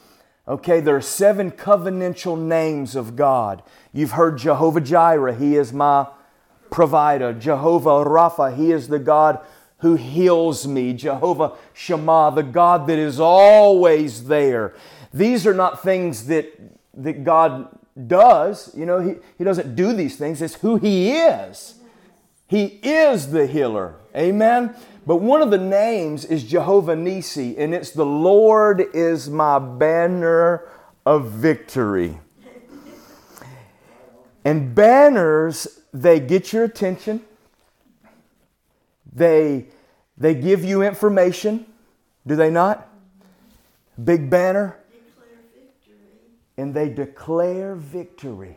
Okay, 0.51 0.81
there 0.81 0.97
are 0.97 1.01
seven 1.01 1.53
covenantal 1.53 2.37
names 2.37 2.97
of 2.97 3.15
God. 3.15 3.63
You've 3.93 4.11
heard 4.11 4.37
Jehovah 4.37 4.81
Jireh, 4.81 5.37
He 5.37 5.55
is 5.55 5.73
my 5.73 6.09
provider. 6.73 7.33
Jehovah 7.33 8.05
Rapha, 8.05 8.57
He 8.57 8.73
is 8.73 8.89
the 8.89 8.99
God 8.99 9.39
who 9.79 9.95
heals 9.95 10.67
me. 10.67 10.93
Jehovah 10.93 11.53
Shammah, 11.73 12.33
the 12.35 12.43
God 12.43 12.89
that 12.89 12.99
is 12.99 13.21
always 13.21 14.25
there. 14.25 14.75
These 15.15 15.47
are 15.47 15.55
not 15.55 15.85
things 15.85 16.27
that, 16.27 16.53
that 16.95 17.23
God 17.23 17.69
does. 18.09 18.75
You 18.77 18.87
know, 18.87 18.99
he, 18.99 19.15
he 19.39 19.45
doesn't 19.45 19.77
do 19.77 19.93
these 19.93 20.17
things, 20.17 20.43
it's 20.43 20.55
who 20.55 20.79
He 20.79 21.13
is. 21.13 21.77
He 22.49 22.81
is 22.83 23.31
the 23.31 23.47
healer. 23.47 23.95
Amen. 24.17 24.75
But 25.07 25.17
one 25.17 25.43
of 25.43 25.51
the 25.51 25.59
names 25.59 26.25
is 26.25 26.45
Jehovah 26.45 26.95
Nisi, 26.95 27.57
and 27.57 27.75
it's 27.75 27.91
the 27.91 28.05
Lord 28.05 28.85
is 28.95 29.29
my 29.31 29.59
banner 29.59 30.69
of 31.07 31.31
victory. 31.31 32.21
And 34.45 34.75
banners, 34.75 35.81
they 35.93 36.21
get 36.21 36.53
your 36.53 36.65
attention. 36.65 37.23
They, 39.13 39.67
they 40.17 40.35
give 40.35 40.65
you 40.65 40.83
information, 40.83 41.67
do 42.27 42.37
they 42.37 42.51
not? 42.51 42.89
Big 44.03 44.31
banner. 44.31 44.79
And 46.57 46.75
they 46.75 46.89
declare 46.89 47.75
victory. 47.75 48.57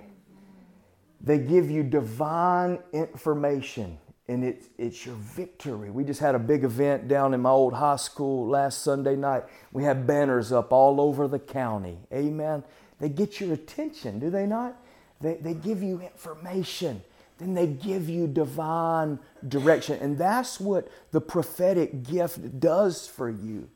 They 1.22 1.38
give 1.38 1.72
you 1.72 1.84
divine 1.84 2.80
information, 2.92 3.98
and 4.28 4.44
it's, 4.44 4.68
it's 4.78 5.06
your 5.06 5.16
victory. 5.16 5.90
We 5.90 6.04
just 6.04 6.20
had 6.20 6.36
a 6.36 6.40
big 6.40 6.64
event 6.64 7.08
down 7.08 7.34
in 7.34 7.42
my 7.42 7.50
old 7.50 7.74
high 7.74 7.98
school 7.98 8.48
last 8.48 8.82
Sunday 8.82 9.16
night. 9.16 9.44
We 9.72 9.84
had 9.84 10.08
banners 10.08 10.52
up 10.52 10.72
all 10.72 11.02
over 11.02 11.28
the 11.28 11.40
county. 11.40 11.98
Amen. 12.14 12.64
They 13.00 13.10
get 13.10 13.42
your 13.42 13.54
attention, 13.54 14.20
do 14.20 14.30
they 14.30 14.46
not? 14.46 14.78
They, 15.20 15.36
they 15.36 15.54
give 15.54 15.84
you 15.84 16.00
information 16.00 17.02
then 17.44 17.56
they 17.56 17.68
give 17.68 18.10
you 18.10 18.28
divine 18.28 19.20
direction. 19.48 20.00
And 20.02 20.18
that's 20.18 20.60
what 20.60 20.88
the 21.12 21.22
prophetic 21.22 22.04
gift 22.04 22.60
does 22.60 23.08
for 23.08 23.30
you. 23.30 23.70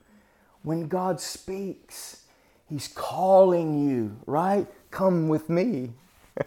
When 0.64 0.88
God 0.88 1.20
speaks, 1.20 2.24
He's 2.70 2.88
calling 2.88 3.88
you, 3.88 4.18
right? 4.26 4.68
Come 4.92 5.30
with 5.30 5.50
me. 5.50 5.92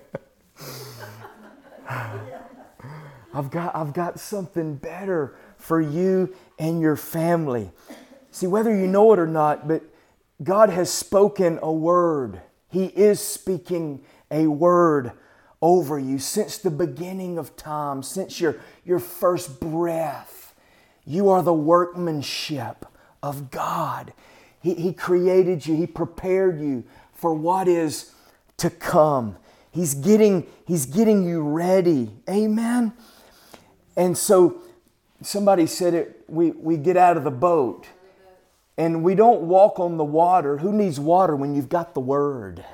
I've 3.33 3.51
got, 3.51 3.74
I've 3.74 3.93
got 3.93 4.18
something 4.18 4.76
better 4.76 5.37
for 5.57 5.81
you 5.81 6.35
and 6.59 6.81
your 6.81 6.97
family. 6.97 7.70
See, 8.31 8.47
whether 8.47 8.74
you 8.74 8.87
know 8.87 9.12
it 9.12 9.18
or 9.18 9.26
not, 9.26 9.68
but 9.68 9.83
God 10.43 10.70
has 10.70 10.93
spoken 10.93 11.59
a 11.62 11.72
word. 11.72 12.41
He 12.70 12.87
is 12.87 13.20
speaking 13.20 14.03
a 14.31 14.47
word 14.47 15.12
over 15.62 15.99
you 15.99 16.18
since 16.18 16.59
the 16.59 16.70
beginning 16.70 17.37
of 17.39 17.57
time, 17.57 18.03
since 18.03 18.41
your, 18.41 18.57
your 18.85 18.99
first 18.99 19.61
breath. 19.61 20.55
You 21.05 21.28
are 21.28 21.43
the 21.43 21.53
workmanship 21.55 22.87
of 23.22 23.51
God. 23.51 24.12
He, 24.62 24.74
he 24.74 24.93
created 24.93 25.66
you, 25.66 25.76
He 25.76 25.87
prepared 25.87 26.61
you 26.61 26.85
for 27.12 27.35
what 27.35 27.68
is 27.68 28.12
to 28.59 28.70
come. 28.70 29.37
He's 29.72 29.95
getting, 29.95 30.47
he's 30.66 30.87
getting 30.87 31.24
you 31.24 31.43
ready. 31.43 32.11
Amen. 32.28 32.93
And 34.01 34.16
so 34.16 34.62
somebody 35.20 35.66
said 35.66 35.92
it, 35.92 36.24
we, 36.26 36.53
we 36.53 36.78
get 36.78 36.96
out 36.96 37.18
of 37.18 37.24
the 37.24 37.30
boat 37.30 37.86
and 38.78 39.05
we 39.05 39.14
don't 39.14 39.42
walk 39.42 39.78
on 39.78 39.98
the 39.98 40.05
water. 40.05 40.57
Who 40.57 40.72
needs 40.72 40.98
water 40.98 41.36
when 41.36 41.55
you've 41.55 41.68
got 41.68 41.92
the 41.92 42.01
word? 42.01 42.64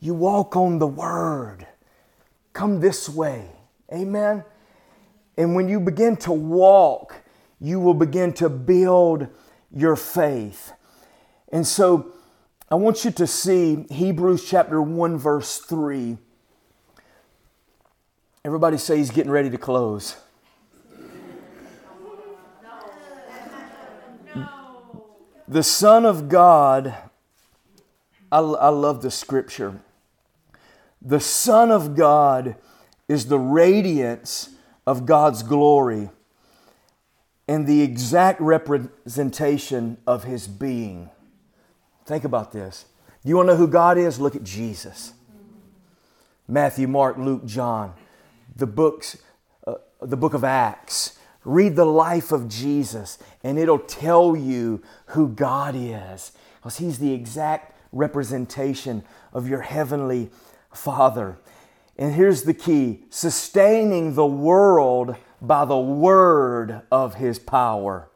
You 0.00 0.14
walk 0.14 0.56
on 0.56 0.78
the 0.78 0.86
word. 0.86 1.66
Come 2.54 2.80
this 2.80 3.06
way. 3.06 3.50
Amen. 3.92 4.42
And 5.36 5.54
when 5.54 5.68
you 5.68 5.78
begin 5.78 6.16
to 6.16 6.32
walk, 6.32 7.16
you 7.60 7.78
will 7.78 7.92
begin 7.92 8.32
to 8.34 8.48
build 8.48 9.28
your 9.70 9.94
faith. 9.94 10.72
And 11.52 11.66
so 11.66 12.14
I 12.70 12.76
want 12.76 13.04
you 13.04 13.10
to 13.10 13.26
see 13.26 13.84
Hebrews 13.90 14.48
chapter 14.48 14.80
1, 14.80 15.18
verse 15.18 15.58
3. 15.58 16.16
Everybody 18.42 18.78
say 18.78 18.96
he's 18.96 19.10
getting 19.10 19.30
ready 19.30 19.50
to 19.50 19.58
close. 19.58 20.16
The 25.50 25.64
Son 25.64 26.06
of 26.06 26.28
God, 26.28 26.94
I, 28.30 28.38
I 28.38 28.68
love 28.68 29.02
the 29.02 29.10
scripture. 29.10 29.80
The 31.02 31.18
Son 31.18 31.72
of 31.72 31.96
God 31.96 32.54
is 33.08 33.26
the 33.26 33.40
radiance 33.40 34.50
of 34.86 35.06
God's 35.06 35.42
glory 35.42 36.10
and 37.48 37.66
the 37.66 37.82
exact 37.82 38.40
representation 38.40 39.96
of 40.06 40.22
His 40.22 40.46
being. 40.46 41.10
Think 42.06 42.22
about 42.22 42.52
this. 42.52 42.84
You 43.24 43.34
want 43.34 43.48
to 43.48 43.54
know 43.54 43.58
who 43.58 43.66
God 43.66 43.98
is? 43.98 44.20
Look 44.20 44.36
at 44.36 44.44
Jesus. 44.44 45.14
Matthew, 46.46 46.86
Mark, 46.86 47.18
Luke, 47.18 47.44
John, 47.44 47.94
the 48.54 48.68
books, 48.68 49.16
uh, 49.66 49.74
the 50.00 50.16
book 50.16 50.32
of 50.32 50.44
Acts. 50.44 51.18
Read 51.44 51.74
the 51.74 51.86
life 51.86 52.32
of 52.32 52.48
Jesus, 52.48 53.18
and 53.42 53.58
it'll 53.58 53.78
tell 53.78 54.36
you 54.36 54.82
who 55.06 55.28
God 55.28 55.74
is, 55.76 56.32
because 56.56 56.78
He's 56.78 56.98
the 56.98 57.12
exact 57.12 57.74
representation 57.92 59.02
of 59.32 59.48
your 59.48 59.62
heavenly 59.62 60.30
Father. 60.72 61.38
And 61.96 62.14
here's 62.14 62.44
the 62.44 62.54
key 62.54 63.00
sustaining 63.10 64.14
the 64.14 64.26
world 64.26 65.16
by 65.42 65.64
the 65.64 65.78
word 65.78 66.82
of 66.90 67.14
his 67.14 67.38
power. 67.38 68.08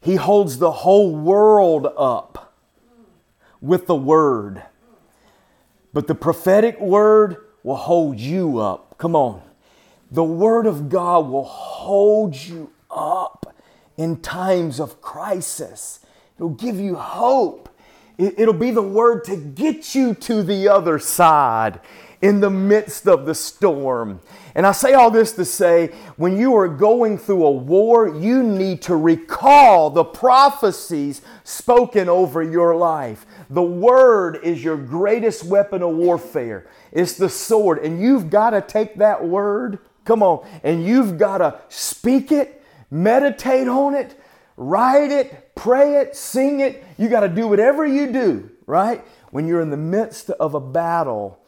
He 0.00 0.16
holds 0.16 0.58
the 0.58 0.72
whole 0.72 1.14
world 1.14 1.86
up 1.96 2.54
with 3.60 3.86
the 3.86 3.94
word. 3.94 4.62
But 5.92 6.06
the 6.06 6.14
prophetic 6.14 6.80
word 6.80 7.36
will 7.62 7.76
hold 7.76 8.18
you 8.18 8.58
up. 8.58 8.96
Come 8.98 9.14
on. 9.14 9.42
The 10.10 10.24
word 10.24 10.66
of 10.66 10.88
God 10.88 11.28
will 11.28 11.44
hold 11.44 12.34
you 12.34 12.72
up 12.90 13.41
in 13.96 14.20
times 14.20 14.80
of 14.80 15.00
crisis. 15.00 16.00
It'll 16.36 16.50
give 16.50 16.78
you 16.78 16.96
hope. 16.96 17.68
It'll 18.18 18.52
be 18.54 18.70
the 18.70 18.82
word 18.82 19.24
to 19.24 19.36
get 19.36 19.94
you 19.94 20.14
to 20.14 20.42
the 20.42 20.68
other 20.68 20.98
side 20.98 21.80
in 22.22 22.38
the 22.40 22.50
midst 22.50 23.08
of 23.08 23.26
the 23.26 23.34
storm. 23.34 24.20
And 24.54 24.66
I 24.66 24.72
say 24.72 24.92
all 24.94 25.10
this 25.10 25.32
to 25.32 25.44
say 25.44 25.88
when 26.16 26.38
you 26.38 26.54
are 26.56 26.68
going 26.68 27.18
through 27.18 27.44
a 27.44 27.50
war, 27.50 28.08
you 28.08 28.42
need 28.42 28.80
to 28.82 28.96
recall 28.96 29.90
the 29.90 30.04
prophecies 30.04 31.22
spoken 31.42 32.08
over 32.08 32.42
your 32.42 32.76
life. 32.76 33.26
The 33.50 33.62
word 33.62 34.38
is 34.44 34.62
your 34.62 34.76
greatest 34.76 35.44
weapon 35.44 35.82
of 35.82 35.96
warfare, 35.96 36.68
it's 36.92 37.14
the 37.14 37.28
sword. 37.28 37.78
And 37.78 38.00
you've 38.00 38.30
got 38.30 38.50
to 38.50 38.60
take 38.60 38.96
that 38.96 39.26
word, 39.26 39.80
come 40.04 40.22
on, 40.22 40.46
and 40.62 40.86
you've 40.86 41.18
got 41.18 41.38
to 41.38 41.60
speak 41.68 42.30
it, 42.30 42.61
meditate 42.92 43.68
on 43.68 43.94
it, 43.94 44.20
write 44.56 45.10
it, 45.10 45.54
pray 45.54 45.96
it, 45.96 46.14
sing 46.14 46.60
it. 46.60 46.84
You 46.98 47.08
got 47.08 47.20
to 47.20 47.28
do 47.28 47.48
whatever 47.48 47.86
you 47.86 48.12
do, 48.12 48.50
right? 48.66 49.02
When 49.30 49.46
you're 49.46 49.62
in 49.62 49.70
the 49.70 49.78
midst 49.78 50.28
of 50.30 50.54
a 50.54 50.60
battle 50.60 51.40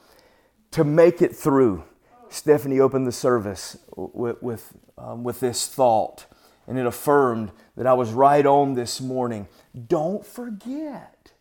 to 0.70 0.84
make 0.84 1.20
it 1.20 1.36
through. 1.36 1.84
Stephanie 2.30 2.80
opened 2.80 3.06
the 3.06 3.12
service 3.12 3.76
with, 3.94 4.42
with, 4.42 4.72
um, 4.96 5.22
with 5.22 5.38
this 5.40 5.66
thought, 5.66 6.24
and 6.66 6.78
it 6.78 6.86
affirmed 6.86 7.52
that 7.76 7.86
I 7.86 7.92
was 7.92 8.12
right 8.12 8.44
on 8.44 8.74
this 8.74 9.00
morning. 9.00 9.46
Don't 9.86 10.24
forget 10.24 11.32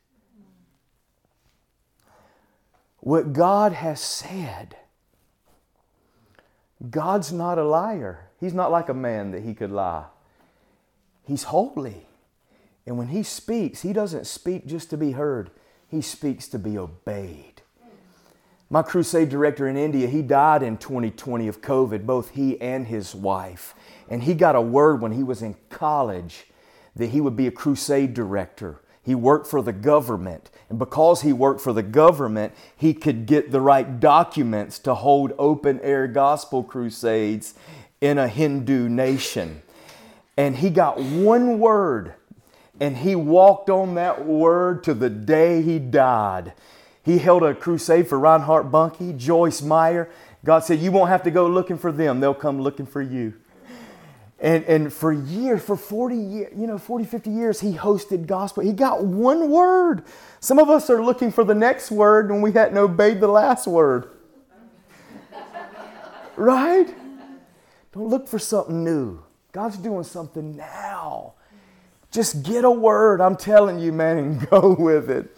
what 3.00 3.32
God 3.32 3.72
has 3.72 4.02
said. 4.02 4.76
God's 6.90 7.32
not 7.32 7.58
a 7.58 7.64
liar. 7.64 8.30
He's 8.44 8.54
not 8.54 8.72
like 8.72 8.90
a 8.90 8.94
man 8.94 9.32
that 9.32 9.44
he 9.44 9.54
could 9.54 9.72
lie. 9.72 10.04
He's 11.26 11.44
holy. 11.44 12.08
And 12.86 12.98
when 12.98 13.08
He 13.08 13.24
speaks, 13.24 13.84
He 13.84 13.94
doesn't 13.94 14.28
speak 14.28 14.66
just 14.66 14.90
to 14.90 14.98
be 14.98 15.12
heard, 15.12 15.50
He 15.88 16.02
speaks 16.02 16.50
to 16.50 16.60
be 16.60 16.78
obeyed. 16.78 17.62
My 18.70 18.82
crusade 18.82 19.30
director 19.30 19.66
in 19.66 19.78
India, 19.78 20.08
he 20.08 20.22
died 20.22 20.62
in 20.62 20.78
2020 20.78 21.48
of 21.48 21.62
COVID, 21.62 22.06
both 22.06 22.32
he 22.32 22.60
and 22.60 22.88
his 22.88 23.16
wife. 23.16 23.76
And 24.10 24.24
he 24.24 24.34
got 24.34 24.56
a 24.56 24.62
word 24.62 25.00
when 25.00 25.14
he 25.14 25.24
was 25.24 25.42
in 25.42 25.56
college 25.70 26.48
that 26.96 27.12
he 27.12 27.22
would 27.22 27.38
be 27.38 27.48
a 27.48 27.52
crusade 27.52 28.14
director. 28.14 28.82
He 29.04 29.14
worked 29.16 29.48
for 29.48 29.62
the 29.62 29.74
government. 29.74 30.50
And 30.70 30.80
because 30.80 31.22
he 31.22 31.34
worked 31.34 31.62
for 31.62 31.72
the 31.72 31.84
government, 31.84 32.54
he 32.76 32.94
could 32.94 33.26
get 33.26 33.52
the 33.52 33.62
right 33.62 34.00
documents 34.00 34.80
to 34.80 34.96
hold 34.96 35.34
open 35.38 35.80
air 35.82 36.08
gospel 36.08 36.64
crusades 36.64 37.54
in 38.04 38.18
a 38.18 38.28
Hindu 38.28 38.90
nation. 38.90 39.62
And 40.36 40.58
he 40.58 40.70
got 40.70 41.00
one 41.00 41.58
word, 41.58 42.16
and 42.78 42.98
he 42.98 43.16
walked 43.16 43.70
on 43.70 43.96
that 43.96 44.26
word 44.26 44.84
to 44.84 44.94
the 44.94 45.10
day 45.10 45.62
he 45.62 45.80
died. 45.80 46.52
He 47.02 47.20
held 47.20 47.44
a 47.44 47.56
crusade 47.56 48.10
for 48.10 48.20
Reinhard 48.20 48.70
Bonnke, 48.74 49.18
Joyce 49.18 49.62
Meyer. 49.62 50.10
God 50.44 50.66
said, 50.66 50.80
You 50.80 50.92
won't 50.92 51.12
have 51.12 51.24
to 51.24 51.32
go 51.32 51.48
looking 51.48 51.78
for 51.78 51.94
them, 51.94 52.20
they'll 52.20 52.34
come 52.34 52.60
looking 52.60 52.86
for 52.86 53.02
you. 53.02 53.36
And, 54.38 54.66
and 54.66 54.92
for 54.92 55.14
years, 55.14 55.64
for 55.64 55.78
40 55.78 56.18
years, 56.18 56.54
you 56.58 56.68
know, 56.68 56.78
40, 56.78 57.06
50 57.06 57.30
years, 57.30 57.62
he 57.62 57.72
hosted 57.72 58.28
gospel. 58.28 58.64
He 58.64 58.74
got 58.74 59.06
one 59.06 59.50
word. 59.50 60.04
Some 60.42 60.60
of 60.60 60.70
us 60.70 60.90
are 60.90 61.02
looking 61.02 61.32
for 61.32 61.46
the 61.46 61.56
next 61.56 61.90
word 61.90 62.30
when 62.30 62.42
we 62.42 62.52
hadn't 62.52 62.78
obeyed 62.78 63.22
the 63.22 63.30
last 63.30 63.66
word. 63.66 64.10
right? 66.36 66.94
Don't 67.94 68.10
look 68.10 68.28
for 68.28 68.40
something 68.40 68.84
new. 68.84 69.24
God's 69.52 69.78
doing 69.78 70.04
something 70.04 70.56
now. 70.56 71.34
Just 72.12 72.44
get 72.44 72.66
a 72.66 72.72
word, 72.72 73.22
I'm 73.22 73.36
telling 73.36 73.80
you, 73.80 73.92
man, 73.92 74.18
and 74.18 74.50
go 74.50 74.76
with 74.78 75.10
it. 75.10 75.36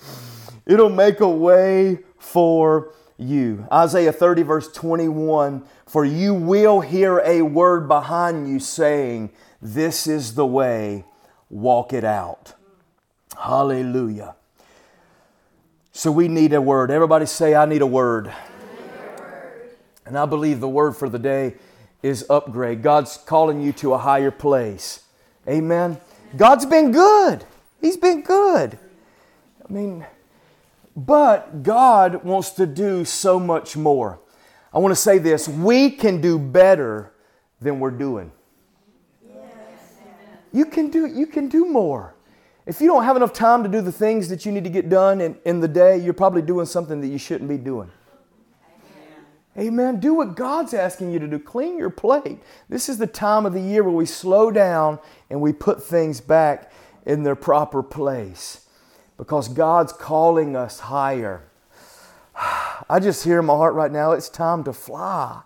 It'll 0.65 0.89
make 0.89 1.19
a 1.19 1.29
way 1.29 1.99
for 2.17 2.93
you. 3.17 3.67
Isaiah 3.71 4.11
30, 4.11 4.43
verse 4.43 4.71
21 4.71 5.63
For 5.85 6.05
you 6.05 6.33
will 6.33 6.81
hear 6.81 7.19
a 7.19 7.41
word 7.41 7.87
behind 7.87 8.49
you 8.49 8.59
saying, 8.59 9.31
This 9.61 10.07
is 10.07 10.35
the 10.35 10.45
way, 10.45 11.05
walk 11.49 11.93
it 11.93 12.03
out. 12.03 12.53
Hallelujah. 13.37 14.35
So 15.91 16.11
we 16.11 16.27
need 16.27 16.53
a 16.53 16.61
word. 16.61 16.89
Everybody 16.89 17.25
say, 17.25 17.55
I 17.55 17.65
need 17.65 17.81
a 17.81 17.87
word. 17.87 18.33
And 20.05 20.17
I 20.17 20.25
believe 20.25 20.59
the 20.59 20.69
word 20.69 20.95
for 20.95 21.09
the 21.09 21.19
day 21.19 21.55
is 22.05 22.23
upgrade. 22.29 22.83
God's 22.83 23.17
calling 23.17 23.59
you 23.59 23.73
to 23.73 23.95
a 23.95 23.97
higher 23.97 24.29
place. 24.29 25.03
Amen. 25.49 25.99
God's 26.37 26.67
been 26.67 26.91
good. 26.91 27.43
He's 27.81 27.97
been 27.97 28.21
good. 28.21 28.77
I 29.67 29.73
mean, 29.73 30.05
but 30.95 31.63
God 31.63 32.23
wants 32.23 32.51
to 32.51 32.67
do 32.67 33.05
so 33.05 33.39
much 33.39 33.75
more. 33.75 34.19
I 34.71 34.77
want 34.77 34.91
to 34.91 34.95
say 34.95 35.17
this 35.17 35.47
we 35.49 35.89
can 35.89 36.21
do 36.21 36.37
better 36.37 37.11
than 37.59 37.79
we're 37.79 37.89
doing. 37.89 38.31
You 40.53 40.65
can 40.65 40.91
do, 40.91 41.07
you 41.07 41.25
can 41.25 41.49
do 41.49 41.65
more. 41.65 42.13
If 42.67 42.81
you 42.81 42.87
don't 42.87 43.03
have 43.03 43.17
enough 43.17 43.33
time 43.33 43.63
to 43.63 43.69
do 43.69 43.81
the 43.81 43.91
things 43.91 44.29
that 44.29 44.45
you 44.45 44.51
need 44.51 44.63
to 44.63 44.69
get 44.69 44.89
done 44.89 45.21
in, 45.21 45.37
in 45.43 45.59
the 45.59 45.67
day, 45.67 45.97
you're 45.97 46.13
probably 46.13 46.43
doing 46.43 46.67
something 46.67 47.01
that 47.01 47.07
you 47.07 47.17
shouldn't 47.17 47.49
be 47.49 47.57
doing. 47.57 47.89
Amen. 49.57 49.99
Do 49.99 50.13
what 50.13 50.35
God's 50.35 50.73
asking 50.73 51.11
you 51.11 51.19
to 51.19 51.27
do. 51.27 51.39
Clean 51.39 51.77
your 51.77 51.89
plate. 51.89 52.39
This 52.67 52.89
is 52.89 52.97
the 52.97 53.07
time 53.07 53.45
of 53.45 53.53
the 53.53 53.61
year 53.61 53.83
where 53.83 53.93
we 53.93 54.05
slow 54.05 54.51
down 54.51 54.99
and 55.29 55.39
we 55.39 55.53
put 55.53 55.81
things 55.81 56.19
back 56.19 56.71
in 57.05 57.23
their 57.23 57.35
proper 57.35 57.81
place 57.81 58.67
because 59.17 59.47
God's 59.47 59.93
calling 59.93 60.55
us 60.55 60.81
higher. 60.81 61.43
I 62.89 62.99
just 62.99 63.23
hear 63.23 63.39
in 63.39 63.45
my 63.45 63.55
heart 63.55 63.75
right 63.75 63.91
now, 63.91 64.11
it's 64.11 64.27
time 64.27 64.63
to 64.65 64.73
fly. 64.73 65.41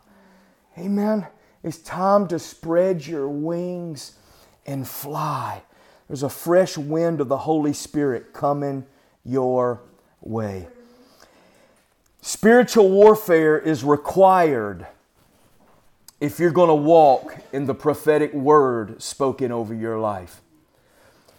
Amen. 0.77 1.27
It's 1.63 1.77
time 1.77 2.27
to 2.29 2.39
spread 2.39 3.05
your 3.05 3.29
wings 3.29 4.13
and 4.65 4.87
fly. 4.87 5.61
There's 6.07 6.23
a 6.23 6.29
fresh 6.29 6.77
wind 6.77 7.21
of 7.21 7.27
the 7.27 7.37
Holy 7.37 7.73
Spirit 7.73 8.33
coming 8.33 8.85
your 9.23 9.81
way. 10.21 10.67
Spiritual 12.21 12.89
warfare 12.89 13.57
is 13.57 13.83
required 13.83 14.85
if 16.19 16.39
you're 16.39 16.51
going 16.51 16.67
to 16.67 16.75
walk 16.75 17.37
in 17.53 17.65
the 17.65 17.73
prophetic 17.73 18.33
word 18.33 19.01
spoken 19.01 19.51
over 19.51 19.73
your 19.73 19.99
life. 19.99 20.41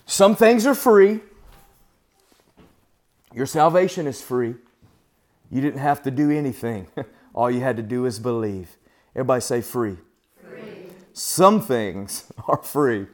Some 0.06 0.34
things 0.34 0.66
are 0.66 0.74
free, 0.74 1.20
your 3.34 3.46
salvation 3.46 4.06
is 4.06 4.20
free. 4.20 4.54
You 5.50 5.60
didn't 5.60 5.80
have 5.80 6.02
to 6.04 6.10
do 6.10 6.30
anything. 6.30 6.86
All 7.34 7.50
you 7.50 7.60
had 7.60 7.76
to 7.76 7.82
do 7.82 8.06
is 8.06 8.18
believe. 8.18 8.76
Everybody 9.14 9.40
say 9.40 9.60
free. 9.60 9.98
free. 10.42 10.86
Some 11.12 11.60
things 11.60 12.32
are 12.48 12.62
free, 12.62 13.06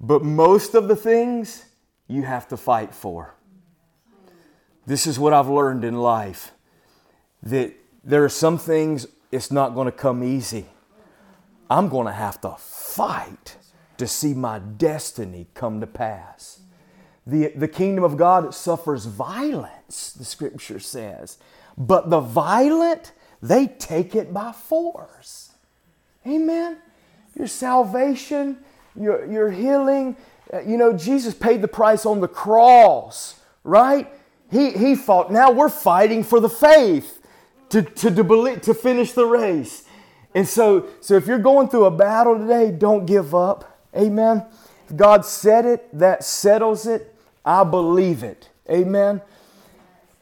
but 0.00 0.22
most 0.22 0.74
of 0.74 0.88
the 0.88 0.96
things 0.96 1.64
you 2.06 2.22
have 2.22 2.48
to 2.48 2.56
fight 2.56 2.94
for. 2.94 3.34
This 4.86 5.06
is 5.06 5.18
what 5.18 5.32
I've 5.32 5.48
learned 5.48 5.84
in 5.84 5.96
life 5.96 6.52
that 7.42 7.74
there 8.04 8.24
are 8.24 8.28
some 8.28 8.58
things 8.58 9.06
it's 9.30 9.50
not 9.50 9.74
going 9.74 9.86
to 9.86 9.92
come 9.92 10.22
easy. 10.22 10.66
I'm 11.70 11.88
going 11.88 12.06
to 12.06 12.12
have 12.12 12.40
to 12.42 12.50
fight 12.58 13.56
to 13.96 14.06
see 14.06 14.34
my 14.34 14.58
destiny 14.58 15.46
come 15.54 15.80
to 15.80 15.86
pass. 15.86 16.60
The, 17.26 17.52
the 17.54 17.68
kingdom 17.68 18.04
of 18.04 18.16
God 18.16 18.54
suffers 18.54 19.06
violence, 19.06 20.12
the 20.12 20.24
scripture 20.24 20.80
says. 20.80 21.38
But 21.78 22.10
the 22.10 22.20
violent, 22.20 23.12
they 23.40 23.68
take 23.68 24.14
it 24.14 24.34
by 24.34 24.52
force. 24.52 25.52
Amen. 26.26 26.78
Your 27.34 27.46
salvation, 27.46 28.58
your, 28.94 29.24
your 29.30 29.50
healing, 29.50 30.16
uh, 30.52 30.60
you 30.60 30.76
know, 30.76 30.92
Jesus 30.92 31.32
paid 31.32 31.62
the 31.62 31.68
price 31.68 32.04
on 32.04 32.20
the 32.20 32.28
cross, 32.28 33.40
right? 33.64 34.12
He, 34.50 34.72
he 34.72 34.94
fought. 34.94 35.32
Now 35.32 35.50
we're 35.50 35.70
fighting 35.70 36.22
for 36.22 36.40
the 36.40 36.50
faith 36.50 37.21
to, 37.72 37.80
to, 37.80 38.10
to, 38.10 38.22
believe, 38.22 38.60
to 38.62 38.74
finish 38.74 39.12
the 39.12 39.24
race. 39.24 39.84
And 40.34 40.46
so, 40.46 40.88
so 41.00 41.14
if 41.14 41.26
you're 41.26 41.38
going 41.38 41.68
through 41.68 41.86
a 41.86 41.90
battle 41.90 42.38
today, 42.38 42.70
don't 42.70 43.06
give 43.06 43.34
up. 43.34 43.80
Amen. 43.96 44.44
If 44.88 44.96
God 44.96 45.24
said 45.24 45.64
it, 45.64 45.98
that 45.98 46.22
settles 46.22 46.86
it. 46.86 47.14
I 47.44 47.64
believe 47.64 48.22
it. 48.22 48.50
Amen. 48.70 49.22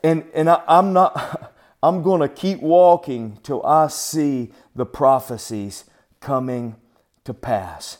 And, 0.04 0.24
and 0.32 0.48
I, 0.48 0.62
I'm 0.68 0.92
not, 0.92 1.52
I'm 1.82 2.02
going 2.02 2.20
to 2.20 2.28
keep 2.28 2.60
walking 2.60 3.38
till 3.42 3.66
I 3.66 3.88
see 3.88 4.52
the 4.76 4.86
prophecies 4.86 5.84
coming 6.20 6.76
to 7.24 7.34
pass. 7.34 7.98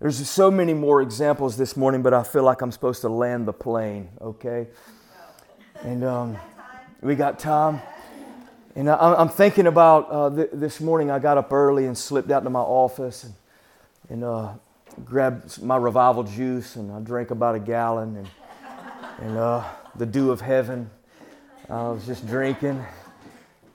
There's 0.00 0.28
so 0.28 0.50
many 0.50 0.74
more 0.74 1.02
examples 1.02 1.56
this 1.56 1.76
morning, 1.76 2.02
but 2.02 2.14
I 2.14 2.24
feel 2.24 2.42
like 2.42 2.62
I'm 2.62 2.72
supposed 2.72 3.00
to 3.02 3.08
land 3.08 3.46
the 3.46 3.52
plane, 3.52 4.08
okay? 4.20 4.66
And 5.82 6.02
um, 6.02 6.36
we 7.00 7.14
got 7.14 7.38
time. 7.38 7.80
And 8.78 8.88
I, 8.88 9.20
am 9.20 9.28
thinking 9.28 9.66
about 9.66 10.06
uh, 10.08 10.30
th- 10.34 10.50
this 10.52 10.80
morning, 10.80 11.10
I 11.10 11.18
got 11.18 11.36
up 11.36 11.52
early 11.52 11.86
and 11.86 11.98
slipped 11.98 12.30
out 12.30 12.44
to 12.44 12.50
my 12.50 12.60
office 12.60 13.24
and, 13.24 13.34
and 14.08 14.24
uh, 14.24 14.52
grabbed 15.04 15.60
my 15.60 15.76
revival 15.76 16.22
juice, 16.22 16.76
and 16.76 16.92
I 16.92 17.00
drank 17.00 17.32
about 17.32 17.56
a 17.56 17.58
gallon. 17.58 18.16
And 18.16 18.28
and 19.20 19.36
uh, 19.36 19.64
the 19.96 20.06
dew 20.06 20.30
of 20.30 20.40
heaven. 20.40 20.90
I 21.68 21.88
was 21.88 22.06
just 22.06 22.26
drinking 22.26 22.84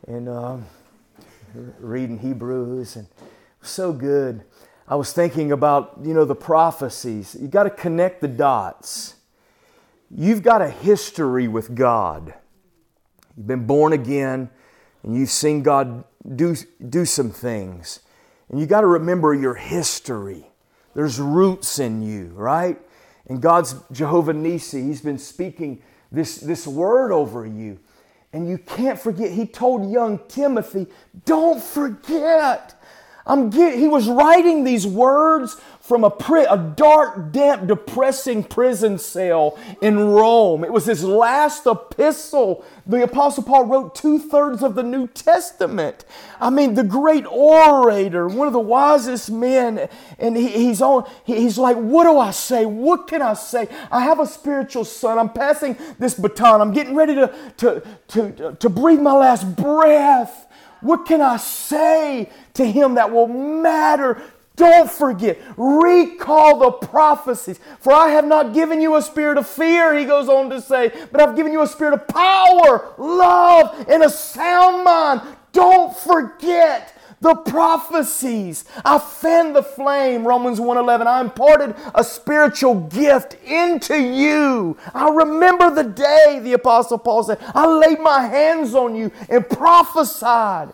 and 0.07 0.27
um, 0.27 0.65
reading 1.79 2.17
Hebrews, 2.17 2.95
and 2.95 3.07
so 3.61 3.93
good. 3.93 4.43
I 4.87 4.95
was 4.95 5.13
thinking 5.13 5.51
about 5.51 5.99
you 6.01 6.13
know 6.13 6.25
the 6.25 6.35
prophecies. 6.35 7.35
You 7.39 7.47
got 7.47 7.63
to 7.63 7.69
connect 7.69 8.21
the 8.21 8.27
dots. 8.27 9.15
You've 10.09 10.43
got 10.43 10.61
a 10.61 10.69
history 10.69 11.47
with 11.47 11.75
God. 11.75 12.33
You've 13.35 13.47
been 13.47 13.65
born 13.65 13.93
again, 13.93 14.49
and 15.03 15.15
you've 15.15 15.29
seen 15.29 15.61
God 15.61 16.03
do 16.35 16.55
do 16.89 17.05
some 17.05 17.29
things, 17.29 17.99
and 18.49 18.59
you 18.59 18.65
got 18.65 18.81
to 18.81 18.87
remember 18.87 19.33
your 19.33 19.55
history. 19.55 20.47
There's 20.95 21.19
roots 21.19 21.79
in 21.79 22.01
you, 22.01 22.27
right? 22.35 22.79
And 23.27 23.41
God's 23.41 23.75
Jehovah 23.91 24.33
Nisi, 24.33 24.81
He's 24.81 25.01
been 25.01 25.17
speaking 25.17 25.81
this, 26.11 26.37
this 26.37 26.67
word 26.67 27.11
over 27.11 27.45
you. 27.45 27.79
And 28.31 28.47
you 28.47 28.57
can't 28.57 28.99
forget, 28.99 29.31
He 29.31 29.45
told 29.45 29.91
young 29.91 30.19
Timothy, 30.27 30.87
don't 31.25 31.61
forget. 31.61 32.79
I'm 33.25 33.49
get, 33.49 33.77
he 33.77 33.87
was 33.87 34.09
writing 34.09 34.63
these 34.65 34.85
words 34.85 35.55
from 35.83 36.05
a, 36.05 36.09
pri- 36.09 36.47
a 36.49 36.57
dark, 36.57 37.33
damp, 37.33 37.67
depressing 37.67 38.41
prison 38.41 38.97
cell 38.97 39.59
in 39.81 39.99
Rome. 39.99 40.63
It 40.63 40.71
was 40.71 40.85
his 40.85 41.03
last 41.03 41.67
epistle. 41.67 42.63
The 42.87 43.03
Apostle 43.03 43.43
Paul 43.43 43.65
wrote 43.65 43.93
two 43.93 44.17
thirds 44.17 44.63
of 44.63 44.75
the 44.75 44.83
New 44.83 45.07
Testament. 45.07 46.05
I 46.39 46.49
mean, 46.49 46.75
the 46.75 46.85
great 46.85 47.25
orator, 47.25 48.29
one 48.29 48.47
of 48.47 48.53
the 48.53 48.59
wisest 48.61 49.29
men, 49.29 49.89
and 50.19 50.37
he, 50.37 50.47
he's 50.47 50.81
on. 50.81 51.05
He, 51.25 51.35
he's 51.41 51.57
like, 51.57 51.75
"What 51.75 52.05
do 52.05 52.17
I 52.17 52.31
say? 52.31 52.65
What 52.65 53.07
can 53.09 53.21
I 53.21 53.33
say? 53.33 53.67
I 53.91 54.03
have 54.03 54.21
a 54.21 54.25
spiritual 54.25 54.85
son. 54.85 55.19
I'm 55.19 55.31
passing 55.31 55.77
this 55.99 56.13
baton. 56.13 56.61
I'm 56.61 56.71
getting 56.71 56.95
ready 56.95 57.15
to 57.15 57.33
to 57.57 57.83
to, 58.07 58.55
to 58.57 58.69
breathe 58.69 59.01
my 59.01 59.13
last 59.13 59.57
breath." 59.57 60.47
What 60.83 61.05
can 61.05 61.21
I 61.21 61.37
say 61.37 62.29
to 62.55 62.65
him 62.65 62.95
that 62.95 63.09
will 63.09 63.29
matter? 63.29 64.21
Don't 64.55 64.89
forget, 64.89 65.39
recall 65.57 66.59
the 66.59 66.71
prophecies. 66.71 67.59
For 67.79 67.91
I 67.91 68.09
have 68.09 68.25
not 68.25 68.53
given 68.53 68.81
you 68.81 68.95
a 68.95 69.01
spirit 69.01 69.37
of 69.37 69.47
fear, 69.47 69.97
he 69.97 70.05
goes 70.05 70.29
on 70.29 70.49
to 70.51 70.61
say, 70.61 70.91
but 71.11 71.21
I've 71.21 71.35
given 71.35 71.51
you 71.51 71.63
a 71.63 71.67
spirit 71.67 71.93
of 71.95 72.07
power, 72.07 72.93
love, 72.97 73.85
and 73.89 74.03
a 74.03 74.09
sound 74.09 74.83
mind. 74.83 75.21
Don't 75.53 75.95
forget 75.95 76.95
the 77.23 77.35
prophecies. 77.35 78.65
I 78.83 78.99
fan 78.99 79.53
the 79.53 79.63
flame, 79.63 80.27
Romans 80.27 80.59
1:11. 80.59 81.07
I 81.07 81.21
imparted 81.21 81.73
a 81.95 82.03
spiritual 82.03 82.75
gift 82.75 83.35
into 83.45 83.97
you. 83.97 84.77
I 84.93 85.09
remember 85.09 85.71
the 85.71 85.85
day, 85.85 86.39
the 86.43 86.53
apostle 86.53 86.97
Paul 86.97 87.23
said, 87.23 87.39
I 87.55 87.65
laid 87.65 87.99
my 88.01 88.21
hands 88.27 88.75
on 88.75 88.95
you 88.95 89.11
and 89.29 89.49
prophesied. 89.49 90.73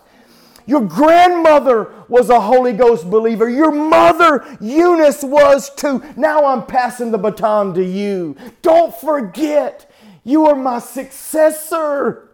Your 0.66 0.82
grandmother 0.82 1.94
was 2.08 2.30
a 2.30 2.40
Holy 2.40 2.74
Ghost 2.74 3.10
believer. 3.10 3.50
Your 3.50 3.72
mother, 3.72 4.46
Eunice, 4.60 5.24
was 5.24 5.74
too. 5.74 6.04
Now 6.16 6.46
I'm 6.46 6.66
passing 6.66 7.12
the 7.12 7.18
baton 7.18 7.74
to 7.76 7.84
you. 7.84 8.36
Don't 8.62 8.94
forget, 8.94 9.92
you 10.24 10.46
are 10.46 10.56
my 10.56 10.80
successor. 10.80 12.30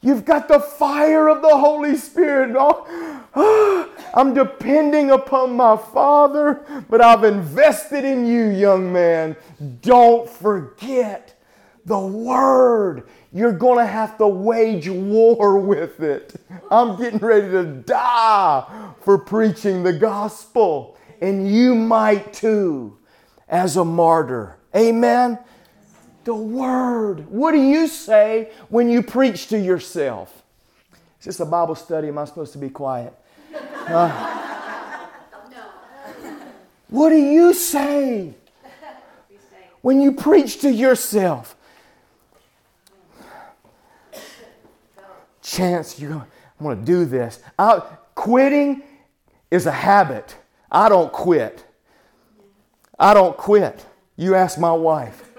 You've 0.00 0.24
got 0.24 0.46
the 0.46 0.60
fire 0.60 1.28
of 1.28 1.42
the 1.42 1.56
Holy 1.56 1.96
Spirit. 1.96 2.54
Oh, 2.56 3.90
I'm 4.14 4.32
depending 4.32 5.10
upon 5.10 5.54
my 5.54 5.76
Father, 5.76 6.64
but 6.88 7.00
I've 7.00 7.24
invested 7.24 8.04
in 8.04 8.24
you, 8.24 8.48
young 8.48 8.92
man. 8.92 9.36
Don't 9.80 10.28
forget 10.28 11.34
the 11.84 11.98
Word. 11.98 13.08
You're 13.32 13.52
going 13.52 13.78
to 13.78 13.86
have 13.86 14.16
to 14.18 14.26
wage 14.26 14.88
war 14.88 15.58
with 15.58 16.00
it. 16.00 16.34
I'm 16.70 16.96
getting 16.96 17.18
ready 17.18 17.50
to 17.50 17.64
die 17.64 18.92
for 19.02 19.18
preaching 19.18 19.82
the 19.82 19.92
gospel, 19.92 20.96
and 21.20 21.52
you 21.52 21.74
might 21.74 22.32
too 22.32 22.98
as 23.48 23.76
a 23.76 23.84
martyr. 23.84 24.56
Amen 24.74 25.38
the 26.28 26.34
Word. 26.34 27.26
What 27.30 27.52
do 27.52 27.58
you 27.58 27.88
say 27.88 28.50
when 28.68 28.90
you 28.90 29.02
preach 29.02 29.48
to 29.48 29.58
yourself? 29.58 30.42
Is 31.20 31.24
this 31.24 31.40
a 31.40 31.46
Bible 31.46 31.74
study? 31.74 32.08
Am 32.08 32.18
I 32.18 32.26
supposed 32.26 32.52
to 32.52 32.58
be 32.58 32.68
quiet? 32.68 33.14
Uh, 33.86 34.10
what 36.88 37.08
do 37.08 37.16
you 37.16 37.54
say 37.54 38.34
when 39.80 40.02
you 40.02 40.12
preach 40.12 40.60
to 40.60 40.70
yourself? 40.70 41.56
Chance, 45.48 45.98
you're 45.98 46.26
going, 46.60 46.78
to 46.78 46.84
do 46.84 47.06
this. 47.06 47.40
I, 47.58 47.80
quitting 48.14 48.82
is 49.50 49.64
a 49.64 49.72
habit. 49.72 50.36
I 50.70 50.90
don't 50.90 51.10
quit. 51.10 51.64
I 52.98 53.14
don't 53.14 53.34
quit. 53.34 53.86
You 54.16 54.34
ask 54.34 54.58
my 54.58 54.72
wife. 54.72 55.30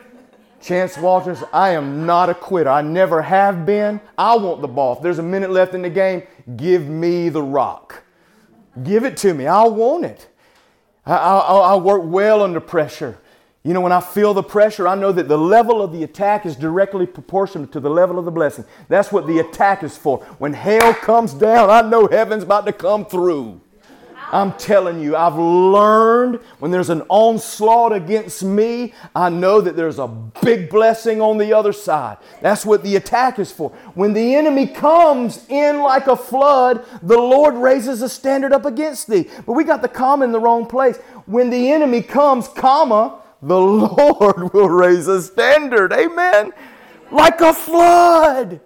Chance 0.61 0.97
Walters, 0.97 1.43
I 1.53 1.69
am 1.71 2.07
not 2.07 2.27
a 2.27 2.33
quitter. 2.33 2.71
I 2.71 2.81
never 2.81 3.21
have 3.21 3.67
been. 3.67 4.01
I 4.17 4.35
want 4.35 4.61
the 4.61 4.67
ball. 4.67 4.97
If 4.97 5.03
there's 5.03 5.19
a 5.19 5.23
minute 5.23 5.51
left 5.51 5.75
in 5.75 5.83
the 5.83 5.91
game, 5.91 6.23
give 6.57 6.87
me 6.87 7.29
the 7.29 7.43
rock. 7.43 8.01
Give 8.83 9.05
it 9.05 9.15
to 9.17 9.33
me. 9.35 9.45
I 9.45 9.63
want 9.65 10.05
it. 10.05 10.27
I, 11.05 11.15
I, 11.15 11.57
I 11.73 11.75
work 11.75 12.01
well 12.03 12.41
under 12.41 12.59
pressure. 12.59 13.19
You 13.69 13.75
know, 13.75 13.81
when 13.81 13.91
I 13.91 14.01
feel 14.01 14.33
the 14.33 14.41
pressure, 14.41 14.87
I 14.87 14.95
know 14.95 15.11
that 15.11 15.27
the 15.27 15.37
level 15.37 15.79
of 15.83 15.91
the 15.91 16.01
attack 16.01 16.43
is 16.47 16.55
directly 16.55 17.05
proportional 17.05 17.67
to 17.67 17.79
the 17.79 17.87
level 17.87 18.17
of 18.17 18.25
the 18.25 18.31
blessing. 18.31 18.65
That's 18.87 19.11
what 19.11 19.27
the 19.27 19.37
attack 19.37 19.83
is 19.83 19.95
for. 19.95 20.25
When 20.39 20.53
hell 20.53 20.91
comes 20.95 21.35
down, 21.35 21.69
I 21.69 21.87
know 21.87 22.07
heaven's 22.07 22.41
about 22.41 22.65
to 22.65 22.73
come 22.73 23.05
through. 23.05 23.61
I'm 24.31 24.53
telling 24.53 24.99
you, 24.99 25.15
I've 25.15 25.37
learned 25.37 26.37
when 26.57 26.71
there's 26.71 26.89
an 26.89 27.03
onslaught 27.09 27.93
against 27.93 28.41
me, 28.41 28.95
I 29.15 29.29
know 29.29 29.61
that 29.61 29.75
there's 29.75 29.99
a 29.99 30.07
big 30.07 30.71
blessing 30.71 31.21
on 31.21 31.37
the 31.37 31.53
other 31.53 31.71
side. 31.71 32.17
That's 32.41 32.65
what 32.65 32.81
the 32.81 32.95
attack 32.95 33.37
is 33.37 33.51
for. 33.51 33.69
When 33.93 34.13
the 34.13 34.33
enemy 34.33 34.65
comes 34.65 35.45
in 35.47 35.81
like 35.81 36.07
a 36.07 36.15
flood, 36.15 36.83
the 37.03 37.19
Lord 37.19 37.53
raises 37.53 38.01
a 38.01 38.09
standard 38.09 38.51
up 38.51 38.65
against 38.65 39.07
thee. 39.07 39.29
But 39.45 39.53
we 39.53 39.63
got 39.63 39.83
the 39.83 39.87
comma 39.87 40.25
in 40.25 40.31
the 40.31 40.39
wrong 40.39 40.65
place. 40.65 40.97
When 41.27 41.51
the 41.51 41.71
enemy 41.71 42.01
comes, 42.01 42.47
comma, 42.47 43.19
the 43.41 43.59
Lord 43.59 44.53
will 44.53 44.69
raise 44.69 45.07
a 45.07 45.21
standard. 45.21 45.93
Amen. 45.93 46.51
Like 47.11 47.41
a 47.41 47.53
flood 47.53 48.59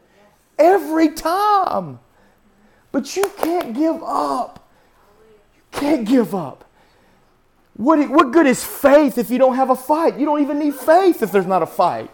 every 0.58 1.10
time. 1.10 2.00
But 2.92 3.16
you 3.16 3.32
can't 3.38 3.74
give 3.74 4.02
up. 4.04 4.70
You 5.56 5.80
can't 5.80 6.08
give 6.08 6.36
up. 6.36 6.70
What, 7.76 8.08
what 8.10 8.32
good 8.32 8.46
is 8.46 8.64
faith 8.64 9.18
if 9.18 9.30
you 9.32 9.40
don't 9.40 9.56
have 9.56 9.70
a 9.70 9.76
fight? 9.76 10.20
You 10.20 10.26
don't 10.26 10.42
even 10.42 10.60
need 10.60 10.76
faith 10.76 11.24
if 11.24 11.32
there's 11.32 11.48
not 11.48 11.64
a 11.64 11.68
fight. 11.68 12.12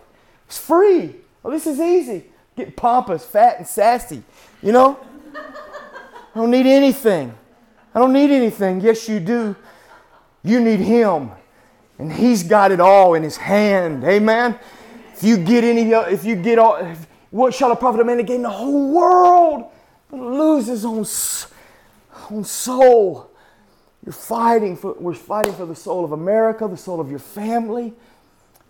It's 0.47 0.57
free. 0.57 1.15
Well, 1.43 1.51
this 1.51 1.67
is 1.67 1.79
easy. 1.79 2.25
Get 2.55 2.75
pompous, 2.75 3.25
fat, 3.25 3.57
and 3.57 3.67
sassy. 3.67 4.23
You 4.61 4.71
know? 4.71 4.99
I 5.35 6.39
don't 6.39 6.51
need 6.51 6.65
anything. 6.65 7.33
I 7.93 7.99
don't 7.99 8.13
need 8.13 8.31
anything. 8.31 8.81
Yes, 8.81 9.09
you 9.09 9.19
do. 9.19 9.55
You 10.43 10.61
need 10.61 10.79
Him. 10.79 11.31
And 11.99 12.11
He's 12.11 12.43
got 12.43 12.71
it 12.71 12.79
all 12.79 13.13
in 13.13 13.21
His 13.21 13.37
hand. 13.37 14.03
Amen. 14.03 14.57
If 15.13 15.23
you 15.23 15.37
get 15.37 15.65
any, 15.65 15.93
uh, 15.93 16.03
if 16.03 16.23
you 16.23 16.35
get 16.35 16.57
all, 16.57 16.81
what 17.29 17.53
shall 17.53 17.71
a 17.71 17.75
prophet 17.75 18.01
a 18.01 18.05
man 18.05 18.23
gain 18.25 18.41
the 18.41 18.49
whole 18.49 18.91
world, 18.91 19.65
but 20.09 20.17
lose 20.17 20.67
his 20.67 20.85
own, 20.85 21.05
own 22.31 22.43
soul? 22.45 23.29
You're 24.05 24.13
fighting 24.13 24.77
for, 24.77 24.93
we're 24.93 25.13
fighting 25.13 25.53
for 25.53 25.65
the 25.65 25.75
soul 25.75 26.05
of 26.05 26.13
America, 26.13 26.67
the 26.67 26.77
soul 26.77 27.01
of 27.01 27.09
your 27.09 27.19
family. 27.19 27.93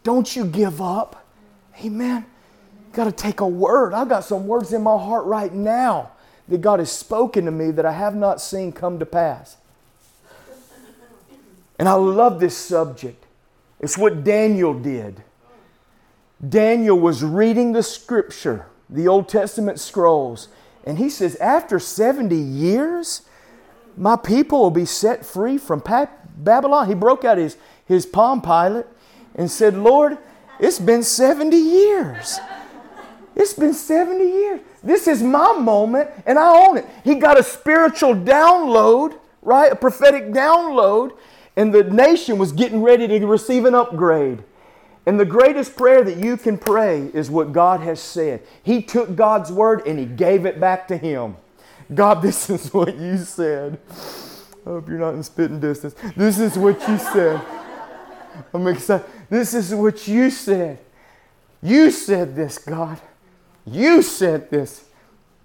Don't 0.04 0.36
you 0.36 0.44
give 0.44 0.82
up. 0.82 1.26
Amen. 1.84 2.26
Got 2.94 3.06
to 3.06 3.12
take 3.12 3.40
a 3.42 3.48
word. 3.48 3.94
I've 3.94 4.10
got 4.10 4.24
some 4.24 4.48
words 4.48 4.74
in 4.74 4.82
my 4.82 4.98
heart 4.98 5.26
right 5.26 5.54
now 5.54 6.12
that 6.48 6.62
God 6.62 6.80
has 6.80 6.92
spoken 6.92 7.46
to 7.46 7.52
me 7.52 7.70
that 7.72 7.86
I 7.86 7.92
have 7.92 8.16
not 8.16 8.42
seen 8.42 8.72
come 8.72 8.98
to 9.00 9.06
pass. 9.06 9.58
And 11.78 11.88
I 11.88 11.94
love 11.94 12.40
this 12.40 12.58
subject. 12.58 13.19
It's 13.80 13.98
what 13.98 14.24
Daniel 14.24 14.74
did. 14.74 15.24
Daniel 16.48 17.00
was 17.00 17.24
reading 17.24 17.74
the 17.74 17.84
scripture, 17.84 18.68
the 18.90 19.08
Old 19.08 19.28
Testament 19.28 19.80
scrolls, 19.80 20.48
and 20.86 20.98
he 20.98 21.10
says, 21.10 21.36
after 21.38 21.80
70 21.80 22.36
years, 22.36 23.24
my 23.98 24.16
people 24.16 24.62
will 24.62 24.72
be 24.72 24.86
set 24.86 25.26
free 25.26 25.58
from 25.58 25.84
Babylon. 26.38 26.88
He 26.88 26.94
broke 26.94 27.26
out 27.26 27.38
his, 27.38 27.58
his 27.86 28.06
palm 28.06 28.42
pilot 28.42 28.88
and 29.36 29.52
said, 29.52 29.76
Lord, 29.76 30.18
it's 30.60 30.80
been 30.80 31.04
70 31.04 31.56
years. 31.56 32.40
It's 33.36 33.54
been 33.54 33.74
70 33.74 34.24
years. 34.24 34.60
This 34.84 35.08
is 35.08 35.22
my 35.22 35.54
moment 35.54 36.10
and 36.26 36.40
I 36.40 36.68
own 36.68 36.78
it. 36.78 36.86
He 37.04 37.16
got 37.16 37.40
a 37.40 37.44
spiritual 37.44 38.16
download, 38.16 39.18
right? 39.42 39.72
A 39.72 39.76
prophetic 39.76 40.32
download, 40.32 41.18
and 41.60 41.74
the 41.74 41.84
nation 41.84 42.38
was 42.38 42.54
getting 42.54 42.82
ready 42.82 43.06
to 43.06 43.28
receive 43.28 43.66
an 43.66 43.76
upgrade. 43.76 44.42
And 45.06 45.20
the 45.20 45.26
greatest 45.26 45.76
prayer 45.76 46.06
that 46.06 46.16
you 46.16 46.38
can 46.38 46.58
pray 46.58 47.12
is 47.14 47.30
what 47.30 47.52
God 47.52 47.82
has 47.82 48.00
said. 48.00 48.44
He 48.64 48.82
took 48.82 49.14
God's 49.14 49.52
word 49.52 49.86
and 49.86 50.00
he 50.00 50.06
gave 50.06 50.46
it 50.46 50.62
back 50.62 50.88
to 50.88 50.96
him. 50.96 51.36
God, 51.94 52.22
this 52.22 52.50
is 52.50 52.74
what 52.74 52.96
you 52.96 53.18
said. 53.18 53.78
I 54.66 54.70
hope 54.70 54.88
you're 54.88 55.00
not 55.00 55.16
in 55.16 55.24
spitting 55.24 55.60
distance. 55.60 55.96
This 56.16 56.40
is 56.40 56.58
what 56.58 56.80
you 56.88 56.98
said. 56.98 57.42
I'm 58.54 58.66
excited. 58.68 59.06
This 59.30 59.54
is 59.54 59.76
what 59.76 60.08
you 60.08 60.30
said. 60.30 60.80
You 61.62 61.92
said 61.92 62.38
this, 62.38 62.58
God. 62.58 63.02
You 63.66 64.02
said 64.02 64.50
this. 64.50 64.86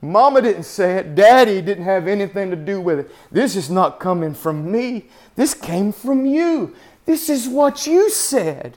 Mama 0.05 0.43
didn't 0.43 0.65
say 0.65 0.99
it. 0.99 1.15
Daddy 1.15 1.61
didn't 1.63 1.85
have 1.85 2.07
anything 2.07 2.51
to 2.51 2.57
do 2.57 2.81
with 2.81 2.99
it. 3.01 3.11
This 3.33 3.57
is 3.57 3.71
not 3.71 4.01
coming 4.01 4.35
from 4.35 4.71
me. 4.71 5.07
This 5.35 5.55
came 5.55 5.93
from 5.93 6.27
you. 6.27 6.75
This 7.07 7.29
is 7.29 7.49
what 7.49 7.87
you 7.87 8.11
said. 8.11 8.77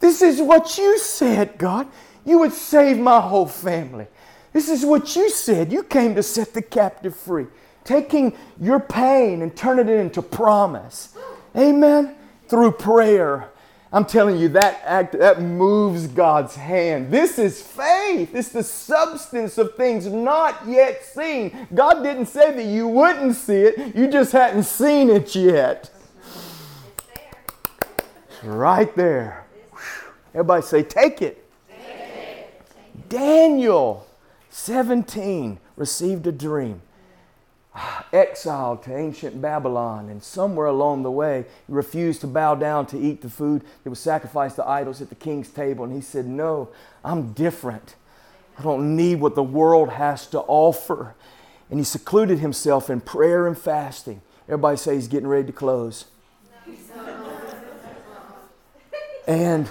This 0.00 0.22
is 0.22 0.40
what 0.40 0.78
you 0.78 0.98
said, 0.98 1.58
God. 1.58 1.86
You 2.24 2.38
would 2.40 2.52
save 2.52 2.98
my 2.98 3.20
whole 3.20 3.46
family. 3.46 4.06
This 4.52 4.68
is 4.68 4.84
what 4.84 5.14
you 5.14 5.30
said. 5.30 5.72
You 5.72 5.82
came 5.82 6.14
to 6.14 6.22
set 6.22 6.54
the 6.54 6.62
captive 6.62 7.14
free. 7.16 7.46
taking 7.84 8.36
your 8.60 8.80
pain 8.80 9.42
and 9.42 9.56
turning 9.56 9.88
it 9.88 9.98
into 9.98 10.22
promise. 10.22 11.16
Amen. 11.56 12.14
Through 12.48 12.72
prayer. 12.72 13.49
I'm 13.92 14.04
telling 14.04 14.38
you, 14.38 14.48
that 14.50 14.80
act 14.84 15.18
that 15.18 15.42
moves 15.42 16.06
God's 16.06 16.54
hand. 16.54 17.10
This 17.10 17.40
is 17.40 17.60
faith. 17.60 18.34
It's 18.34 18.50
the 18.50 18.62
substance 18.62 19.58
of 19.58 19.74
things 19.74 20.06
not 20.06 20.66
yet 20.66 21.04
seen. 21.04 21.66
God 21.74 22.02
didn't 22.02 22.26
say 22.26 22.54
that 22.54 22.64
you 22.64 22.86
wouldn't 22.86 23.34
see 23.34 23.62
it, 23.62 23.96
you 23.96 24.08
just 24.08 24.30
hadn't 24.30 24.62
seen 24.62 25.10
it 25.10 25.34
yet. 25.34 25.90
It's 28.28 28.44
right 28.44 28.94
there. 28.94 29.44
Everybody 30.34 30.62
say, 30.62 30.82
take 30.84 31.20
it. 31.20 31.44
take 31.68 31.80
it. 31.88 33.08
Daniel, 33.08 34.06
17, 34.50 35.58
received 35.74 36.28
a 36.28 36.32
dream 36.32 36.80
exiled 38.12 38.82
to 38.84 38.96
ancient 38.96 39.40
Babylon, 39.40 40.08
and 40.08 40.22
somewhere 40.22 40.66
along 40.66 41.02
the 41.02 41.10
way, 41.10 41.44
he 41.66 41.72
refused 41.72 42.20
to 42.22 42.26
bow 42.26 42.54
down 42.54 42.86
to 42.86 42.98
eat 42.98 43.22
the 43.22 43.30
food 43.30 43.62
that 43.84 43.90
was 43.90 44.00
sacrificed 44.00 44.56
to 44.56 44.68
idols 44.68 45.00
at 45.00 45.08
the 45.08 45.14
king's 45.14 45.48
table. 45.48 45.84
And 45.84 45.94
he 45.94 46.00
said, 46.00 46.26
No, 46.26 46.68
I'm 47.04 47.32
different. 47.32 47.94
I 48.58 48.62
don't 48.62 48.96
need 48.96 49.20
what 49.20 49.34
the 49.34 49.42
world 49.42 49.90
has 49.90 50.26
to 50.28 50.40
offer. 50.40 51.14
And 51.70 51.78
he 51.78 51.84
secluded 51.84 52.40
himself 52.40 52.90
in 52.90 53.00
prayer 53.00 53.46
and 53.46 53.56
fasting. 53.56 54.20
Everybody 54.46 54.76
say 54.76 54.96
he's 54.96 55.08
getting 55.08 55.28
ready 55.28 55.46
to 55.46 55.52
close. 55.52 56.06
and 59.26 59.70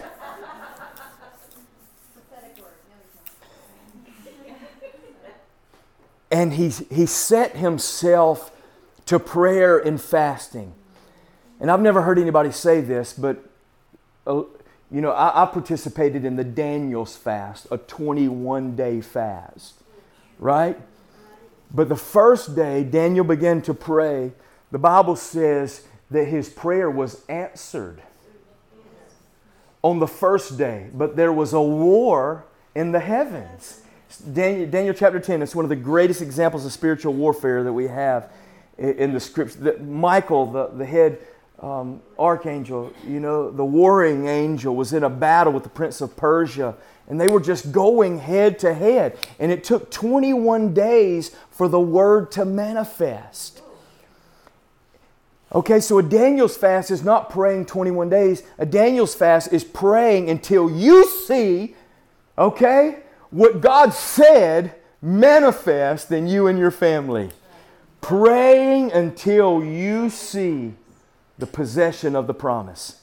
and 6.31 6.53
he, 6.53 6.69
he 6.69 7.05
set 7.05 7.55
himself 7.55 8.51
to 9.05 9.19
prayer 9.19 9.77
and 9.79 9.99
fasting. 9.99 10.73
And 11.59 11.71
I've 11.71 11.81
never 11.81 12.03
heard 12.03 12.19
anybody 12.19 12.51
say 12.51 12.81
this, 12.81 13.13
but 13.13 13.43
uh, 14.27 14.43
you 14.91 15.01
know, 15.01 15.11
I, 15.11 15.43
I, 15.43 15.45
participated 15.47 16.25
in 16.25 16.35
the 16.35 16.43
Daniel's 16.43 17.15
fast, 17.15 17.67
a 17.71 17.77
21 17.77 18.75
day 18.75 19.01
fast, 19.01 19.75
right? 20.39 20.79
But 21.73 21.89
the 21.89 21.95
first 21.95 22.55
day 22.55 22.83
Daniel 22.83 23.25
began 23.25 23.61
to 23.63 23.73
pray, 23.73 24.31
the 24.71 24.79
Bible 24.79 25.15
says 25.15 25.83
that 26.11 26.25
his 26.25 26.49
prayer 26.49 26.89
was 26.89 27.23
answered 27.27 28.01
on 29.81 29.99
the 29.99 30.07
first 30.07 30.57
day, 30.57 30.89
but 30.93 31.15
there 31.15 31.31
was 31.31 31.53
a 31.53 31.61
war 31.61 32.45
in 32.75 32.91
the 32.91 32.99
heavens. 32.99 33.81
Daniel, 34.17 34.69
Daniel 34.69 34.93
chapter 34.93 35.19
10 35.19 35.41
is 35.41 35.55
one 35.55 35.65
of 35.65 35.69
the 35.69 35.75
greatest 35.75 36.21
examples 36.21 36.65
of 36.65 36.71
spiritual 36.71 37.13
warfare 37.13 37.63
that 37.63 37.73
we 37.73 37.87
have 37.87 38.31
in, 38.77 38.93
in 38.95 39.13
the 39.13 39.19
scripture. 39.19 39.59
That 39.59 39.83
Michael, 39.83 40.51
the, 40.51 40.67
the 40.67 40.85
head 40.85 41.19
um, 41.59 42.01
archangel, 42.17 42.91
you 43.07 43.19
know, 43.19 43.51
the 43.51 43.65
warring 43.65 44.27
angel, 44.27 44.75
was 44.75 44.93
in 44.93 45.03
a 45.03 45.09
battle 45.09 45.53
with 45.53 45.63
the 45.63 45.69
prince 45.69 46.01
of 46.01 46.17
Persia, 46.17 46.75
and 47.07 47.21
they 47.21 47.27
were 47.27 47.39
just 47.39 47.71
going 47.71 48.19
head 48.19 48.59
to 48.59 48.73
head. 48.73 49.17
And 49.39 49.51
it 49.51 49.63
took 49.63 49.91
21 49.91 50.73
days 50.73 51.35
for 51.51 51.67
the 51.67 51.79
word 51.79 52.31
to 52.31 52.45
manifest. 52.45 53.61
Okay, 55.53 55.79
so 55.79 55.97
a 55.97 56.03
Daniel's 56.03 56.55
fast 56.55 56.91
is 56.91 57.03
not 57.03 57.29
praying 57.29 57.65
21 57.65 58.09
days. 58.09 58.43
A 58.57 58.65
Daniel's 58.65 59.15
fast 59.15 59.51
is 59.51 59.63
praying 59.63 60.29
until 60.29 60.69
you 60.69 61.07
see, 61.25 61.75
okay, 62.37 62.99
what 63.31 63.61
God 63.61 63.93
said 63.93 64.75
manifest 65.01 66.11
in 66.11 66.27
you 66.27 66.47
and 66.47 66.57
your 66.57 66.71
family. 66.71 67.29
Praying 68.01 68.91
until 68.91 69.63
you 69.63 70.09
see 70.09 70.73
the 71.37 71.47
possession 71.47 72.15
of 72.15 72.27
the 72.27 72.33
promise. 72.33 73.01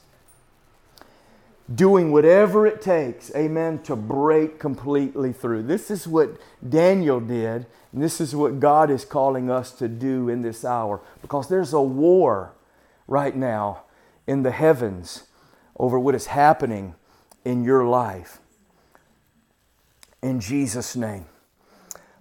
Doing 1.73 2.11
whatever 2.11 2.65
it 2.65 2.81
takes, 2.81 3.33
amen, 3.35 3.83
to 3.83 3.95
break 3.95 4.57
completely 4.57 5.33
through. 5.33 5.63
This 5.63 5.91
is 5.91 6.07
what 6.07 6.37
Daniel 6.67 7.19
did, 7.19 7.65
and 7.91 8.01
this 8.01 8.21
is 8.21 8.35
what 8.35 8.59
God 8.59 8.89
is 8.89 9.03
calling 9.03 9.51
us 9.51 9.71
to 9.73 9.87
do 9.87 10.29
in 10.29 10.41
this 10.41 10.63
hour 10.63 11.01
because 11.21 11.49
there's 11.49 11.73
a 11.73 11.81
war 11.81 12.53
right 13.05 13.35
now 13.35 13.83
in 14.25 14.43
the 14.43 14.51
heavens 14.51 15.23
over 15.77 15.99
what 15.99 16.15
is 16.15 16.27
happening 16.27 16.95
in 17.43 17.63
your 17.63 17.85
life 17.85 18.39
in 20.21 20.39
Jesus' 20.39 20.95
name. 20.95 21.25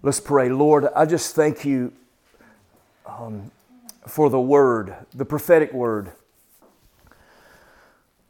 Let's 0.02 0.20
pray. 0.20 0.48
Lord, 0.48 0.88
I 0.94 1.06
just 1.06 1.34
thank 1.34 1.64
you 1.64 1.92
um, 3.06 3.50
for 4.06 4.30
the 4.30 4.40
word, 4.40 4.94
the 5.14 5.24
prophetic 5.24 5.72
word. 5.72 6.12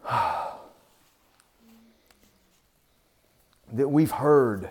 that 3.73 3.89
we've 3.89 4.13
heard. 4.13 4.71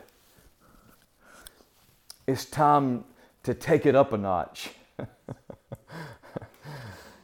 It's 2.27 2.45
time 2.45 3.03
to 3.43 3.53
take 3.53 3.85
it 3.85 3.95
up 3.95 4.13
a 4.13 4.17
notch. 4.17 4.71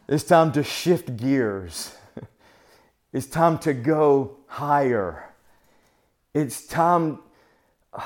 it's 0.08 0.24
time 0.24 0.52
to 0.52 0.64
shift 0.64 1.18
gears. 1.18 1.96
It's 3.14 3.26
time 3.26 3.58
to 3.60 3.74
go 3.74 4.38
higher. 4.48 5.34
It's 6.34 6.66
time 6.66 7.20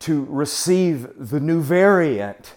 to 0.00 0.24
receive 0.28 1.08
the 1.30 1.40
new 1.40 1.60
variant, 1.60 2.54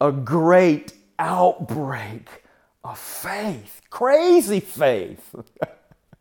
a 0.00 0.12
great 0.12 0.92
outbreak 1.18 2.44
of 2.84 2.98
faith, 2.98 3.82
crazy 3.90 4.60
faith, 4.60 5.34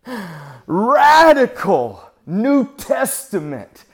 radical 0.68 2.04
New 2.26 2.76
Testament, 2.76 3.86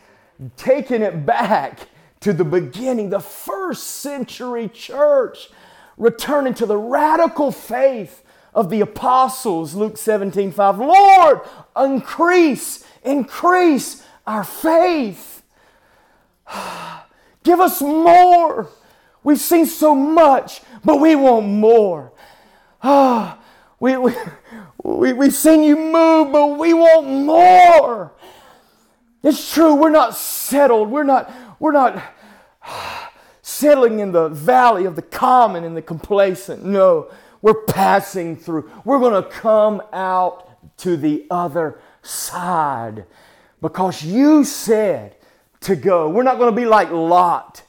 taking 0.58 1.02
it 1.02 1.26
back 1.26 1.90
to 2.22 2.34
the 2.34 2.44
beginning, 2.44 3.10
the 3.10 3.20
first 3.20 3.84
century 3.84 4.68
church, 4.68 5.50
returning 5.98 6.54
to 6.56 6.66
the 6.66 6.78
radical 6.78 7.52
faith 7.52 8.24
of 8.54 8.70
the 8.70 8.82
apostles, 8.82 9.76
Luke 9.76 9.98
17 9.98 10.52
5. 10.52 10.80
Lord, 10.80 11.42
increase 11.78 12.85
Increase 13.06 14.04
our 14.28 14.44
faith. 14.44 15.44
Give 17.44 17.60
us 17.60 17.82
more. 17.82 18.70
We've 19.24 19.40
seen 19.40 19.66
so 19.66 19.96
much, 19.96 20.62
but 20.84 21.00
we 21.00 21.16
want 21.16 21.48
more. 21.48 22.12
We, 23.78 23.98
we, 23.98 24.14
we, 24.84 25.14
we've 25.14 25.34
seen 25.34 25.62
you 25.62 25.76
move, 25.76 26.32
but 26.32 26.58
we 26.58 26.74
want 26.74 27.08
more. 27.08 28.14
It's 29.22 29.54
true, 29.54 29.76
we're 29.76 29.90
not 29.90 30.16
settled. 30.16 30.90
We're 30.90 31.04
not, 31.04 31.32
we're 31.60 31.74
not 31.74 32.02
settling 33.42 34.00
in 34.00 34.14
the 34.14 34.30
valley 34.30 34.86
of 34.86 34.96
the 34.96 35.02
common 35.02 35.66
and 35.66 35.76
the 35.76 35.82
complacent. 35.82 36.64
No, 36.64 37.12
we're 37.42 37.66
passing 37.66 38.38
through. 38.38 38.72
We're 38.86 39.00
going 39.00 39.22
to 39.22 39.30
come 39.30 39.82
out 39.92 40.78
to 40.78 40.96
the 40.96 41.26
other 41.30 41.80
side 42.06 43.06
because 43.62 44.04
you 44.04 44.44
said 44.44 45.16
to 45.62 45.76
go. 45.76 46.10
We're 46.10 46.24
not 46.24 46.38
going 46.38 46.54
to 46.54 46.56
be 46.56 46.66
like 46.66 46.92
Lot. 46.92 47.64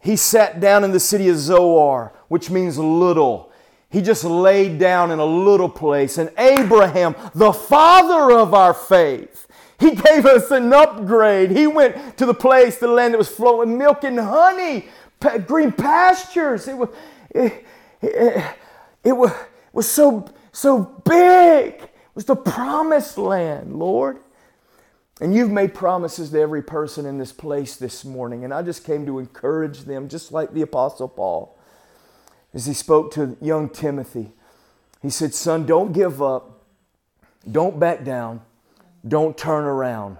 He 0.00 0.16
sat 0.16 0.60
down 0.60 0.84
in 0.84 0.90
the 0.90 1.00
city 1.00 1.28
of 1.28 1.36
Zoar, 1.36 2.12
which 2.28 2.50
means 2.50 2.76
little. 2.76 3.50
He 3.88 4.00
just 4.00 4.24
laid 4.24 4.78
down 4.78 5.10
in 5.10 5.18
a 5.18 5.24
little 5.24 5.68
place. 5.68 6.18
And 6.18 6.30
Abraham, 6.38 7.14
the 7.34 7.52
father 7.52 8.36
of 8.36 8.52
our 8.52 8.74
faith, 8.74 9.46
he 9.78 9.90
gave 9.94 10.26
us 10.26 10.50
an 10.50 10.72
upgrade. 10.72 11.50
He 11.50 11.66
went 11.66 12.16
to 12.18 12.26
the 12.26 12.34
place, 12.34 12.78
the 12.78 12.88
land 12.88 13.14
that 13.14 13.18
was 13.18 13.28
flowing 13.28 13.78
milk 13.78 14.04
and 14.04 14.18
honey, 14.18 14.88
green 15.46 15.72
pastures. 15.72 16.68
It 16.68 16.76
was, 16.76 16.88
it, 17.30 17.64
it, 18.00 18.56
it 19.04 19.12
was, 19.12 19.32
was 19.72 19.88
so, 19.88 20.26
so 20.52 21.00
big 21.04 21.88
was 22.14 22.24
the 22.24 22.36
promised 22.36 23.18
land, 23.18 23.76
Lord. 23.76 24.18
And 25.20 25.34
you've 25.34 25.50
made 25.50 25.74
promises 25.74 26.30
to 26.30 26.40
every 26.40 26.62
person 26.62 27.06
in 27.06 27.18
this 27.18 27.32
place 27.32 27.76
this 27.76 28.04
morning. 28.04 28.44
And 28.44 28.52
I 28.52 28.62
just 28.62 28.84
came 28.84 29.06
to 29.06 29.18
encourage 29.18 29.80
them, 29.80 30.08
just 30.08 30.32
like 30.32 30.52
the 30.52 30.62
Apostle 30.62 31.08
Paul, 31.08 31.56
as 32.52 32.66
he 32.66 32.74
spoke 32.74 33.12
to 33.14 33.36
young 33.40 33.68
Timothy. 33.68 34.32
He 35.00 35.10
said, 35.10 35.34
Son, 35.34 35.64
don't 35.64 35.92
give 35.92 36.22
up, 36.22 36.64
don't 37.50 37.78
back 37.78 38.04
down, 38.04 38.40
don't 39.06 39.36
turn 39.36 39.64
around. 39.64 40.16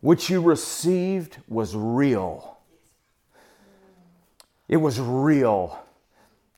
What 0.00 0.28
you 0.28 0.40
received 0.40 1.38
was 1.48 1.74
real. 1.74 2.58
It 4.68 4.76
was 4.76 5.00
real. 5.00 5.78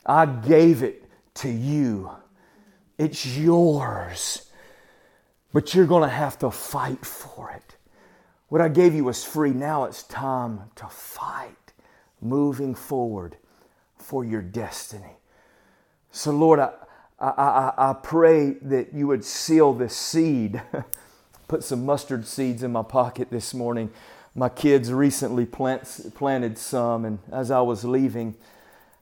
I 0.05 0.25
gave 0.25 0.83
it 0.83 1.09
to 1.35 1.49
you. 1.49 2.11
It's 3.01 3.25
yours. 3.25 4.47
But 5.51 5.73
you're 5.73 5.87
going 5.87 6.07
to 6.07 6.15
have 6.15 6.37
to 6.39 6.51
fight 6.51 7.03
for 7.03 7.49
it. 7.49 7.75
What 8.49 8.61
I 8.61 8.67
gave 8.67 8.93
you 8.93 9.05
was 9.05 9.23
free. 9.23 9.49
Now 9.49 9.85
it's 9.85 10.03
time 10.03 10.69
to 10.75 10.85
fight 10.85 11.73
moving 12.21 12.75
forward 12.75 13.37
for 13.97 14.23
your 14.23 14.43
destiny. 14.43 15.17
So, 16.11 16.29
Lord, 16.29 16.59
I, 16.59 16.69
I, 17.19 17.29
I, 17.29 17.73
I 17.89 17.93
pray 17.93 18.51
that 18.61 18.93
you 18.93 19.07
would 19.07 19.25
seal 19.25 19.73
this 19.73 19.97
seed. 19.97 20.61
Put 21.47 21.63
some 21.63 21.83
mustard 21.83 22.27
seeds 22.27 22.61
in 22.61 22.71
my 22.71 22.83
pocket 22.83 23.31
this 23.31 23.55
morning. 23.55 23.89
My 24.35 24.47
kids 24.47 24.93
recently 24.93 25.47
plant, 25.47 26.13
planted 26.13 26.55
some, 26.59 27.05
and 27.05 27.17
as 27.31 27.49
I 27.49 27.61
was 27.61 27.83
leaving, 27.83 28.35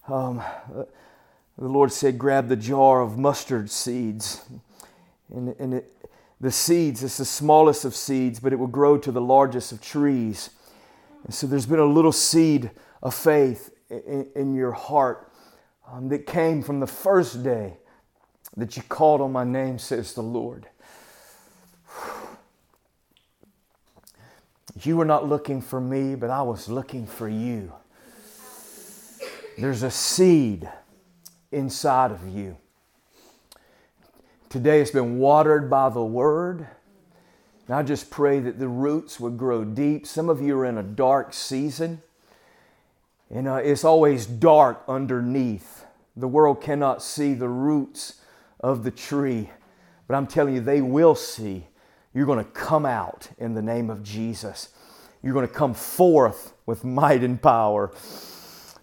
um, 0.08 0.42
the 1.60 1.68
Lord 1.68 1.92
said, 1.92 2.18
Grab 2.18 2.48
the 2.48 2.56
jar 2.56 3.02
of 3.02 3.18
mustard 3.18 3.70
seeds. 3.70 4.42
And, 5.34 5.56
and 5.60 5.74
it, 5.76 5.94
the 6.40 6.52
seeds, 6.52 7.04
it's 7.04 7.18
the 7.18 7.26
smallest 7.26 7.84
of 7.84 7.94
seeds, 7.94 8.40
but 8.40 8.54
it 8.54 8.56
will 8.56 8.68
grow 8.68 8.98
to 8.98 9.12
the 9.12 9.22
largest 9.22 9.72
of 9.72 9.82
trees. 9.82 10.52
And 11.26 11.34
so 11.34 11.48
there's 11.48 11.66
been 11.66 11.80
a 11.80 11.86
little 11.86 12.14
seed 12.14 12.72
of 13.04 13.14
faith 13.14 13.72
in, 13.90 14.28
in 14.36 14.56
your 14.56 14.72
heart 14.72 15.32
um, 15.92 16.08
that 16.10 16.26
came 16.26 16.64
from 16.64 16.80
the 16.80 16.88
first 16.88 17.44
day 17.44 17.78
that 18.56 18.78
you 18.78 18.84
called 18.84 19.20
on 19.20 19.32
my 19.32 19.44
name, 19.44 19.80
says 19.80 20.14
the 20.14 20.24
Lord. 20.24 20.68
You 24.84 24.96
were 24.96 25.04
not 25.04 25.28
looking 25.28 25.62
for 25.62 25.82
me, 25.82 26.16
but 26.16 26.30
I 26.30 26.42
was 26.42 26.70
looking 26.70 27.06
for 27.06 27.28
you. 27.28 27.74
There's 29.58 29.84
a 29.84 29.92
seed 29.92 30.70
inside 31.52 32.12
of 32.12 32.28
you. 32.28 32.58
Today 34.50 34.82
it's 34.82 34.92
been 34.92 35.20
watered 35.20 35.70
by 35.70 35.90
the 35.90 36.04
Word. 36.04 36.68
And 37.70 37.76
I 37.76 37.84
just 37.84 38.10
pray 38.10 38.40
that 38.40 38.58
the 38.58 38.68
roots 38.68 39.20
would 39.20 39.38
grow 39.38 39.64
deep. 39.64 40.08
Some 40.08 40.28
of 40.28 40.42
you 40.42 40.58
are 40.58 40.66
in 40.66 40.80
a 40.80 40.84
dark 40.84 41.36
season, 41.36 42.02
and 43.30 43.48
uh, 43.48 43.58
it's 43.58 43.84
always 43.84 44.26
dark 44.26 44.84
underneath. 44.88 45.86
The 46.18 46.28
world 46.28 46.62
cannot 46.64 47.04
see 47.04 47.36
the 47.36 47.48
roots 47.48 48.22
of 48.60 48.84
the 48.84 48.90
tree, 48.90 49.52
but 50.08 50.16
I'm 50.16 50.26
telling 50.26 50.56
you, 50.56 50.62
they 50.62 50.82
will 50.82 51.14
see. 51.14 51.68
You're 52.12 52.26
going 52.26 52.44
to 52.44 52.52
come 52.52 52.88
out 52.88 53.30
in 53.38 53.54
the 53.54 53.62
name 53.62 53.92
of 53.92 54.02
Jesus. 54.02 54.70
You're 55.22 55.36
going 55.36 55.48
to 55.48 55.54
come 55.54 55.76
forth 55.76 56.54
with 56.66 56.84
might 56.84 57.24
and 57.24 57.40
power. 57.40 57.92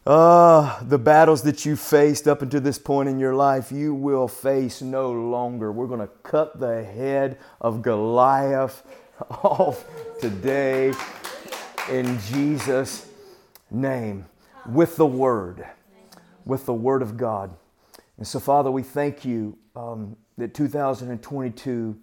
Uh, 0.07 0.80
the 0.84 0.98
battles 0.98 1.42
that 1.42 1.66
you 1.66 1.74
faced 1.74 2.28
up 2.28 2.40
until 2.40 2.61
this 2.61 2.78
point 2.78 3.09
in 3.09 3.18
your 3.18 3.34
life, 3.34 3.72
you 3.72 3.92
will 3.92 4.28
face 4.28 4.80
no 4.80 5.11
longer. 5.11 5.72
We're 5.72 5.88
going 5.88 5.98
to 5.98 6.07
cut 6.22 6.61
the 6.61 6.84
head 6.84 7.38
of 7.61 7.82
Goliath 7.82 8.84
off 9.30 9.84
today 10.20 10.92
in 11.90 12.20
Jesus' 12.20 13.11
name 13.68 14.26
with 14.64 14.94
the 14.94 15.07
Word, 15.07 15.66
with 16.44 16.66
the 16.66 16.74
Word 16.74 17.02
of 17.02 17.16
God. 17.16 17.57
And 18.16 18.24
so, 18.24 18.38
Father, 18.38 18.70
we 18.70 18.84
thank 18.84 19.24
you 19.24 19.59
um, 19.74 20.16
that 20.38 20.54
2022 20.54 21.98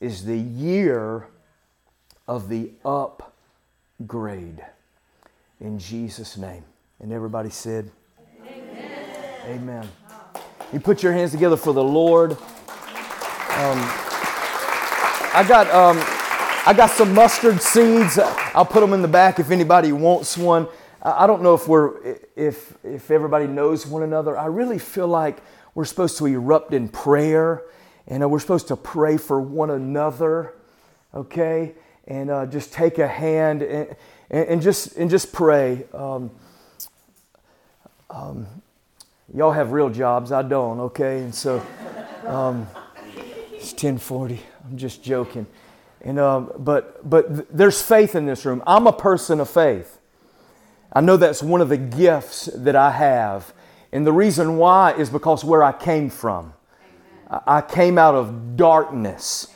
is 0.00 0.24
the 0.24 0.38
year 0.38 1.26
of 2.28 2.48
the 2.48 2.70
upgrade. 2.84 4.64
In 5.60 5.80
Jesus' 5.80 6.36
name. 6.36 6.62
And 7.00 7.12
everybody 7.12 7.50
said, 7.50 7.90
Amen. 8.44 9.24
Amen. 9.46 9.88
You 10.72 10.80
put 10.80 11.02
your 11.02 11.12
hands 11.12 11.30
together 11.30 11.56
for 11.56 11.72
the 11.72 11.82
Lord. 11.82 12.32
Um, 12.32 13.78
I 15.34 15.44
got 15.46 15.70
um, 15.70 15.96
I 16.66 16.74
got 16.76 16.90
some 16.90 17.14
mustard 17.14 17.62
seeds. 17.62 18.18
I'll 18.18 18.66
put 18.66 18.80
them 18.80 18.92
in 18.92 19.02
the 19.02 19.08
back 19.08 19.38
if 19.38 19.50
anybody 19.50 19.92
wants 19.92 20.36
one. 20.36 20.66
I 21.00 21.26
don't 21.26 21.42
know 21.42 21.54
if 21.54 21.68
we're 21.68 22.18
if 22.34 22.76
if 22.82 23.10
everybody 23.10 23.46
knows 23.46 23.86
one 23.86 24.02
another. 24.02 24.36
I 24.36 24.46
really 24.46 24.78
feel 24.78 25.08
like 25.08 25.38
we're 25.74 25.84
supposed 25.84 26.18
to 26.18 26.26
erupt 26.26 26.74
in 26.74 26.88
prayer, 26.88 27.62
and 28.08 28.22
uh, 28.22 28.28
we're 28.28 28.40
supposed 28.40 28.68
to 28.68 28.76
pray 28.76 29.16
for 29.16 29.40
one 29.40 29.70
another. 29.70 30.54
Okay, 31.14 31.74
and 32.06 32.30
uh, 32.30 32.46
just 32.46 32.72
take 32.72 32.98
a 32.98 33.06
hand 33.06 33.62
and, 33.62 33.96
and, 34.30 34.60
just 34.60 34.96
and 34.96 35.08
just 35.08 35.32
pray. 35.32 35.84
Um, 35.94 36.30
um, 38.10 38.46
y'all 39.34 39.52
have 39.52 39.72
real 39.72 39.90
jobs. 39.90 40.32
I 40.32 40.42
don't. 40.42 40.80
Okay, 40.80 41.18
and 41.20 41.34
so 41.34 41.64
um, 42.26 42.66
it's 43.52 43.72
10:40. 43.74 44.38
I'm 44.64 44.76
just 44.76 45.02
joking. 45.02 45.46
And 46.02 46.18
um, 46.18 46.52
but 46.58 47.08
but 47.08 47.34
th- 47.34 47.48
there's 47.50 47.82
faith 47.82 48.14
in 48.14 48.26
this 48.26 48.44
room. 48.44 48.62
I'm 48.66 48.86
a 48.86 48.92
person 48.92 49.40
of 49.40 49.50
faith. 49.50 49.98
I 50.92 51.00
know 51.00 51.16
that's 51.16 51.42
one 51.42 51.60
of 51.60 51.68
the 51.68 51.76
gifts 51.76 52.46
that 52.54 52.76
I 52.76 52.92
have, 52.92 53.52
and 53.92 54.06
the 54.06 54.12
reason 54.12 54.56
why 54.56 54.92
is 54.92 55.10
because 55.10 55.44
where 55.44 55.62
I 55.62 55.72
came 55.72 56.10
from. 56.10 56.54
I 57.46 57.60
came 57.60 57.98
out 57.98 58.14
of 58.14 58.56
darkness, 58.56 59.48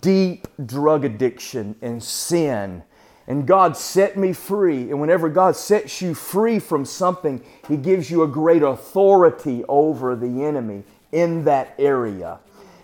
deep 0.00 0.48
drug 0.64 1.04
addiction 1.04 1.76
and 1.82 2.02
sin 2.02 2.82
and 3.30 3.46
God 3.46 3.76
set 3.76 4.16
me 4.16 4.32
free. 4.32 4.90
And 4.90 5.00
whenever 5.00 5.28
God 5.28 5.54
sets 5.54 6.02
you 6.02 6.14
free 6.14 6.58
from 6.58 6.84
something, 6.84 7.40
He 7.68 7.76
gives 7.76 8.10
you 8.10 8.24
a 8.24 8.26
great 8.26 8.60
authority 8.60 9.62
over 9.68 10.16
the 10.16 10.42
enemy 10.42 10.82
in 11.12 11.44
that 11.44 11.76
area. 11.78 12.40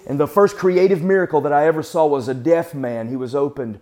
And 0.06 0.20
the 0.20 0.28
first 0.28 0.56
creative 0.56 1.02
miracle 1.02 1.40
that 1.40 1.52
I 1.52 1.66
ever 1.66 1.82
saw 1.82 2.06
was 2.06 2.28
a 2.28 2.34
deaf 2.34 2.74
man. 2.74 3.08
He 3.08 3.16
was 3.16 3.34
opened, 3.34 3.80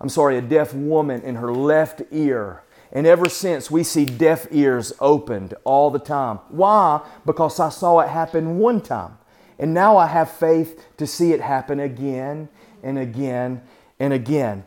I'm 0.00 0.08
sorry, 0.08 0.38
a 0.38 0.40
deaf 0.40 0.72
woman 0.72 1.20
in 1.22 1.34
her 1.34 1.52
left 1.52 2.02
ear. 2.12 2.62
And 2.92 3.08
ever 3.08 3.28
since, 3.28 3.68
we 3.68 3.82
see 3.82 4.04
deaf 4.04 4.46
ears 4.52 4.92
opened 5.00 5.54
all 5.64 5.90
the 5.90 5.98
time. 5.98 6.38
Why? 6.48 7.00
Because 7.26 7.58
I 7.58 7.70
saw 7.70 7.98
it 7.98 8.08
happen 8.08 8.58
one 8.58 8.80
time. 8.80 9.18
And 9.58 9.74
now 9.74 9.96
I 9.96 10.06
have 10.06 10.30
faith 10.30 10.80
to 10.96 11.08
see 11.08 11.32
it 11.32 11.40
happen 11.40 11.80
again 11.80 12.50
and 12.84 12.98
again 12.98 13.62
and 13.98 14.12
again. 14.12 14.64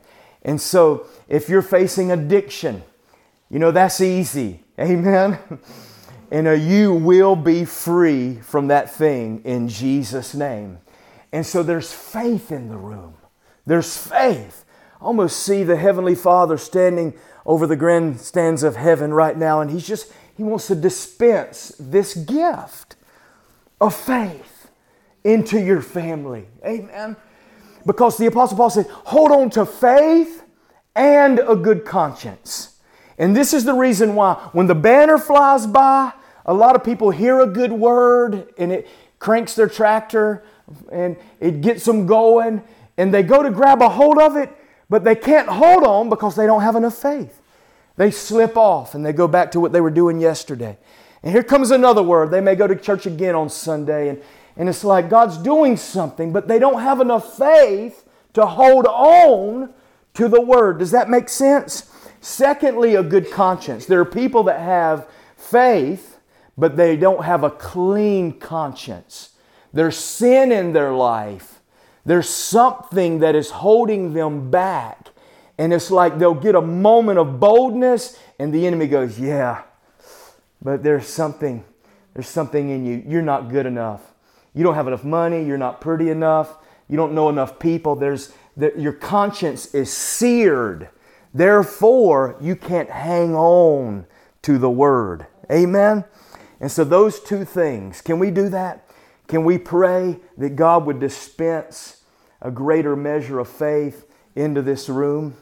And 0.48 0.62
so, 0.62 1.06
if 1.28 1.50
you're 1.50 1.62
facing 1.62 2.10
addiction, 2.10 2.82
you 3.50 3.60
know, 3.60 3.72
that's 3.72 4.00
easy. 4.00 4.64
Amen. 4.80 5.38
and 6.32 6.48
uh, 6.48 6.52
you 6.52 6.93
will 6.93 7.36
be 7.36 7.66
free 7.66 8.36
from 8.36 8.68
that 8.68 8.89
thing 8.89 9.41
in 9.43 9.68
Jesus' 9.68 10.34
name. 10.34 10.80
And 11.34 11.45
so, 11.45 11.64
there's 11.64 11.91
faith 11.91 12.50
in 12.50 12.70
the 12.70 12.78
room. 12.78 13.16
There's 13.66 13.98
faith. 13.98 14.64
I 15.02 15.04
almost 15.04 15.43
see 15.43 15.64
the 15.64 15.76
Heavenly 15.76 16.16
Father 16.16 16.58
standing 16.58 17.14
over 17.45 17.68
the 17.68 17.76
grandstands 17.76 18.64
of 18.64 18.78
heaven 18.78 19.14
right 19.14 19.38
now, 19.38 19.60
and 19.60 19.70
He's 19.70 19.86
just, 19.86 20.14
He 20.38 20.43
wants 20.43 20.68
to 20.68 20.76
dispense 20.76 21.76
this 21.78 22.14
gift 22.16 22.95
of 23.82 23.93
faith 23.93 24.70
into 25.26 25.60
your 25.60 25.82
family. 25.82 26.45
Amen. 26.66 27.18
Because 27.88 28.18
the 28.18 28.26
Apostle 28.26 28.58
Paul 28.58 28.70
said, 28.70 28.88
hold 28.88 29.32
on 29.32 29.50
to 29.52 29.66
faith 29.66 30.44
and 30.94 31.40
a 31.40 31.56
good 31.56 31.86
conscience. 31.86 32.76
And 33.18 33.36
this 33.36 33.54
is 33.54 33.64
the 33.64 33.74
reason 33.74 34.14
why 34.14 34.50
when 34.52 34.68
the 34.68 34.76
banner 34.76 35.18
flies 35.18 35.66
by, 35.66 36.12
a 36.46 36.54
lot 36.54 36.76
of 36.76 36.84
people 36.84 37.12
hear 37.12 37.40
a 37.40 37.48
good 37.48 37.72
word 37.72 38.54
and 38.58 38.72
it 38.72 38.88
cranks 39.20 39.56
their 39.56 39.70
tractor 39.70 40.44
and 40.92 41.16
it 41.40 41.62
gets 41.62 41.86
them 41.86 42.06
going 42.06 42.62
and 42.98 43.14
they 43.14 43.24
go 43.24 43.42
to 43.42 43.50
grab 43.50 43.82
a 43.82 43.88
hold 43.90 44.20
of 44.20 44.36
it, 44.36 44.52
but 44.90 45.06
they 45.06 45.16
can't 45.16 45.48
hold 45.48 45.84
on 45.84 46.10
because 46.10 46.36
they 46.36 46.46
don't 46.46 46.62
have 46.62 46.76
enough 46.76 46.98
faith. 46.98 47.42
They 47.96 48.12
slip 48.12 48.58
off 48.58 48.96
and 48.96 49.06
they 49.06 49.14
go 49.14 49.30
back 49.30 49.52
to 49.52 49.62
what 49.62 49.72
they 49.72 49.82
were 49.82 49.92
doing 49.92 50.20
yesterday. 50.20 50.78
And 51.24 51.32
here 51.32 51.44
comes 51.44 51.72
another 51.72 52.04
word. 52.04 52.32
They 52.32 52.42
may 52.42 52.56
go 52.56 52.68
to 52.68 52.76
church 52.76 53.06
again 53.06 53.34
on 53.34 53.50
Sunday 53.50 54.10
and 54.10 54.22
and 54.58 54.68
it's 54.68 54.84
like 54.84 55.10
God's 55.10 55.38
doing 55.38 55.78
something, 55.78 56.34
but 56.34 56.47
they 56.47 56.58
don't 56.58 56.82
have 56.82 56.99
enough 56.99 57.38
faith 57.38 58.03
to 58.34 58.45
hold 58.45 58.88
on 58.88 59.74
to 60.16 60.28
the 60.28 60.41
Word. 60.41 60.80
Does 60.80 60.91
that 60.91 61.10
make 61.10 61.30
sense? 61.30 61.91
Secondly, 62.22 62.95
a 62.95 63.03
good 63.03 63.32
conscience. 63.32 63.86
There 63.86 64.01
are 64.01 64.05
people 64.05 64.43
that 64.43 64.60
have 64.60 65.08
faith, 65.38 66.20
but 66.58 66.76
they 66.76 66.97
don't 66.97 67.24
have 67.24 67.43
a 67.43 67.51
clean 67.51 68.34
conscience. 68.34 69.30
There's 69.72 69.95
sin 69.95 70.51
in 70.51 70.74
their 70.74 70.91
life. 70.91 71.62
There's 72.03 72.30
something 72.30 73.20
that 73.20 73.36
is 73.36 73.51
holding 73.51 74.14
them 74.14 74.49
back. 74.49 75.10
And 75.60 75.72
it's 75.72 75.91
like 75.91 76.18
they'll 76.18 76.34
get 76.34 76.55
a 76.55 76.62
moment 76.62 77.20
of 77.20 77.39
boldness, 77.39 78.18
and 78.39 78.53
the 78.53 78.66
enemy 78.66 78.88
goes, 78.88 79.20
Yeah, 79.20 79.64
but 80.62 80.84
there's 80.84 81.08
something, 81.08 81.64
there's 82.14 82.28
something 82.28 82.70
in 82.70 82.86
you. 82.86 83.03
You're 83.08 83.22
not 83.22 83.49
good 83.49 83.66
enough. 83.66 84.01
You 84.58 84.64
don't 84.64 84.74
have 84.74 84.88
enough 84.88 85.03
money. 85.03 85.43
You're 85.43 85.60
not 85.60 85.80
pretty 85.80 86.10
enough. 86.10 86.58
You 86.89 86.97
don't 86.97 87.14
know 87.14 87.30
enough 87.30 87.60
people. 87.60 87.95
There's 87.95 88.34
your 88.58 88.93
conscience 88.93 89.74
is 89.76 89.93
seared. 89.93 90.89
Therefore, 91.32 92.36
you 92.41 92.55
can't 92.55 92.89
hang 92.89 93.36
on 93.36 94.08
to 94.41 94.58
the 94.58 94.70
word. 94.70 95.28
Amen. 95.51 96.05
And 96.60 96.72
so 96.72 96.84
those 96.84 97.20
two 97.20 97.45
things, 97.45 98.01
can 98.01 98.18
we 98.18 98.32
do 98.32 98.49
that? 98.49 98.89
Can 99.28 99.43
we 99.43 99.60
pray 99.60 100.18
that 100.39 100.55
God 100.55 100.88
would 100.88 100.99
dispense 100.99 102.03
a 102.41 102.49
greater 102.49 102.95
measure 102.95 103.38
of 103.38 103.47
faith 103.47 104.12
into 104.36 104.64
this 104.64 104.89
room? 104.89 105.36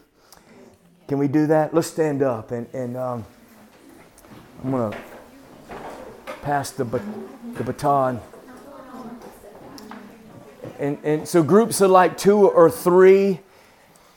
Can 1.07 1.19
we 1.19 1.29
do 1.29 1.47
that? 1.47 1.73
Let's 1.73 1.87
stand 1.87 2.21
up 2.21 2.51
and, 2.51 2.67
and 2.73 2.97
um, 2.97 3.25
I'm 4.61 4.71
going 4.71 4.91
to 4.91 4.97
pass 6.41 6.71
the, 6.71 6.83
the 6.83 7.63
baton. 7.63 8.19
And, 10.79 10.97
and 11.03 11.27
so 11.27 11.41
groups 11.43 11.81
of 11.81 11.91
like 11.91 12.17
two 12.17 12.47
or 12.47 12.69
three, 12.69 13.39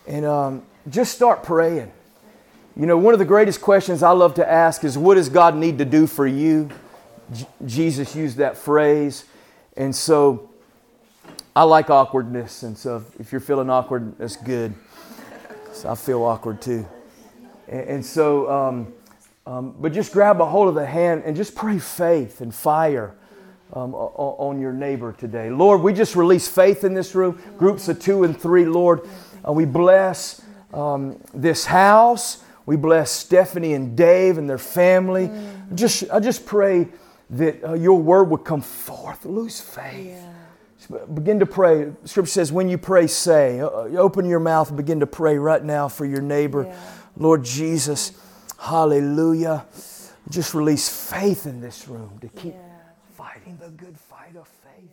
and 0.07 0.25
um, 0.25 0.63
just 0.89 1.15
start 1.15 1.43
praying. 1.43 1.93
You 2.77 2.87
know, 2.87 2.97
one 2.97 3.13
of 3.13 3.19
the 3.19 3.25
greatest 3.25 3.61
questions 3.61 4.03
I 4.03 4.11
love 4.11 4.35
to 4.35 4.49
ask 4.49 4.85
is, 4.85 4.97
What 4.97 5.15
does 5.15 5.29
God 5.29 5.57
need 5.57 5.79
to 5.79 5.85
do 5.85 6.07
for 6.07 6.27
you? 6.27 6.69
J- 7.33 7.47
Jesus 7.67 8.15
used 8.15 8.39
that 8.39 8.57
phrase. 8.57 9.25
And 9.77 9.95
so 9.95 10.51
I 11.55 11.65
like 11.65 11.91
awkwardness. 11.91 12.63
And 12.63 12.77
so 12.77 13.05
if 13.19 13.33
you're 13.33 13.41
feeling 13.41 13.71
awkward, 13.71 14.17
that's 14.19 14.37
good. 14.37 14.75
So 15.73 15.91
I 15.91 15.95
feel 15.95 16.23
awkward 16.23 16.63
too. 16.63 16.87
And, 17.69 17.81
and 17.89 18.07
so, 18.07 18.51
um, 18.51 18.93
um, 19.47 19.75
but 19.79 19.93
just 19.93 20.13
grab 20.13 20.41
a 20.41 20.47
hold 20.47 20.69
of 20.69 20.75
the 20.75 20.87
hand 20.87 21.23
and 21.25 21.37
just 21.37 21.55
pray 21.55 21.79
faith 21.79 22.41
and 22.41 22.55
fire 22.55 23.15
um, 23.73 23.95
on 23.95 24.61
your 24.61 24.73
neighbor 24.73 25.13
today. 25.13 25.51
Lord, 25.51 25.83
we 25.83 25.93
just 25.93 26.17
release 26.17 26.49
faith 26.49 26.85
in 26.85 26.95
this 26.95 27.15
room, 27.15 27.41
groups 27.57 27.89
of 27.89 28.01
two 28.01 28.25
and 28.25 28.39
three, 28.39 28.65
Lord. 28.65 29.09
Uh, 29.47 29.53
we 29.53 29.65
bless 29.65 30.43
um, 30.73 31.21
this 31.35 31.67
house. 31.67 32.43
We 32.67 32.77
bless 32.77 33.11
Stephanie 33.11 33.75
and 33.75 33.97
Dave 33.97 34.37
and 34.39 34.49
their 34.49 34.59
family. 34.59 35.29
Mm. 35.29 35.75
Just, 35.75 36.05
I 36.11 36.21
just 36.21 36.45
pray 36.45 36.89
that 37.31 37.65
uh, 37.65 37.75
your 37.75 37.99
word 37.99 38.25
would 38.25 38.45
come 38.45 38.61
forth. 38.61 39.25
Lose 39.25 39.61
faith. 39.61 40.09
Yeah. 40.91 40.99
Begin 41.13 41.39
to 41.41 41.47
pray. 41.47 41.93
Scripture 42.05 42.31
says, 42.31 42.53
when 42.53 42.69
you 42.69 42.79
pray, 42.79 43.07
say. 43.07 43.61
Uh, 43.61 43.69
open 43.97 44.27
your 44.27 44.41
mouth 44.41 44.69
and 44.69 44.77
begin 44.77 45.01
to 45.01 45.07
pray 45.07 45.37
right 45.37 45.63
now 45.63 45.89
for 45.89 46.07
your 46.07 46.23
neighbor. 46.23 46.65
Yeah. 46.65 46.79
Lord 47.17 47.45
Jesus, 47.45 48.13
hallelujah. 48.59 49.67
Just 50.31 50.55
release 50.55 50.89
faith 50.89 51.47
in 51.47 51.61
this 51.61 51.89
room 51.89 52.19
to 52.21 52.29
keep 52.29 52.55
yeah. 52.55 52.68
Fighting 53.29 53.59
the 53.61 53.69
good 53.71 53.97
fight 53.99 54.37
of 54.37 54.49
faith. 54.49 54.91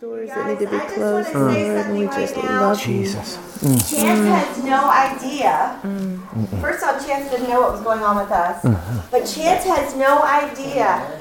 Doors 0.00 0.28
that 0.28 0.46
need 0.48 0.58
to 0.64 0.70
be 0.70 0.78
closed, 0.94 1.34
Lord, 1.34 1.56
and 1.56 1.98
we 1.98 2.06
just 2.06 2.36
right 2.36 2.44
love 2.44 2.80
Jesus. 2.80 3.36
Mm. 3.36 3.90
Chance 3.90 4.28
has 4.28 4.64
no 4.64 4.90
idea. 4.90 5.80
Mm. 5.82 6.60
First 6.60 6.84
of 6.84 6.90
all, 6.90 7.06
Chance 7.06 7.30
didn't 7.30 7.48
know 7.48 7.60
what 7.60 7.72
was 7.72 7.80
going 7.80 8.00
on 8.00 8.16
with 8.16 8.30
us. 8.30 8.62
Mm-hmm. 8.62 9.10
But 9.10 9.20
Chance 9.20 9.64
has 9.64 9.96
no 9.96 10.22
idea 10.22 11.20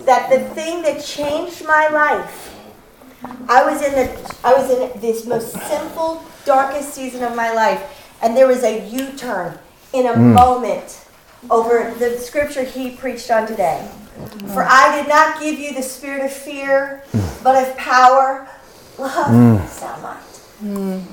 that 0.00 0.28
the 0.30 0.40
thing 0.54 0.82
that 0.82 1.02
changed 1.02 1.64
my 1.66 1.88
life, 1.88 2.54
I 3.48 3.64
was 3.64 3.82
in 3.82 3.92
the 3.92 4.38
I 4.44 4.54
was 4.54 4.70
in 4.70 5.00
this 5.00 5.26
most 5.26 5.52
simple, 5.68 6.22
darkest 6.44 6.94
season 6.94 7.22
of 7.22 7.34
my 7.34 7.52
life, 7.52 7.82
and 8.22 8.36
there 8.36 8.46
was 8.46 8.62
a 8.64 8.86
U-turn 8.88 9.58
in 9.92 10.06
a 10.06 10.12
mm. 10.12 10.34
moment 10.34 11.06
over 11.50 11.94
the 11.98 12.18
scripture 12.18 12.64
he 12.64 12.90
preached 12.90 13.30
on 13.30 13.46
today. 13.46 13.88
For 14.52 14.64
I 14.64 15.00
did 15.00 15.08
not 15.08 15.40
give 15.40 15.58
you 15.58 15.74
the 15.74 15.82
spirit 15.82 16.24
of 16.24 16.32
fear, 16.32 17.02
mm. 17.12 17.44
but 17.44 17.68
of 17.68 17.76
power, 17.76 18.48
love, 18.98 19.26
mm. 19.26 19.68
sound 19.68 20.02
mind. 20.02 20.20
Mm. 20.62 21.04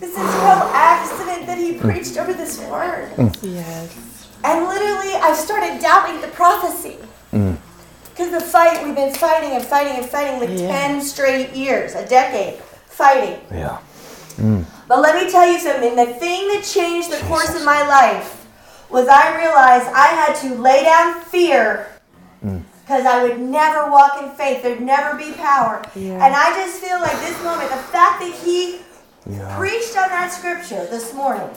This 0.00 0.10
is 0.10 0.16
no 0.16 0.70
accident 0.74 1.46
that 1.46 1.58
he 1.58 1.78
preached 1.78 2.16
over 2.18 2.32
this 2.32 2.58
word. 2.68 3.12
Yes. 3.42 4.28
And 4.44 4.66
literally, 4.66 5.14
I 5.14 5.34
started 5.34 5.80
doubting 5.80 6.20
the 6.20 6.28
prophecy. 6.28 6.98
Mm. 7.32 7.56
Because 8.10 8.30
the 8.30 8.40
fight, 8.40 8.84
we've 8.84 8.94
been 8.94 9.14
fighting 9.14 9.52
and 9.52 9.64
fighting 9.64 9.96
and 9.96 10.04
fighting 10.04 10.40
like 10.40 10.58
yeah. 10.58 10.88
10 10.88 11.00
straight 11.00 11.54
years, 11.54 11.94
a 11.94 12.06
decade, 12.06 12.60
fighting. 12.86 13.40
Yeah. 13.50 13.78
Mm. 14.36 14.64
But 14.88 15.00
let 15.00 15.14
me 15.14 15.30
tell 15.30 15.50
you 15.50 15.58
something 15.58 15.96
the 15.96 16.06
thing 16.14 16.48
that 16.48 16.62
changed 16.64 17.10
the 17.10 17.16
Jesus. 17.16 17.28
course 17.28 17.54
of 17.54 17.64
my 17.64 17.86
life 17.86 18.41
was 18.92 19.08
I 19.08 19.36
realized 19.38 19.88
I 19.88 20.08
had 20.08 20.34
to 20.42 20.54
lay 20.60 20.84
down 20.84 21.20
fear 21.22 21.88
because 22.40 23.04
mm. 23.04 23.06
I 23.06 23.22
would 23.22 23.40
never 23.40 23.90
walk 23.90 24.22
in 24.22 24.30
faith. 24.30 24.62
There'd 24.62 24.80
never 24.80 25.16
be 25.16 25.32
power. 25.32 25.82
Yeah. 25.96 26.24
And 26.24 26.34
I 26.34 26.50
just 26.56 26.82
feel 26.82 27.00
like 27.00 27.18
this 27.20 27.42
moment, 27.42 27.70
the 27.70 27.76
fact 27.76 28.20
that 28.20 28.34
he 28.44 28.80
yeah. 29.28 29.56
preached 29.56 29.96
on 29.96 30.08
that 30.08 30.30
scripture 30.30 30.86
this 30.86 31.14
morning, 31.14 31.48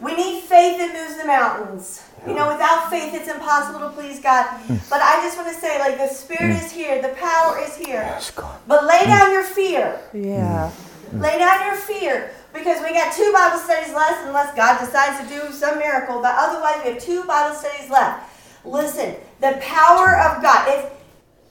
we 0.00 0.14
need 0.14 0.42
faith 0.42 0.78
that 0.78 0.92
moves 0.92 1.20
the 1.20 1.26
mountains. 1.26 2.04
You 2.26 2.34
know, 2.34 2.52
without 2.52 2.90
faith, 2.90 3.14
it's 3.14 3.28
impossible 3.28 3.80
to 3.80 3.88
please 3.90 4.20
God. 4.20 4.46
Mm. 4.46 4.88
But 4.90 5.00
I 5.02 5.22
just 5.22 5.36
want 5.36 5.52
to 5.52 5.58
say, 5.60 5.78
like, 5.80 5.98
the 5.98 6.08
Spirit 6.08 6.54
mm. 6.54 6.64
is 6.64 6.70
here, 6.70 7.02
the 7.02 7.14
power 7.14 7.58
is 7.58 7.76
here. 7.76 8.02
Yes, 8.02 8.30
God. 8.30 8.60
But 8.68 8.84
lay 8.84 9.02
down 9.06 9.32
your 9.32 9.42
fear. 9.42 10.00
Yeah. 10.12 10.70
Lay 11.12 11.38
down 11.38 11.66
your 11.66 11.76
fear. 11.76 12.30
Because 12.52 12.82
we 12.82 12.92
got 12.92 13.14
two 13.14 13.32
Bible 13.32 13.58
studies 13.58 13.94
left 13.94 14.26
unless 14.26 14.54
God 14.54 14.78
decides 14.78 15.20
to 15.22 15.28
do 15.28 15.52
some 15.52 15.78
miracle. 15.78 16.20
But 16.20 16.34
otherwise, 16.38 16.84
we 16.84 16.92
have 16.92 17.02
two 17.02 17.24
Bible 17.24 17.56
studies 17.56 17.90
left. 17.90 18.28
Listen, 18.64 19.16
the 19.40 19.58
power 19.60 20.16
of 20.18 20.42
God. 20.42 20.68
It's, 20.68 20.94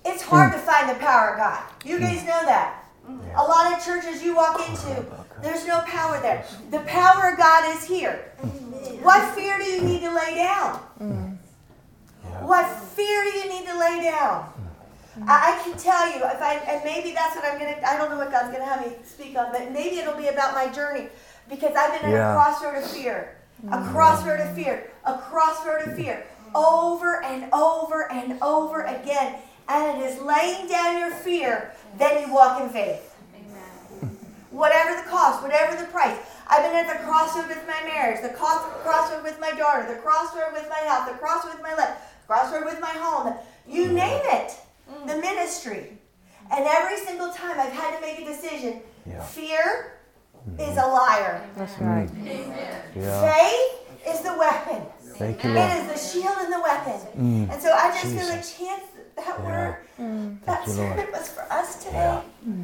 it's 0.06 0.24
hard 0.24 0.52
mm. 0.52 0.56
to 0.56 0.60
find 0.60 0.89
the 0.89 0.95
power 0.95 1.32
of 1.32 1.38
God. 1.38 1.64
You 1.86 1.99
guys 1.99 2.22
know 2.24 2.45
that. 2.45 2.78
A 3.36 3.43
lot 3.43 3.74
of 3.74 3.84
churches 3.84 4.24
you 4.24 4.36
walk 4.36 4.60
into, 4.70 5.06
there's 5.41 5.66
no 5.66 5.82
power 5.82 6.20
there. 6.22 6.45
The 6.70 6.80
power 6.82 7.32
of 7.32 7.38
God 7.38 7.76
is 7.76 7.84
here. 7.84 8.32
What 9.02 9.36
fear 9.36 9.58
do 9.58 9.66
you 9.66 9.82
need 9.82 10.02
to 10.02 10.14
lay 10.14 10.36
down? 10.36 10.80
What 12.41 12.68
fear 12.68 13.24
do 13.24 13.38
you 13.39 13.49
need 13.49 13.66
to 13.68 13.78
lay 13.78 14.04
down? 14.04 14.54
I, 15.28 15.53
I 15.53 15.64
can 15.64 15.78
tell 15.78 16.07
you, 16.07 16.18
if 16.18 16.41
I 16.41 16.55
and 16.68 16.84
maybe 16.84 17.12
that's 17.14 17.36
what 17.36 17.45
I'm 17.45 17.59
gonna. 17.59 17.78
I 17.86 17.97
don't 17.97 18.09
know 18.09 18.18
what 18.18 18.32
God's 18.32 18.51
gonna 18.51 18.66
have 18.66 18.86
me 18.86 18.95
speak 19.03 19.38
on, 19.38 19.51
but 19.51 19.72
maybe 19.72 19.97
it'll 19.97 20.18
be 20.18 20.28
about 20.28 20.53
my 20.53 20.72
journey 20.72 21.07
because 21.49 21.76
I've 21.76 21.91
been 21.99 22.09
at 22.09 22.16
yeah. 22.16 22.32
a 22.32 22.36
crossroad 22.36 22.82
of 22.82 22.89
fear, 22.89 23.36
a 23.68 23.78
mm. 23.78 23.91
crossroad 23.91 24.39
of 24.39 24.55
fear, 24.55 24.89
a 25.05 25.18
crossroad 25.18 25.88
of 25.88 25.95
fear, 25.95 26.26
over 26.55 27.24
and 27.24 27.51
over 27.53 28.12
and 28.12 28.41
over 28.41 28.84
again. 28.84 29.36
And 29.68 30.01
it 30.01 30.05
is 30.05 30.22
laying 30.22 30.68
down 30.68 30.97
your 30.97 31.12
fear, 31.12 31.74
then 31.97 32.28
you 32.28 32.34
walk 32.34 32.62
in 32.62 32.70
faith 32.70 33.12
whatever 34.51 35.01
the 35.01 35.09
cost, 35.09 35.41
whatever 35.41 35.76
the 35.76 35.89
price. 35.89 36.18
I've 36.47 36.64
been 36.64 36.76
at 36.76 36.88
the 36.88 37.03
crossroad 37.05 37.47
with 37.47 37.66
my 37.66 37.82
marriage, 37.84 38.22
the 38.22 38.30
crossroad 38.30 39.24
with 39.24 39.39
my 39.39 39.51
daughter, 39.51 39.88
the 39.88 39.99
crossroad 40.01 40.53
with 40.53 40.68
my 40.70 40.80
health, 40.80 41.09
the 41.09 41.18
crossroad 41.18 41.55
with 41.55 41.64
my 41.64 41.74
life, 41.74 41.97
crossroad 42.28 42.66
with 42.66 42.80
my 42.82 42.91
home. 42.91 43.34
You 43.68 43.88
mm. 43.88 43.93
name 43.93 44.22
it, 44.26 44.53
the 45.08 45.18
ministry. 45.18 45.98
And 46.52 46.66
every 46.68 46.98
single 46.98 47.32
time 47.32 47.60
I've 47.60 47.72
had 47.72 47.96
to 47.96 48.02
make 48.02 48.20
a 48.20 48.26
decision. 48.26 48.82
Yeah. 49.06 49.24
Fear 49.24 49.94
is 50.60 50.78
a 50.78 50.88
liar. 50.88 51.48
That's 51.56 51.78
right. 51.80 52.10
Amen. 52.10 52.82
Yeah. 52.96 53.34
Faith 53.34 54.08
is 54.08 54.22
the 54.22 54.36
weapon. 54.38 54.84
Thank 55.18 55.44
you, 55.44 55.52
It 55.52 55.78
is 55.78 55.88
the 55.88 56.20
shield 56.20 56.36
and 56.39 56.52
the 56.52 56.62
weapon. 56.62 57.00
Mm. 57.16 57.54
And 57.54 57.62
so 57.62 57.72
I 57.72 57.89
just 57.92 58.04
Jesus. 58.04 58.20
feel 58.20 58.36
like 58.36 58.78
chance 58.78 58.92
that 59.18 59.39
yeah. 59.39 59.46
word, 59.46 59.78
mm. 60.00 60.46
that 60.46 60.68
sermon 60.68 61.08
was 61.12 61.30
for 61.30 61.52
us 61.52 61.84
today. 61.84 61.98
Yeah. 61.98 62.22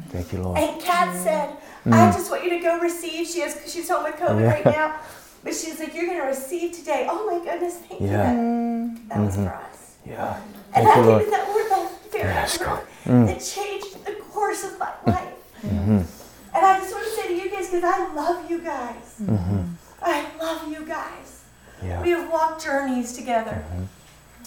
Thank 0.08 0.32
you, 0.32 0.42
Lord. 0.42 0.58
And 0.58 0.80
Kat 0.80 1.14
said, 1.22 1.56
Mm. 1.88 1.92
I 1.92 2.12
just 2.12 2.30
want 2.30 2.44
you 2.44 2.50
to 2.50 2.58
go 2.58 2.78
receive. 2.80 3.26
She 3.26 3.40
has 3.40 3.60
she's 3.72 3.88
home 3.88 4.04
with 4.04 4.16
COVID 4.16 4.40
yeah. 4.40 4.52
right 4.52 4.64
now, 4.64 5.00
but 5.42 5.54
she's 5.54 5.78
like, 5.78 5.94
you're 5.94 6.06
going 6.06 6.20
to 6.20 6.26
receive 6.26 6.72
today. 6.72 7.06
Oh 7.08 7.26
my 7.26 7.44
goodness, 7.44 7.76
thank 7.76 8.00
yeah. 8.00 8.32
you. 8.32 8.94
That, 9.08 9.08
that 9.08 9.24
was 9.24 9.36
mm-hmm. 9.36 9.44
for 9.46 9.54
us. 9.54 9.77
Yeah. 10.08 10.40
And 10.74 10.86
thank 10.86 10.88
I 10.88 11.00
you, 11.00 11.18
needed 11.18 11.32
that 11.32 11.48
word, 11.48 11.70
that 11.70 12.12
very 12.12 12.24
yes, 12.24 12.60
word 12.60 12.80
mm. 13.04 13.26
that 13.26 13.40
changed 13.40 14.04
the 14.04 14.12
course 14.12 14.64
of 14.64 14.78
my 14.78 14.92
life. 15.06 15.34
Mm-hmm. 15.62 16.02
And 16.54 16.66
I 16.66 16.78
just 16.78 16.92
want 16.92 17.04
to 17.04 17.10
say 17.10 17.28
to 17.28 17.34
you 17.34 17.50
guys, 17.50 17.70
because 17.70 17.84
I 17.84 18.12
love 18.14 18.50
you 18.50 18.60
guys. 18.60 19.16
Mm-hmm. 19.22 19.62
I 20.02 20.26
love 20.40 20.68
you 20.68 20.84
guys. 20.86 21.44
Yeah. 21.82 22.02
We 22.02 22.10
have 22.10 22.30
walked 22.30 22.64
journeys 22.64 23.12
together. 23.12 23.64
Mm-hmm. 23.68 23.84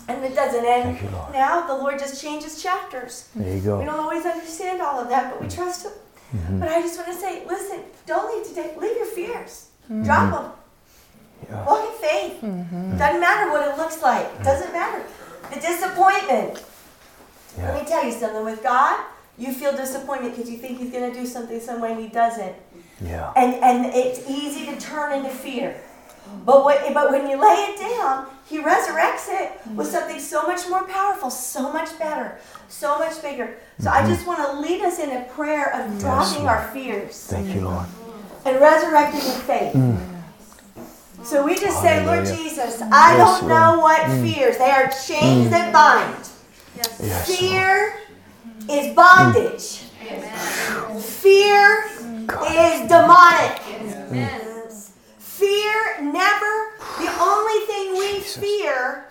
And 0.07 0.25
it 0.25 0.35
doesn't 0.35 0.65
end 0.65 0.99
you, 0.99 1.09
now. 1.31 1.67
The 1.67 1.75
Lord 1.75 1.99
just 1.99 2.21
changes 2.21 2.61
chapters. 2.61 3.29
There 3.35 3.55
you 3.55 3.61
go. 3.61 3.79
We 3.79 3.85
don't 3.85 3.99
always 3.99 4.25
understand 4.25 4.81
all 4.81 4.99
of 4.99 5.09
that, 5.09 5.31
but 5.31 5.41
we 5.41 5.47
trust 5.47 5.85
Him. 5.85 5.91
Mm-hmm. 6.35 6.59
But 6.59 6.69
I 6.69 6.81
just 6.81 6.97
want 6.97 7.11
to 7.11 7.17
say, 7.17 7.45
listen, 7.45 7.83
don't 8.07 8.35
leave 8.35 8.47
today. 8.47 8.73
Leave 8.79 8.97
your 8.97 9.05
fears. 9.05 9.69
Mm-hmm. 9.85 10.03
Drop 10.03 10.31
them. 10.33 10.51
Yeah. 11.49 11.65
Walk 11.65 11.87
in 11.87 12.01
faith. 12.01 12.41
Mm-hmm. 12.41 12.97
Doesn't 12.97 13.21
matter 13.21 13.51
what 13.51 13.67
it 13.67 13.77
looks 13.77 14.01
like. 14.01 14.25
Mm-hmm. 14.25 14.43
Doesn't 14.43 14.73
matter. 14.73 15.05
The 15.53 15.59
disappointment. 15.59 16.63
Yeah. 17.57 17.71
Let 17.71 17.83
me 17.83 17.89
tell 17.89 18.05
you 18.05 18.11
something. 18.11 18.45
With 18.45 18.63
God, 18.63 19.03
you 19.37 19.53
feel 19.53 19.75
disappointed 19.75 20.31
because 20.31 20.49
you 20.49 20.57
think 20.57 20.79
He's 20.79 20.91
going 20.91 21.11
to 21.11 21.19
do 21.19 21.25
something 21.25 21.59
some 21.59 21.81
way 21.81 21.91
and 21.91 22.01
He 22.01 22.07
doesn't. 22.07 22.55
Yeah. 23.03 23.33
And 23.35 23.55
and 23.55 23.93
it's 23.93 24.29
easy 24.29 24.65
to 24.67 24.79
turn 24.79 25.13
into 25.13 25.29
fear. 25.29 25.81
But 26.45 26.63
what, 26.63 26.93
but 26.93 27.11
when 27.11 27.27
you 27.27 27.41
lay 27.41 27.55
it 27.69 27.79
down, 27.79 28.27
He 28.47 28.59
resurrects 28.59 29.27
it 29.27 29.51
with 29.75 29.87
mm-hmm. 29.87 29.95
something 29.95 30.19
so 30.19 30.43
much 30.43 30.69
more 30.69 30.83
powerful, 30.83 31.29
so 31.29 31.71
much 31.73 31.97
better, 31.99 32.39
so 32.69 32.97
much 32.99 33.21
bigger. 33.21 33.57
So 33.79 33.89
mm-hmm. 33.89 34.05
I 34.05 34.07
just 34.07 34.25
want 34.25 34.39
to 34.39 34.59
lead 34.59 34.81
us 34.81 34.99
in 34.99 35.09
a 35.09 35.25
prayer 35.25 35.73
of 35.75 35.99
dropping 35.99 36.43
yes, 36.43 36.51
our 36.51 36.67
fears. 36.71 37.27
Thank 37.27 37.53
you, 37.53 37.61
Lord. 37.61 37.85
And 38.45 38.59
resurrecting 38.59 39.21
in 39.21 39.41
faith. 39.41 39.73
Mm. 39.75 40.20
So 41.23 41.45
we 41.45 41.55
just 41.55 41.81
say, 41.81 42.05
Lord 42.05 42.25
Jesus, 42.25 42.81
I 42.81 43.15
yes, 43.15 43.39
don't 43.39 43.49
know 43.49 43.79
what 43.79 44.01
mm. 44.01 44.23
fears. 44.23 44.57
They 44.57 44.71
are 44.71 44.87
chains 44.89 45.47
mm. 45.47 45.49
that 45.51 45.71
bind. 45.71 46.27
Yes. 46.75 47.39
Fear 47.39 47.95
Lord. 48.67 48.69
is 48.69 48.95
bondage. 48.95 49.83
Amen. 50.05 50.99
Fear 50.99 51.89
God. 52.25 52.47
is 52.51 52.89
demonic. 52.89 53.61
Amen. 54.09 54.41
Fear 55.19 56.01
never, 56.01 56.53
the 56.99 57.09
only 57.19 57.65
thing 57.65 57.97
we 57.97 58.19
fear 58.19 59.05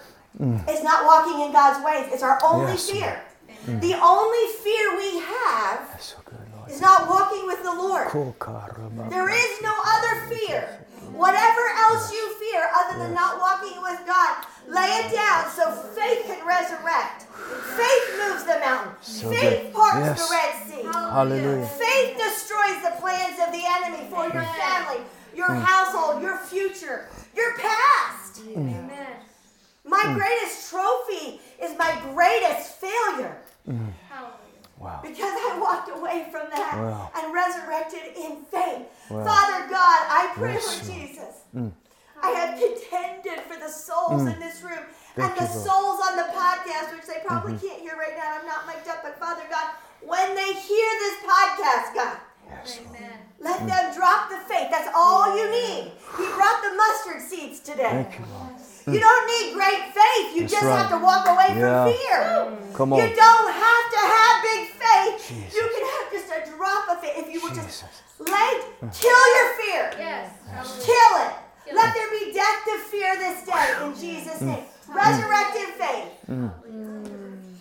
is 0.68 0.82
not 0.82 1.04
walking 1.04 1.40
in 1.44 1.52
God's 1.52 1.84
ways. 1.84 2.12
It's 2.12 2.22
our 2.22 2.38
only 2.44 2.72
Yes, 2.72 2.90
fear. 2.90 3.22
The 3.66 3.94
only 4.00 4.54
fear 4.62 4.96
we 4.96 5.18
have 5.18 6.00
So 6.00 6.16
good, 6.24 6.38
Lord. 6.56 6.70
is 6.70 6.80
not 6.80 7.08
walking 7.08 7.46
with 7.46 7.62
the 7.62 7.72
Lord. 7.72 8.06
Kokaraba. 8.08 9.10
There 9.10 9.28
is 9.28 9.62
no 9.62 9.74
other 9.84 10.34
fear. 10.34 10.78
Whatever 11.20 11.64
else 11.84 12.10
you 12.10 12.34
fear 12.40 12.64
other 12.74 12.98
than 12.98 13.12
not 13.12 13.38
walking 13.38 13.76
with 13.82 14.00
God, 14.06 14.46
lay 14.66 14.88
it 15.04 15.12
down 15.12 15.50
so 15.50 15.70
faith 15.92 16.24
can 16.24 16.40
resurrect. 16.46 17.28
Faith 17.76 18.06
moves 18.16 18.44
the 18.44 18.58
mountain. 18.58 18.96
faith 19.28 19.64
good. 19.64 19.74
parts 19.74 20.00
Yes. 20.00 20.16
the 20.16 20.28
Red 20.32 20.52
Sea. 20.64 20.82
Hallelujah. 20.88 21.66
Faith 21.66 22.16
destroys 22.16 22.80
the 22.82 22.96
plans 23.00 23.36
of 23.44 23.52
the 23.52 23.60
enemy 23.60 24.08
for 24.08 24.24
your 24.32 24.48
family, 24.56 25.04
your 25.34 25.52
household, 25.52 26.22
your 26.22 26.38
future, 26.38 27.08
your 27.36 27.54
past. 27.58 28.40
Amen. 28.56 28.88
My 29.84 30.02
mm. 30.02 30.14
greatest 30.14 30.70
trophy 30.70 31.40
is 31.62 31.76
my 31.76 32.00
greatest 32.14 32.80
failure 32.80 33.36
mm. 33.68 33.92
Hallelujah. 34.08 34.39
Wow. 34.80 35.00
because 35.02 35.34
I 35.36 35.58
walked 35.60 35.90
away 35.90 36.26
from 36.32 36.48
that 36.50 36.72
Wow. 36.74 37.10
and 37.14 37.34
resurrected 37.34 38.16
in 38.16 38.42
faith. 38.48 38.88
Wow. 39.10 39.24
Father 39.24 39.68
God, 39.68 40.00
I 40.08 40.32
pray 40.34 40.54
Yes, 40.54 40.64
for 40.64 40.88
Lord. 40.88 40.98
Jesus. 40.98 41.34
Mm. 41.54 41.72
I 42.22 42.30
have 42.30 42.58
contended 42.58 43.40
for 43.44 43.60
the 43.60 43.68
souls 43.68 44.22
mm. 44.22 44.34
in 44.34 44.40
this 44.40 44.62
room 44.62 44.84
Thank 45.16 45.30
and 45.30 45.48
the 45.48 45.52
you, 45.52 45.60
souls 45.60 46.00
on 46.08 46.16
the 46.16 46.28
podcast, 46.32 46.96
which 46.96 47.06
they 47.06 47.20
probably 47.26 47.54
mm-hmm. 47.54 47.66
can't 47.66 47.80
hear 47.80 47.96
right 47.96 48.16
now. 48.16 48.38
I'm 48.40 48.46
not 48.46 48.66
mic'd 48.66 48.88
up, 48.88 49.02
but 49.02 49.18
Father 49.18 49.44
God, 49.50 49.70
when 50.00 50.34
they 50.34 50.52
hear 50.54 50.88
this 51.04 51.16
podcast, 51.28 51.94
God, 51.94 52.16
Yes, 52.48 52.80
Lord. 52.84 52.96
Amen. 52.96 53.18
let 53.38 53.60
mm. 53.60 53.66
them 53.68 53.94
drop 53.94 54.28
the 54.28 54.38
faith. 54.48 54.70
That's 54.70 54.90
all 54.94 55.36
you 55.36 55.50
need. 55.50 55.92
He 56.16 56.24
brought 56.34 56.62
the 56.62 56.74
mustard 56.74 57.22
seeds 57.22 57.60
today. 57.60 58.06
Thank 58.08 58.18
you, 58.18 58.24
Lord. 58.32 58.59
You 58.86 59.00
don't 59.00 59.26
need 59.28 59.54
great 59.54 59.92
faith. 59.92 60.34
You 60.34 60.40
That's 60.42 60.52
just 60.52 60.64
right. 60.64 60.78
have 60.78 60.90
to 60.90 60.98
walk 60.98 61.28
away 61.28 61.58
Yeah. 61.58 61.84
from 61.84 61.92
fear. 61.92 62.20
Come 62.74 62.92
on. 62.92 62.98
You 62.98 63.14
don't 63.14 63.50
have 63.52 63.86
to 63.92 64.00
have 64.00 64.34
big 64.42 64.62
faith. 64.72 65.16
Jesus. 65.28 65.54
You 65.54 65.64
can 65.68 65.84
have 65.84 66.06
just 66.12 66.28
a 66.32 66.40
drop 66.56 66.88
of 66.88 67.00
faith. 67.00 67.16
If 67.16 67.32
you 67.32 67.40
will 67.40 67.54
just 67.54 67.84
Jesus. 67.84 68.02
lay, 68.18 68.52
kill 68.88 69.24
your 69.36 69.48
fear. 69.60 69.84
Yes. 69.98 70.32
Hallelujah. 70.48 70.84
Kill 70.84 71.12
it. 71.26 71.32
Kill 71.66 71.76
Let 71.76 71.88
it. 71.88 71.94
there 71.94 72.10
be 72.10 72.32
death 72.32 72.58
to 72.64 72.74
fear 72.88 73.16
this 73.16 73.44
day 73.44 73.66
in 73.84 73.92
mm. 73.92 74.00
Jesus' 74.00 74.40
mm. 74.40 74.46
name. 74.48 74.64
Mm. 74.64 74.94
Resurrected 74.94 75.68
faith. 75.76 76.10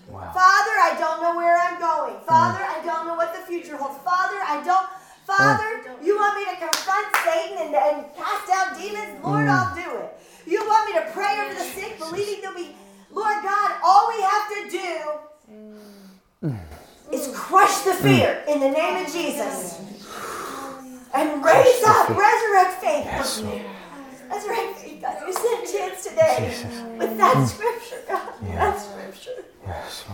Wow. 0.09 0.31
Father, 0.33 0.75
I 0.81 0.95
don't 0.97 1.21
know 1.21 1.35
where 1.37 1.55
I'm 1.55 1.77
going. 1.79 2.17
Father, 2.25 2.63
I 2.63 2.81
don't 2.83 3.05
know 3.05 3.15
what 3.15 3.33
the 3.33 3.45
future 3.45 3.77
holds. 3.77 4.01
Father, 4.03 4.41
I 4.41 4.61
don't. 4.65 4.89
Father, 5.29 5.85
you 6.01 6.17
want 6.17 6.33
me 6.41 6.45
to 6.49 6.57
confront 6.57 7.05
Satan 7.21 7.69
and, 7.69 7.75
and 7.75 8.15
cast 8.17 8.49
out 8.49 8.73
demons? 8.73 9.23
Lord, 9.23 9.47
I'll 9.47 9.75
do 9.75 9.85
it. 10.01 10.17
You 10.49 10.65
want 10.65 10.89
me 10.89 10.99
to 10.99 11.05
pray 11.11 11.39
over 11.45 11.53
the 11.53 11.59
sick, 11.59 11.99
believing 11.99 12.41
they'll 12.41 12.55
be. 12.55 12.75
Lord 13.11 13.43
God, 13.43 13.71
all 13.83 14.09
we 14.09 14.19
have 14.21 14.49
to 14.55 14.69
do 16.41 16.47
is 17.11 17.29
crush 17.35 17.81
the 17.81 17.93
fear 17.93 18.43
in 18.47 18.59
the 18.59 18.69
name 18.69 19.05
of 19.05 19.11
Jesus 19.11 19.79
and 21.13 21.43
raise 21.45 21.83
up, 21.85 22.09
resurrect 22.09 22.81
faith. 22.81 23.05
Yes, 23.05 23.41
Lord. 23.41 23.61
Resurrect 24.29 24.79
faith, 24.79 25.01
God. 25.01 25.27
You 25.27 25.33
sent 25.33 25.71
chance 25.71 26.03
today 26.03 26.55
with 26.97 27.17
that 27.17 27.35
mm. 27.35 27.47
scripture, 27.47 28.01
God. 28.07 28.33
Yeah. 28.43 28.55
That 28.55 28.79
scripture. 28.79 29.43
Yes, 29.67 30.05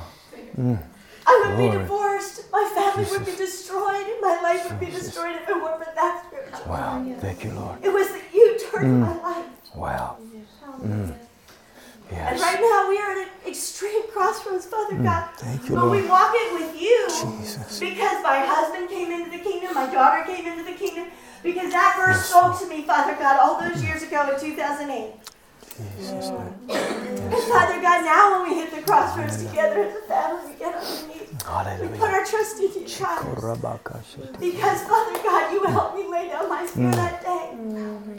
Lord. 0.57 0.79
I 1.27 1.43
would 1.45 1.57
be 1.57 1.77
divorced. 1.77 2.51
My 2.51 2.71
family 2.75 3.09
would 3.09 3.25
be 3.25 3.35
destroyed. 3.35 4.05
and 4.05 4.21
My 4.21 4.39
life 4.43 4.69
would 4.69 4.79
be 4.79 4.87
destroyed 4.87 5.35
if 5.35 5.49
it 5.49 5.55
weren't 5.55 5.83
for 5.83 5.91
that 5.95 6.25
scripture. 6.27 6.69
Wow. 6.69 7.05
Thank 7.19 7.43
you, 7.43 7.51
Lord. 7.51 7.83
It 7.83 7.93
was 7.93 8.07
that 8.09 8.23
you 8.33 8.57
turned 8.71 9.01
my 9.01 9.07
mm. 9.07 9.23
life. 9.23 9.45
Wow. 9.75 10.17
Mm. 10.81 11.13
And 12.09 12.37
Yes. 12.37 12.41
right 12.41 12.61
now 12.61 12.87
we 12.87 12.97
are 12.99 13.11
at 13.11 13.17
an 13.17 13.29
extreme 13.47 14.07
crossroads, 14.11 14.67
Father 14.67 14.95
mm. 14.95 15.03
God. 15.03 15.29
Thank 15.37 15.69
you, 15.69 15.75
but 15.75 15.89
we 15.89 16.07
walk 16.07 16.31
it 16.35 16.53
with 16.53 16.79
you 16.79 17.07
Jesus. 17.09 17.79
because 17.79 18.21
my 18.23 18.39
husband 18.45 18.89
came 18.89 19.11
into 19.11 19.31
the 19.31 19.43
kingdom, 19.43 19.73
my 19.73 19.91
daughter 19.91 20.23
came 20.23 20.45
into 20.45 20.63
the 20.63 20.77
kingdom, 20.77 21.07
because 21.41 21.71
that 21.71 21.95
verse 21.97 22.17
Yes, 22.17 22.29
spoke 22.29 22.59
to 22.59 22.67
me, 22.67 22.83
Father 22.83 23.15
God, 23.15 23.39
all 23.41 23.59
those 23.59 23.83
years 23.83 24.03
ago 24.03 24.29
in 24.33 24.39
2008. 24.39 25.13
Jesus. 25.75 26.29
Mm. 26.29 26.37
name. 26.67 27.33
And 27.33 27.43
Father 27.49 27.81
God, 27.81 28.05
now 28.05 28.39
when 28.39 28.49
we 28.49 28.55
hit 28.55 28.71
the 28.71 28.81
crossroads 28.81 29.43
together 29.43 29.83
as 29.83 29.95
a 29.95 30.01
family, 30.07 30.53
we 30.53 30.59
get 30.59 30.75
on 30.75 30.85
our 30.85 31.07
knees. 31.07 31.29
We 31.81 31.97
put 31.97 32.09
our 32.11 32.23
trust 32.25 32.59
in 32.59 32.71
you, 32.73 32.87
God. 32.99 33.25
Because, 34.39 34.81
Father 34.83 35.17
God, 35.23 35.51
you 35.51 35.63
helped 35.63 35.97
me 35.97 36.07
lay 36.07 36.29
down 36.29 36.47
my 36.49 36.65
fear 36.65 36.91
that 36.91 37.21
day. 37.21 37.57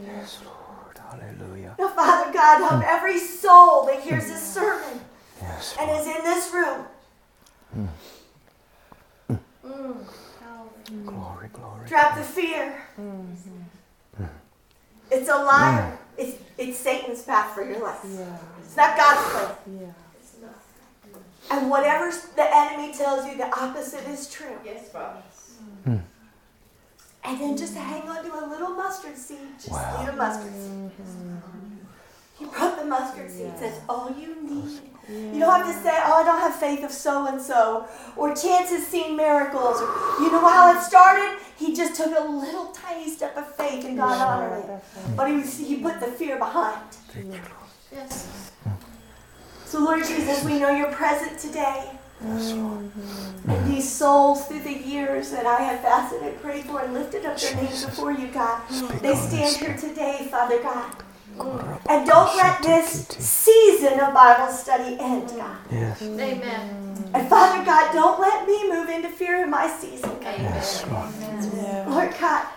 Yes, 0.05 0.39
Lord. 0.45 0.66
Hallelujah. 1.09 1.75
Now, 1.79 1.89
Father 1.89 2.31
God, 2.33 2.59
help 2.59 2.83
hmm. 2.83 2.89
every 2.89 3.19
soul 3.19 3.85
that 3.85 4.01
hears 4.01 4.23
hmm. 4.25 4.29
this 4.31 4.53
sermon 4.53 4.99
Yes, 5.41 5.75
and 5.79 5.89
Lord. 5.89 6.01
is 6.01 6.07
in 6.07 6.23
this 6.23 6.53
room. 6.53 6.85
Hmm. 7.73 7.87
Glory, 11.05 11.49
glory. 11.51 11.87
Drop 11.87 12.17
the 12.17 12.23
fear. 12.23 12.81
It's 15.11 15.29
a 15.29 15.35
liar. 15.35 15.97
It's, 16.17 16.37
it's 16.57 16.77
Satan's 16.77 17.23
path 17.23 17.53
for 17.53 17.63
your 17.63 17.83
life. 17.83 17.99
It's 18.03 18.75
not 18.75 18.97
God's 18.97 19.29
plan. 19.63 19.93
And 21.49 21.69
whatever 21.69 22.11
the 22.35 22.55
enemy 22.55 22.93
tells 22.93 23.25
you, 23.25 23.37
the 23.37 23.47
opposite 23.57 24.05
is 24.09 24.29
true. 24.29 24.57
Yes, 24.65 24.89
Father. 24.89 25.21
And 27.27 27.39
then 27.41 27.57
just 27.57 27.75
hang 27.75 28.07
on 28.07 28.23
to 28.23 28.31
a 28.33 28.45
little 28.47 28.69
mustard 28.69 29.17
seed. 29.17 29.37
Just 29.59 29.71
Wow. 29.71 29.99
need 29.99 30.09
a 30.09 30.15
mustard 30.15 30.53
seed. 30.53 30.91
He 32.39 32.45
brought 32.45 32.77
the 32.79 32.85
mustard 32.85 33.29
seed. 33.31 33.51
That's 33.59 33.79
all 33.89 34.09
you 34.11 34.35
need. 34.43 34.79
You 35.09 35.39
don't 35.39 35.55
have 35.61 35.67
to 35.73 35.81
say, 35.83 35.97
oh, 36.05 36.21
I 36.21 36.23
don't 36.23 36.39
have 36.39 36.55
faith 36.55 36.83
of 36.83 36.91
so 36.91 37.27
and 37.27 37.41
so, 37.41 37.87
or 38.17 38.35
chances 38.35 38.85
seen 38.85 39.15
miracles, 39.15 39.81
or 39.81 39.87
you 40.21 40.31
know 40.31 40.45
how 40.47 40.77
it 40.77 40.81
started? 40.83 41.37
He 41.57 41.73
just 41.75 41.95
took 41.95 42.13
a 42.17 42.21
little 42.23 42.67
tiny 42.67 43.09
step 43.09 43.35
of 43.37 43.55
faith 43.55 43.85
and 43.85 43.97
God 43.97 44.17
honored 44.21 44.65
it. 44.65 44.83
But 45.15 45.29
he, 45.29 45.41
he 45.41 45.77
put 45.77 45.99
the 45.99 46.07
fear 46.07 46.37
behind. 46.37 46.81
Yes. 47.91 48.51
Hmm. 48.63 48.71
So, 49.65 49.79
Lord 49.79 50.05
Jesus, 50.05 50.43
we 50.43 50.59
know 50.59 50.69
you're 50.75 50.91
present 50.91 51.39
today. 51.39 51.91
Yes, 52.23 52.51
Lord. 52.53 52.79
Mm-hmm. 52.79 53.51
And 53.51 53.71
these 53.71 53.89
souls 53.89 54.45
through 54.47 54.61
the 54.61 54.73
years 54.73 55.31
that 55.31 55.45
I 55.45 55.61
have 55.61 55.81
fasted 55.81 56.23
and 56.23 56.41
prayed 56.41 56.65
for 56.65 56.81
and 56.81 56.93
lifted 56.93 57.25
up 57.25 57.39
their 57.39 57.55
names 57.55 57.85
before 57.85 58.11
you, 58.11 58.27
God, 58.27 58.61
they 59.01 59.15
stand 59.15 59.55
here 59.57 59.77
today, 59.77 60.27
Father 60.31 60.61
God. 60.61 60.95
And 61.87 62.07
don't 62.07 62.35
let 62.35 62.63
this 62.63 63.07
season 63.07 63.99
of 63.99 64.13
Bible 64.13 64.51
study 64.51 64.97
end, 64.99 65.29
God. 65.29 65.57
Yes. 65.71 66.01
Amen. 66.01 67.11
And 67.13 67.29
Father 67.29 67.63
God, 67.63 67.93
don't 67.93 68.19
let 68.19 68.47
me 68.47 68.69
move 68.69 68.89
into 68.89 69.09
fear 69.09 69.43
in 69.43 69.49
my 69.51 69.67
season, 69.67 70.09
God. 70.19 70.39
Yes, 70.39 70.85
Lord. 70.87 71.87
Lord 71.87 72.15
God. 72.19 72.47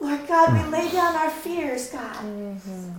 Lord 0.00 0.28
God, 0.28 0.52
we 0.52 0.70
lay 0.70 0.90
down 0.90 1.16
our 1.16 1.30
fears, 1.30 1.90
God. 1.90 2.16
Mm-hmm. 2.16 2.90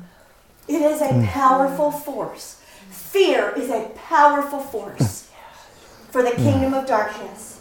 It 0.68 0.82
is 0.82 1.02
a 1.02 1.26
powerful 1.32 1.92
force. 1.92 2.62
Fear 2.90 3.54
is 3.58 3.70
a 3.70 3.92
powerful 3.96 4.60
force 4.60 5.30
for 6.12 6.24
the 6.24 6.32
mm. 6.32 6.38
kingdom 6.38 6.74
of 6.74 6.88
darkness. 6.88 7.56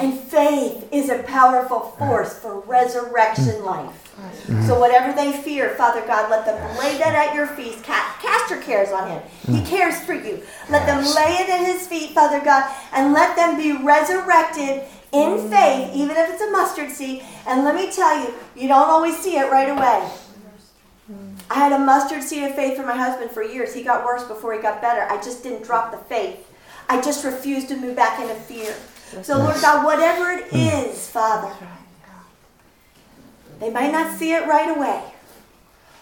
And 0.00 0.18
faith 0.18 0.88
is 0.90 1.08
a 1.08 1.22
powerful 1.22 1.80
mm. 1.80 1.98
force 1.98 2.38
for 2.38 2.60
resurrection 2.60 3.54
mm. 3.56 3.64
life. 3.64 4.08
So 4.66 4.78
whatever 4.80 5.12
they 5.12 5.32
fear, 5.32 5.70
Father 5.70 6.04
God, 6.06 6.30
let 6.30 6.44
them 6.44 6.56
lay 6.78 6.98
that 6.98 7.14
at 7.14 7.34
your 7.34 7.46
feet. 7.46 7.82
Ca- 7.84 8.18
Cast 8.20 8.50
your 8.50 8.60
cares 8.62 8.90
on 8.90 9.08
him. 9.08 9.22
He 9.46 9.62
cares 9.62 10.00
for 10.00 10.14
you. 10.14 10.42
Let 10.70 10.86
them 10.86 11.04
lay 11.04 11.36
it 11.38 11.48
at 11.48 11.64
his 11.64 11.86
feet, 11.86 12.10
Father 12.10 12.40
God, 12.44 12.68
and 12.92 13.12
let 13.12 13.36
them 13.36 13.56
be 13.56 13.72
resurrected 13.84 14.82
in 15.12 15.48
faith, 15.50 15.94
even 15.94 16.16
if 16.16 16.30
it's 16.30 16.42
a 16.42 16.50
mustard 16.50 16.90
seed. 16.90 17.22
And 17.46 17.64
let 17.64 17.74
me 17.74 17.92
tell 17.92 18.18
you, 18.20 18.34
you 18.56 18.68
don't 18.68 18.88
always 18.88 19.16
see 19.18 19.36
it 19.36 19.50
right 19.52 19.68
away. 19.68 20.10
I 21.50 21.54
had 21.54 21.72
a 21.72 21.78
mustard 21.78 22.22
seed 22.22 22.44
of 22.44 22.54
faith 22.54 22.76
for 22.76 22.84
my 22.84 22.96
husband 22.96 23.30
for 23.30 23.42
years. 23.42 23.72
He 23.74 23.82
got 23.82 24.04
worse 24.04 24.24
before 24.24 24.52
he 24.52 24.60
got 24.60 24.82
better. 24.82 25.02
I 25.02 25.16
just 25.22 25.42
didn't 25.42 25.64
drop 25.64 25.90
the 25.90 25.96
faith. 25.96 26.46
I 26.88 27.00
just 27.00 27.24
refused 27.24 27.68
to 27.68 27.76
move 27.76 27.96
back 27.96 28.20
into 28.20 28.34
fear. 28.34 28.74
So, 29.22 29.38
Lord 29.38 29.56
God, 29.60 29.84
whatever 29.84 30.30
it 30.30 30.50
mm. 30.50 30.90
is, 30.90 31.08
Father, 31.08 31.54
they 33.60 33.70
might 33.70 33.92
not 33.92 34.18
see 34.18 34.32
it 34.32 34.46
right 34.46 34.76
away, 34.76 35.02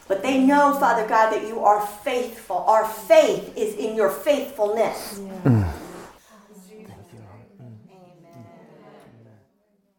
but 0.08 0.22
they 0.22 0.42
know, 0.42 0.76
Father 0.78 1.06
God, 1.06 1.30
that 1.30 1.46
you 1.46 1.60
are 1.60 1.86
faithful. 1.86 2.56
Our 2.56 2.86
faith 2.86 3.56
is 3.56 3.74
in 3.74 3.94
your 3.94 4.10
faithfulness. 4.10 5.20
Mm. 5.20 5.72